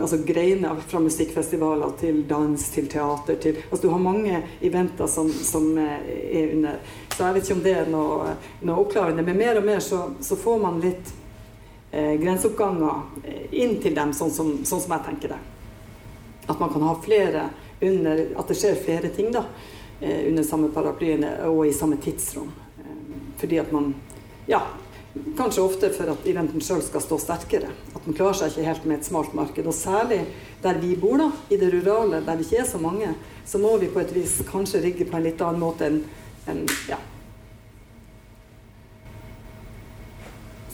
altså 0.00 0.20
greiner 0.26 0.78
fra 0.86 1.00
musikkfestivaler 1.02 1.96
til 2.00 2.22
dans, 2.30 2.68
til 2.74 2.86
teater 2.86 3.40
til 3.42 3.58
altså 3.64 3.82
Du 3.82 3.90
har 3.90 4.04
mange 4.04 4.42
eventer 4.62 5.10
som, 5.10 5.32
som 5.32 5.66
er 5.78 6.52
under. 6.52 6.78
Så 7.16 7.26
jeg 7.26 7.34
vet 7.34 7.50
ikke 7.50 7.58
om 7.58 7.66
det 7.66 7.74
er 7.80 7.90
noe, 7.90 8.36
noe 8.62 8.86
oppklarende. 8.86 9.26
Men 9.26 9.42
mer 9.42 9.58
og 9.58 9.66
mer 9.66 9.82
så, 9.82 10.04
så 10.22 10.38
får 10.38 10.62
man 10.62 10.80
litt 10.84 11.10
eh, 11.90 12.14
grenseoppganger 12.22 13.50
inn 13.50 13.80
til 13.82 13.98
dem, 13.98 14.14
sånn 14.14 14.30
som, 14.30 14.54
sånn 14.62 14.86
som 14.86 14.94
jeg 14.94 15.08
tenker 15.10 15.34
det. 15.34 15.42
At 16.46 16.58
man 16.62 16.70
kan 16.70 16.86
ha 16.86 16.96
flere 17.02 17.50
under 17.82 18.28
At 18.38 18.46
det 18.46 18.54
skjer 18.60 18.76
flere 18.78 19.08
ting, 19.10 19.32
da. 19.34 19.42
Eh, 20.02 20.28
under 20.28 20.42
samme 20.42 20.68
paraplyen 20.74 21.24
og 21.46 21.66
i 21.66 21.72
samme 21.72 21.96
tidsrom. 21.96 22.52
Eh, 22.78 22.94
fordi 23.38 23.58
at 23.58 23.72
man 23.72 23.94
Ja, 24.48 24.60
kanskje 25.36 25.62
ofte 25.62 25.90
for 25.94 26.10
at 26.10 26.24
eventen 26.26 26.60
sjøl 26.60 26.80
skal 26.82 27.00
stå 27.00 27.18
sterkere. 27.22 27.68
At 27.94 28.06
man 28.06 28.16
klarer 28.16 28.34
seg 28.34 28.48
ikke 28.50 28.64
helt 28.66 28.84
med 28.84 28.96
et 28.98 29.06
smalt 29.06 29.34
marked. 29.38 29.66
Og 29.66 29.74
særlig 29.74 30.24
der 30.62 30.80
vi 30.82 30.96
bor, 30.96 31.16
da, 31.20 31.28
i 31.50 31.56
det 31.56 31.68
rurale, 31.70 32.24
der 32.26 32.36
vi 32.36 32.42
ikke 32.42 32.64
er 32.64 32.66
så 32.66 32.80
mange, 32.82 33.14
så 33.46 33.58
må 33.58 33.76
vi 33.78 33.86
på 33.86 34.00
et 34.00 34.14
vis 34.14 34.40
kanskje 34.50 34.82
rigge 34.82 35.06
på 35.06 35.16
en 35.16 35.22
litt 35.22 35.40
annen 35.40 35.62
måte 35.62 35.86
enn 35.86 36.02
en, 36.50 36.64
ja. 36.88 36.98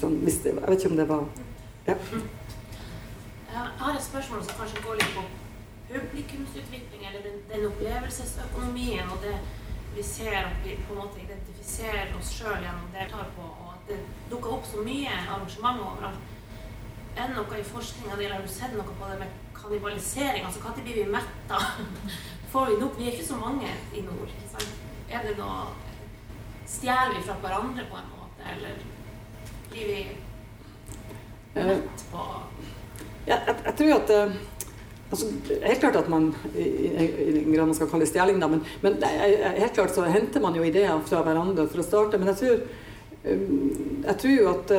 Sånn, 0.00 0.16
det, 0.24 0.32
jeg 0.46 0.56
vet 0.56 0.78
ikke 0.78 0.94
om 0.94 0.96
det 0.96 1.08
var 1.08 1.26
Ja. 1.84 1.98
Jeg 3.52 3.68
har 3.78 3.94
et 3.94 4.04
spørsmål 4.04 4.44
som 4.46 4.56
kanskje 4.62 4.80
går 4.86 4.96
litt 5.02 5.12
på 5.12 5.26
publikumsutvikling, 5.88 7.06
eller 7.06 7.22
den, 7.22 7.38
den, 7.52 7.66
opplevelsesøkonomien 7.66 9.08
og 9.08 9.22
det 9.22 9.36
vi 9.94 10.02
ser 10.02 10.36
at 10.36 10.58
vi 10.64 10.76
på 10.86 10.94
en 10.94 11.00
måte 11.00 11.20
identifiserer 11.22 12.12
oss 12.18 12.32
sjøl 12.36 12.60
gjennom 12.60 12.90
det 12.92 13.06
vi 13.06 13.12
tar 13.12 13.30
på, 13.36 13.46
og 13.46 13.70
at 13.72 13.92
det 13.92 14.00
dukker 14.30 14.58
opp 14.58 14.66
så 14.68 14.84
mye 14.84 15.14
arrangementer 15.24 15.86
overalt. 15.86 16.34
Er 17.16 17.30
det 17.30 17.38
noe 17.38 17.58
i 17.58 17.66
forskninga 17.66 18.18
di, 18.18 18.28
har 18.30 18.44
du 18.44 18.52
sett 18.52 18.76
noe 18.76 18.98
på 19.00 19.08
det 19.10 19.16
med 19.22 19.32
kannibalisering? 19.56 20.44
Altså 20.44 20.60
når 20.62 20.84
blir 20.84 21.00
vi 21.00 21.06
metta? 21.16 21.58
Får 22.52 22.70
vi 22.70 22.76
nok? 22.80 22.98
Vi 22.98 23.08
er 23.08 23.16
ikke 23.16 23.26
så 23.26 23.40
mange 23.40 23.72
i 23.94 24.04
nord. 24.04 24.36
Er 25.10 25.26
det 25.26 25.36
noe 25.40 25.66
Stjeler 26.68 27.14
vi 27.16 27.22
fra 27.24 27.34
hverandre 27.40 27.84
på 27.88 27.96
en 27.96 28.10
måte, 28.12 28.44
eller 28.52 28.74
blir 29.70 29.86
vi 29.88 30.00
mett 31.54 32.02
på 32.12 32.26
jeg, 33.26 33.38
jeg, 33.46 33.54
jeg, 33.64 33.74
tror 33.78 33.94
at 33.94 34.12
uh 34.12 34.34
Altså, 35.08 35.30
helt 35.64 35.80
klart 35.80 35.96
at 35.96 36.10
man 36.12 36.26
i, 36.52 36.66
i 36.68 37.30
den 37.32 37.52
grad 37.54 37.70
man 37.70 37.76
skal 37.76 37.88
kalle 37.88 38.04
det 38.04 38.10
stjeling, 38.10 38.42
da, 38.42 38.48
men, 38.52 38.60
men 38.84 38.98
helt 39.02 39.72
klart 39.78 39.94
så 39.94 40.04
henter 40.04 40.42
man 40.44 40.58
jo 40.58 40.66
ideer 40.66 41.00
fra 41.08 41.22
hverandre 41.24 41.64
for 41.70 41.80
å 41.80 41.86
starte. 41.86 42.20
Men 42.20 42.34
jeg 42.34 42.42
tror, 42.42 42.66
um, 43.24 44.02
jeg 44.04 44.18
tror 44.20 44.34
jo 44.34 44.50
at 44.52 44.74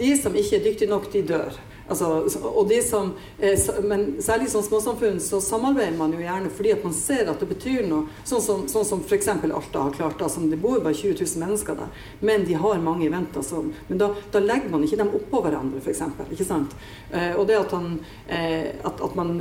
de 0.00 0.10
som 0.18 0.34
ikke 0.34 0.58
er 0.58 0.66
dyktige 0.66 0.90
nok, 0.90 1.06
de 1.12 1.22
dør. 1.28 1.60
Altså, 1.88 2.06
og 2.48 2.68
de 2.68 2.78
som, 2.82 3.12
eh, 3.38 3.60
men 3.84 4.16
særlig 4.22 4.48
som 4.50 4.62
småsamfunn 4.64 5.18
så 5.20 5.40
samarbeider 5.40 5.98
man 5.98 6.12
jo 6.12 6.22
gjerne 6.22 6.48
fordi 6.48 6.72
at 6.72 6.84
man 6.84 6.94
ser 6.96 7.28
at 7.28 7.40
det 7.42 7.48
betyr 7.50 7.84
noe. 7.88 8.08
Sånn 8.24 8.40
som, 8.40 8.62
sånn 8.68 8.86
som 8.88 9.02
f.eks. 9.04 9.28
Alta 9.28 9.82
har 9.84 9.92
klart. 9.92 10.22
Som 10.30 10.48
Det 10.50 10.56
bor 10.60 10.80
bare 10.80 10.94
20 10.96 11.18
000 11.20 11.42
mennesker 11.42 11.76
der, 11.76 11.90
men 12.20 12.46
de 12.48 12.56
har 12.56 12.80
mange 12.80 13.06
eventer. 13.06 13.44
Så, 13.44 13.60
men 13.88 14.00
da, 14.00 14.10
da, 14.32 14.40
legger 14.40 14.72
man 14.72 14.86
ikke 14.86 15.00
dem 15.02 15.12
oppå 15.18 15.42
hverandre, 15.44 15.82
f.eks. 15.84 16.00
Ikke 16.32 16.48
sant? 16.48 16.72
Eh, 17.12 17.34
og 17.36 17.44
det 17.50 17.60
at, 17.60 17.76
han, 17.76 17.98
eh, 18.28 18.72
at, 18.80 19.04
at 19.04 19.18
man 19.18 19.34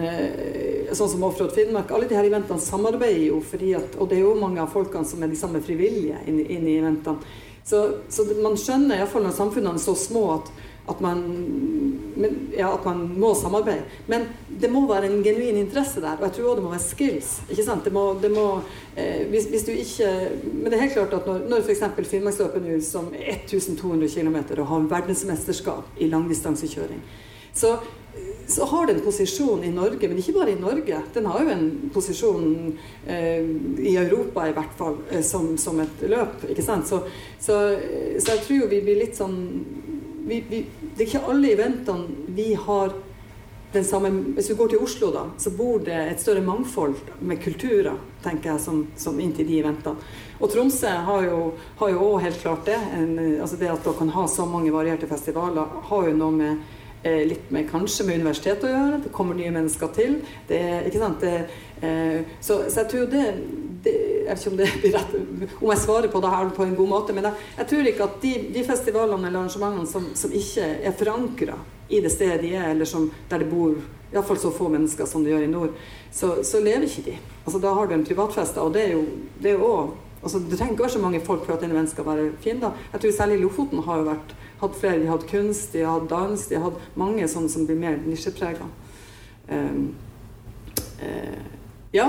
Sånn 0.93 1.09
som 1.09 1.23
Offroad 1.25 1.53
Finnmark, 1.55 1.91
alle 1.93 2.07
de 2.09 2.17
her 2.17 2.27
eventene 2.27 2.61
samarbeider 2.61 3.27
jo 3.29 3.39
fordi 3.45 3.73
at 3.77 3.95
Og 4.01 4.09
det 4.09 4.17
er 4.17 4.23
jo 4.25 4.33
mange 4.39 4.61
av 4.61 4.71
folkene 4.73 5.07
som 5.07 5.21
er 5.23 5.31
de 5.31 5.37
samme 5.39 5.61
frivillige 5.63 6.19
inn, 6.27 6.41
inn 6.43 6.67
i 6.67 6.77
eventene. 6.81 7.23
Så, 7.63 7.79
så 8.11 8.25
man 8.43 8.57
skjønner 8.59 8.99
iallfall 8.99 9.23
når 9.23 9.35
samfunnene 9.37 9.79
er 9.79 9.83
så 9.83 9.95
små 9.95 10.23
at 10.35 10.49
at 10.87 10.99
man, 10.99 11.19
men, 12.15 12.33
ja, 12.57 12.73
at 12.73 12.85
man 12.85 13.05
må 13.19 13.31
samarbeide. 13.39 13.85
Men 14.07 14.25
det 14.59 14.67
må 14.71 14.83
være 14.89 15.07
en 15.07 15.23
genuin 15.23 15.61
interesse 15.61 16.01
der, 16.03 16.17
og 16.17 16.27
jeg 16.27 16.35
tror 16.35 16.49
òg 16.51 16.59
det 16.59 16.65
må 16.65 16.73
være 16.73 16.83
skills. 16.83 17.31
ikke 17.47 17.63
sant? 17.63 17.85
Det 17.87 17.93
må, 17.95 18.03
det 18.19 18.31
må 18.33 18.47
eh, 18.97 19.23
hvis, 19.31 19.47
hvis, 19.51 19.63
du 19.63 19.71
ikke 19.71 20.11
Men 20.43 20.65
det 20.67 20.77
er 20.77 20.83
helt 20.85 20.97
klart 20.97 21.15
at 21.15 21.27
når, 21.29 21.45
når 21.49 21.63
f.eks. 21.63 21.85
Finnmarksløpet 22.11 22.67
nå, 22.67 22.79
som 22.83 23.13
er 23.15 23.45
1200 23.45 24.11
km 24.11 24.37
og 24.59 24.67
har 24.73 24.89
verdensmesterskap 24.97 26.03
i 26.03 26.09
langdistansekjøring, 26.11 26.99
så, 27.55 27.77
så 28.47 28.67
har 28.67 28.87
det 28.87 28.97
en 28.97 29.05
posisjon 29.05 29.63
i 29.63 29.71
Norge, 29.71 30.07
men 30.09 30.19
ikke 30.19 30.35
bare 30.35 30.51
i 30.51 30.59
Norge. 30.59 30.99
Den 31.15 31.31
har 31.31 31.45
jo 31.45 31.53
en 31.53 31.65
posisjon 31.93 32.45
eh, 33.07 33.39
i 33.79 33.95
Europa 34.03 34.49
i 34.49 34.57
hvert 34.57 34.75
fall, 34.75 34.99
eh, 35.11 35.23
som, 35.23 35.53
som, 35.57 35.79
et 35.79 36.05
løp. 36.11 36.43
ikke 36.49 36.65
sant? 36.65 36.91
Så, 36.91 37.05
så, 37.39 37.61
så 38.19 38.35
jeg 38.35 38.43
tror 38.43 38.63
jo 38.65 38.71
vi 38.75 38.83
blir 38.83 38.99
litt 39.05 39.15
sånn 39.15 39.39
vi, 40.27 40.43
vi, 40.49 40.65
Det 40.81 41.03
er 41.03 41.09
ikke 41.09 41.25
alle 41.31 41.51
eventene 41.53 42.27
vi 42.35 42.53
har 42.53 42.93
den 43.73 43.85
samme 43.85 44.09
Hvis 44.37 44.51
vi 44.51 44.55
går 44.59 44.69
til 44.69 44.83
Oslo, 44.85 45.09
da, 45.13 45.23
så 45.37 45.49
bor 45.57 45.79
det 45.81 45.95
et 45.97 46.21
større 46.21 46.43
mangfold 46.45 46.93
med 47.25 47.41
kulturer, 47.41 47.95
tenker 48.21 48.51
jeg, 48.51 48.61
som, 48.61 48.83
som 48.95 49.17
inntil 49.19 49.47
de 49.49 49.57
eventene. 49.63 50.11
Og 50.37 50.51
Tromsø 50.53 50.91
har 51.07 51.25
jo 51.25 51.39
òg 51.81 52.19
helt 52.21 52.37
klart 52.37 52.67
det. 52.69 52.77
En, 52.99 53.17
altså 53.41 53.57
det 53.57 53.71
at 53.73 53.81
dere 53.81 53.97
kan 53.97 54.13
ha 54.13 54.27
så 54.29 54.45
mange 54.45 54.73
varierte 54.73 55.09
festivaler, 55.09 55.73
har 55.89 56.05
jo 56.05 56.13
noe 56.19 56.37
med 56.37 56.61
litt 57.03 57.49
med 57.51 57.67
kanskje 57.71 58.05
med 58.07 58.21
universitetet 58.21 58.67
å 58.67 58.71
gjøre. 58.71 58.99
Det 59.03 59.11
kommer 59.15 59.35
nye 59.37 59.51
mennesker 59.51 59.91
til. 59.95 60.17
Det, 60.47 60.59
ikke 60.87 61.01
sant? 61.01 61.23
Det, 61.23 61.33
eh, 61.83 62.21
så, 62.39 62.61
så, 62.67 62.83
jeg 62.83 62.89
tror 62.93 63.09
det, 63.11 63.23
det, 63.83 63.95
Jeg 64.23 64.29
vet 64.29 64.43
ikke 64.43 64.53
om 64.53 64.59
det 64.61 64.69
blir 64.83 64.95
rett 64.95 65.17
om 65.17 65.73
jeg 65.73 65.81
svarer 65.83 66.11
på 66.13 66.21
det 66.23 66.31
her 66.35 66.53
på 66.55 66.67
en 66.67 66.77
god 66.77 66.91
måte, 66.93 67.15
men 67.15 67.27
jeg, 67.27 67.49
jeg 67.57 67.69
tror 67.71 67.91
ikke 67.91 68.07
at 68.07 68.21
de, 68.23 68.33
de 68.55 68.63
festivalene 68.67 69.27
eller 69.27 69.41
arrangementene 69.41 69.89
som, 69.89 70.07
som 70.15 70.37
ikke 70.39 70.69
er 70.79 70.95
forankra 70.95 71.57
i 71.91 71.99
det 72.01 72.13
stedet 72.13 72.39
de 72.45 72.53
er, 72.55 72.69
eller 72.71 72.87
som, 72.87 73.09
der 73.29 73.43
det 73.43 73.49
bor 73.51 73.75
iallfall 74.13 74.39
så 74.39 74.53
få 74.53 74.69
mennesker 74.71 75.09
som 75.09 75.25
det 75.25 75.33
gjør 75.33 75.43
i 75.43 75.51
nord, 75.51 75.75
så, 76.13 76.37
så 76.45 76.61
lever 76.63 76.87
ikke 76.87 77.07
de. 77.09 77.17
Altså, 77.43 77.59
da 77.59 77.73
har 77.75 77.89
du 77.89 77.95
en 77.97 78.05
privatfest, 78.07 78.57
og 78.61 78.71
det 78.75 78.87
er 78.87 78.95
jo, 78.95 79.05
det 79.41 79.55
er 79.55 79.67
også 79.67 80.01
Altså, 80.23 80.39
det 80.39 80.55
trenger 80.57 80.73
ikke 80.73 80.85
være 80.85 80.95
så 80.95 80.99
mange 81.03 81.19
folk 81.19 81.41
for 81.43 81.57
at 81.57 81.63
en 81.65 81.73
venn 81.75 81.87
skal 81.91 82.05
være 82.07 82.29
fin. 82.39 82.59
da. 82.61 82.71
Jeg 82.93 83.01
tror 83.03 83.11
Særlig 83.11 83.41
Lofoten 83.41 83.81
har 83.83 83.97
jo 83.99 84.05
vært, 84.07 84.29
hatt 84.63 84.79
flere. 84.79 85.01
De 85.03 85.11
hadde 85.11 85.29
kunst, 85.29 85.73
de 85.73 85.85
hadde 85.87 86.09
dans, 86.11 86.47
de 86.49 86.61
hadde 86.65 86.87
mange 86.99 87.27
sånne 87.31 87.51
som 87.51 87.67
blir 87.67 87.79
mer 87.79 87.99
nisjeprega. 88.03 88.69
Um, 89.51 89.91
uh, 91.03 91.43
ja, 91.93 92.07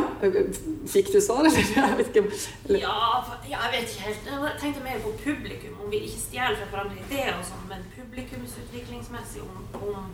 fikk 0.88 1.10
du 1.12 1.20
svar, 1.20 1.44
eller? 1.44 1.60
Jeg 1.76 1.96
vet 1.98 2.06
ikke. 2.16 2.22
Eller? 2.68 2.78
Ja, 2.80 3.24
jeg 3.50 3.72
vet 3.72 3.90
ikke 3.90 4.02
helt. 4.02 4.20
Jeg 4.26 4.52
tenkte 4.60 4.82
mer 4.84 5.00
på 5.04 5.10
publikum, 5.24 5.74
om 5.84 5.90
vi 5.90 5.98
ikke 6.06 6.20
stjeler 6.20 6.56
fra 6.56 6.68
hverandre 6.70 7.02
ideer 7.04 7.34
og 7.36 7.44
sånn, 7.44 7.66
men 7.68 7.84
publikumsutviklingsmessig, 7.96 9.42
om, 9.44 9.66
om, 9.82 10.06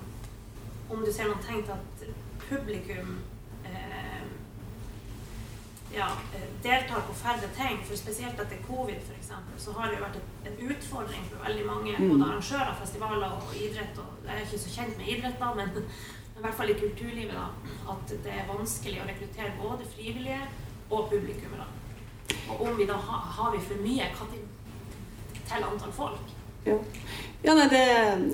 om, 0.90 1.04
du 1.04 1.12
ser 1.14 1.30
noen 1.30 1.44
tegn 1.46 1.62
til 1.68 1.76
at 1.76 2.02
publikum 2.48 3.12
eh, 3.14 3.39
ja, 5.94 6.08
eh, 6.34 6.48
deltar 6.62 7.00
på 7.08 7.14
færre 7.14 7.48
ting. 7.56 7.80
For 7.86 7.96
spesielt 7.96 8.40
etter 8.40 8.62
covid 8.66 9.00
for 9.08 9.14
eksempel, 9.18 9.58
så 9.58 9.72
har 9.72 9.88
det 9.88 9.98
jo 9.98 10.06
vært 10.06 10.18
en 10.50 10.70
utfordring 10.70 11.24
for 11.30 11.44
veldig 11.46 11.66
mange 11.66 11.96
mm. 11.98 12.08
både 12.12 12.30
arrangører, 12.30 12.78
festivaler 12.80 13.36
og 13.38 13.56
idrett. 13.56 13.98
Og 13.98 14.26
jeg 14.26 14.36
er 14.36 14.46
ikke 14.46 14.64
så 14.64 14.74
kjent 14.76 14.98
med 14.98 15.12
idrett, 15.14 15.38
da, 15.40 15.52
men 15.54 15.70
i 16.38 16.42
hvert 16.44 16.56
fall 16.56 16.72
i 16.72 16.78
kulturlivet, 16.84 17.36
da, 17.36 17.74
at 17.94 18.16
det 18.24 18.34
er 18.36 18.48
vanskelig 18.48 19.02
å 19.02 19.08
rekruttere 19.10 19.52
både 19.60 19.88
frivillige 19.94 20.40
og 20.90 21.10
publikummere. 21.10 21.68
Og 22.50 22.62
om 22.68 22.78
vi 22.78 22.86
da 22.86 22.96
har, 23.08 23.26
har 23.36 23.52
vi 23.54 23.60
for 23.66 23.82
mye 23.82 24.06
til 25.50 25.66
antall 25.66 25.92
folk. 25.92 26.36
Ja. 26.66 26.76
Ja, 27.42 27.54
nei, 27.56 27.68
det, 27.72 27.80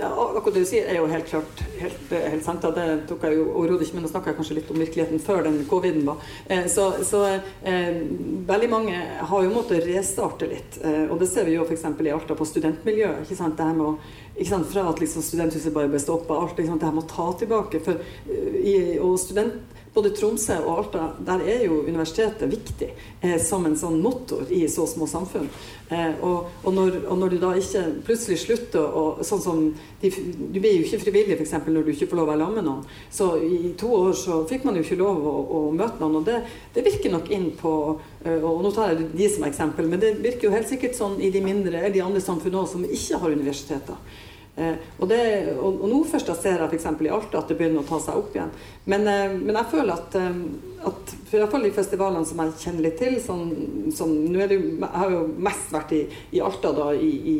Akkurat 0.03 0.55
det 0.55 0.65
du 0.65 0.67
sier, 0.67 0.89
er 0.91 0.97
jo 0.99 1.07
helt 1.07 1.29
klart 1.31 1.61
helt, 1.79 2.11
helt 2.11 2.45
sant. 2.45 2.65
Ja, 2.67 2.73
det 2.75 3.07
tok 3.07 3.23
jeg 3.23 3.39
jo 3.39 3.45
overhodet 3.53 3.87
ikke, 3.87 3.99
men 3.99 4.07
nå 4.07 4.11
snakker 4.11 4.33
jeg 4.33 4.39
kanskje 4.41 4.57
litt 4.59 4.73
om 4.73 4.81
virkeligheten 4.83 5.23
før 5.23 5.45
den 5.47 5.61
covid-en 5.71 6.09
var. 6.09 6.25
Eh, 6.51 6.67
så, 6.73 6.89
så 7.07 7.23
eh, 7.31 8.01
veldig 8.49 8.71
mange 8.73 8.99
har 9.31 9.47
jo 9.47 9.53
måttet 9.55 9.87
restarte 9.87 10.51
litt. 10.51 10.81
Eh, 10.83 11.05
og 11.07 11.21
det 11.23 11.31
ser 11.31 11.47
vi 11.47 11.55
jo 11.55 11.67
f.eks. 11.69 11.87
i 11.87 12.15
Alta 12.17 12.35
på 12.39 12.49
studentmiljøet. 12.51 13.23
ikke 13.23 13.39
sant, 13.39 13.55
det 13.59 13.69
her 13.69 13.79
med 13.79 13.93
å 13.93 13.97
ikke 14.37 14.51
sant, 14.51 14.69
Fra 14.69 14.89
at 14.91 14.99
liksom 15.01 15.25
studenthuset 15.25 15.73
bare 15.73 15.89
ble 15.89 16.03
stoppa, 16.03 16.37
alt 16.37 16.59
det 16.59 16.67
her 16.69 16.91
med 16.91 17.05
å 17.05 17.09
ta 17.09 17.31
tilbake. 17.41 17.81
For, 17.87 18.03
eh, 18.27 18.59
i, 18.59 18.77
og 18.99 19.21
student 19.23 19.76
både 19.97 20.13
Tromsø 20.17 20.59
og 20.67 20.79
Alta, 20.79 21.07
der 21.25 21.43
er 21.49 21.65
jo 21.65 21.81
universitetet 21.87 22.51
viktig 22.53 22.91
eh, 23.21 23.39
som 23.43 23.65
en 23.67 23.77
sånn 23.79 23.97
motor 24.05 24.45
i 24.53 24.67
så 24.69 24.85
små 24.89 25.09
samfunn. 25.09 25.49
Eh, 25.89 26.19
og, 26.21 26.51
og, 26.63 26.73
når, 26.75 26.99
og, 27.07 27.15
når, 27.21 27.33
du 27.33 27.39
da 27.41 27.53
ikke 27.57 27.85
plutselig 28.05 28.41
slutter 28.43 28.83
å 28.83 29.05
sånn 29.25 29.43
som 29.45 29.61
de, 30.03 30.11
Du 30.11 30.59
blir 30.59 30.75
jo 30.75 30.83
ikke 30.83 30.99
frivillig 31.05 31.37
f.eks. 31.39 31.55
når 31.65 31.87
du 31.87 31.93
ikke 31.95 32.11
får 32.11 32.21
lov 32.21 32.27
å 32.27 32.33
være 32.33 32.45
sammen 32.45 32.59
med 32.61 32.69
noen. 32.69 32.85
Så 33.19 33.31
i 33.47 33.73
to 33.79 33.93
år 33.95 34.13
så 34.19 34.43
fikk 34.51 34.67
man 34.67 34.77
jo 34.77 34.85
ikke 34.85 35.01
lov 35.01 35.25
å, 35.25 35.35
å 35.47 35.61
møte 35.73 36.03
noen, 36.03 36.21
og 36.21 36.29
det, 36.29 36.43
det, 36.75 36.85
virker 36.87 37.15
nok 37.15 37.33
inn 37.33 37.51
på 37.57 37.75
eh, 38.27 38.37
Og 38.37 38.63
nå 38.67 38.75
tar 38.77 38.93
jeg 38.93 39.11
de 39.17 39.33
som 39.33 39.49
eksempel, 39.49 39.89
men 39.89 40.03
det 40.03 40.17
virker 40.21 40.51
jo 40.51 40.55
helt 40.57 40.69
sikkert 40.69 40.99
sånn 40.99 41.21
i 41.23 41.33
de 41.33 41.45
mindre 41.45 41.79
eller 41.79 41.95
de 41.95 42.05
andre 42.05 42.25
samfunnene 42.25 42.69
som 42.69 42.85
ikke 42.85 43.23
har 43.23 43.39
universiteter. 43.39 44.25
Eh, 44.57 44.77
og, 44.99 45.09
det, 45.09 45.21
og, 45.59 45.83
og, 45.83 45.89
nå 45.91 45.99
først 46.09 46.31
da 46.31 46.35
ser 46.39 46.63
jeg 46.63 46.71
f.eks. 46.71 46.87
i 47.05 47.13
Alta 47.13 47.43
at 47.43 47.51
det 47.53 47.59
begynner 47.59 47.83
å 47.83 47.89
ta 47.89 47.99
seg 48.01 48.17
opp 48.17 48.33
igjen. 48.33 48.55
Men, 48.89 49.05
eh, 49.13 49.35
men 49.37 49.59
jeg 49.59 49.69
føler 49.75 49.93
at, 49.93 50.17
eh, 50.17 50.39
at 50.89 51.15
for 51.29 51.41
iallfall 51.43 51.67
de 51.67 51.73
festivalene 51.77 52.29
som 52.29 52.41
jeg 52.41 52.55
kjenner 52.63 52.87
litt 52.87 52.97
til 53.03 53.19
sånn, 53.21 53.47
sånn, 53.93 54.15
nå 54.33 54.41
er 54.41 54.53
det 54.55 54.61
Jeg 54.65 54.93
har 54.95 55.13
jo 55.13 55.23
mest 55.45 55.73
vært 55.75 55.93
i, 55.93 56.03
i 56.33 56.41
Alta 56.41 56.73
da, 56.73 56.89
i, 56.97 57.13
i, 57.35 57.37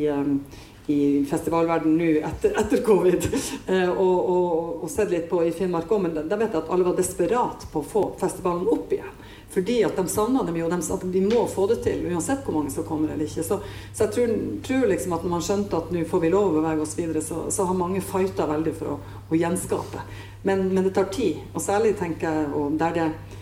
i 0.93 0.99
festivalverden 1.31 1.97
nå 1.97 2.11
etter, 2.29 2.53
etter 2.61 2.85
covid, 2.85 3.31
og, 3.97 4.17
og, 4.37 4.53
og, 4.83 4.91
sett 4.93 5.11
litt 5.15 5.31
på 5.31 5.41
i 5.47 5.55
Finnmark 5.57 5.91
òg, 5.91 6.05
men 6.05 6.19
da 6.21 6.37
vet 6.37 6.53
jeg 6.53 6.61
at 6.61 6.69
alle 6.75 6.87
var 6.87 7.01
desperat 7.01 7.65
på 7.73 7.81
å 7.81 7.91
få 7.95 8.05
festivalen 8.21 8.69
opp 8.77 8.93
igjen. 8.93 9.17
Fordi 9.51 9.77
at 9.87 9.97
de 9.97 10.09
savner 10.09 10.45
dem 10.45 10.57
jo, 10.59 10.69
de, 10.69 11.11
de, 11.13 11.21
må 11.25 11.47
få 11.49 11.67
det 11.71 11.79
til, 11.85 12.03
uansett 12.11 12.43
hvor 12.45 12.59
mange 12.59 12.73
som 12.75 12.85
kommer 12.85 13.13
eller 13.15 13.25
ikke. 13.25 13.45
Så, 13.47 13.61
så 13.95 14.05
jeg 14.05 14.15
tror, 14.17 14.35
tror, 14.67 14.87
liksom 14.91 15.15
at 15.17 15.25
når 15.25 15.33
man 15.33 15.45
skjønte 15.47 15.79
at 15.81 15.93
nå 15.95 16.03
får 16.11 16.25
vi 16.27 16.33
lov 16.35 16.51
å 16.51 16.59
bevege 16.59 16.85
oss 16.85 16.97
videre, 16.99 17.23
så, 17.25 17.47
så 17.55 17.69
har 17.69 17.79
mange 17.79 18.03
fighta 18.05 18.49
veldig 18.51 18.75
for 18.77 18.97
å, 18.97 19.21
å 19.31 19.39
gjenskape. 19.39 20.03
Men, 20.47 20.69
men, 20.75 20.85
det 20.85 20.93
tar 20.99 21.09
tid. 21.15 21.41
Og 21.55 21.63
særlig 21.63 21.95
tenker 21.99 22.27
jeg 22.27 22.67
der, 22.83 22.99
det, 22.99 23.39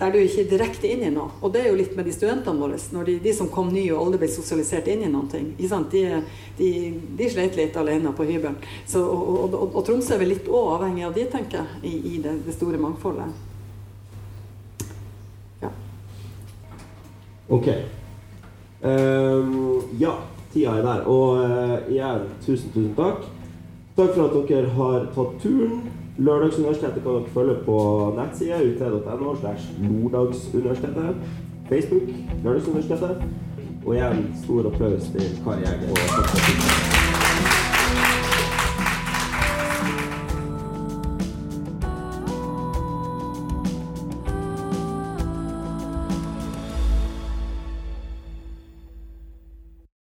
der 0.00 0.14
du 0.14 0.20
ikke 0.22 0.46
er 0.46 0.48
direkte 0.54 0.88
inn 0.94 1.04
i 1.06 1.12
noe. 1.12 1.36
Og 1.42 1.52
det 1.52 1.64
er 1.64 1.68
jo 1.68 1.76
litt 1.82 1.92
med 1.98 2.08
de 2.08 2.14
studentene 2.16 2.62
våre. 2.62 2.80
når 2.96 3.10
De, 3.10 3.18
de 3.26 3.36
som 3.36 3.52
kom 3.52 3.68
nye 3.74 3.92
og 3.92 4.06
aldri 4.06 4.22
ble 4.24 4.30
sosialisert 4.32 4.88
inn 4.88 5.04
i 5.04 5.12
noen 5.12 5.28
ting. 5.34 5.52
De, 5.60 6.06
de, 6.62 6.72
de 7.20 7.30
sleit 7.30 7.58
litt 7.58 7.76
alene 7.76 8.14
på 8.16 8.26
hybelen. 8.30 8.56
Og, 8.96 9.12
og, 9.12 9.44
og, 9.52 9.68
og, 9.68 9.84
Tromsø 9.86 10.16
er 10.16 10.24
vel 10.24 10.34
litt 10.38 10.48
òg 10.48 10.72
avhengig 10.78 11.06
av 11.10 11.14
de, 11.20 11.28
tenker 11.36 11.60
jeg, 11.60 11.84
i, 11.84 11.94
i 12.14 12.24
det, 12.24 12.38
det 12.48 12.56
store 12.56 12.80
mangfoldet. 12.80 13.46
Ok. 17.50 17.66
Um, 18.82 19.82
ja, 20.00 20.12
tida 20.52 20.70
er 20.78 20.82
der. 20.82 21.00
Og 21.06 21.38
uh, 21.38 21.90
igjen, 21.90 22.28
tusen, 22.46 22.70
tusen 22.74 22.94
takk. 22.96 23.26
Takk 23.96 24.14
for 24.14 24.28
at 24.28 24.48
dere 24.48 24.70
har 24.76 25.10
tatt 25.14 25.42
turen. 25.42 25.82
Lørdagsuniversitetet 26.20 27.02
kan 27.02 27.12
dere 27.18 27.34
følge 27.34 27.58
på 27.66 27.76
nettsida 28.16 28.62
ut.no 28.62 29.34
slash 29.40 29.74
Nordagsuniversitetet. 29.80 31.16
Facebook 31.68 32.08
Lørdagsuniversitetet. 32.44 33.22
Og 33.86 33.94
igjen 33.94 34.24
stor 34.44 34.72
applaus 34.72 35.12
til 35.16 35.44
Kari 35.44 35.60
Jæger. 35.66 36.99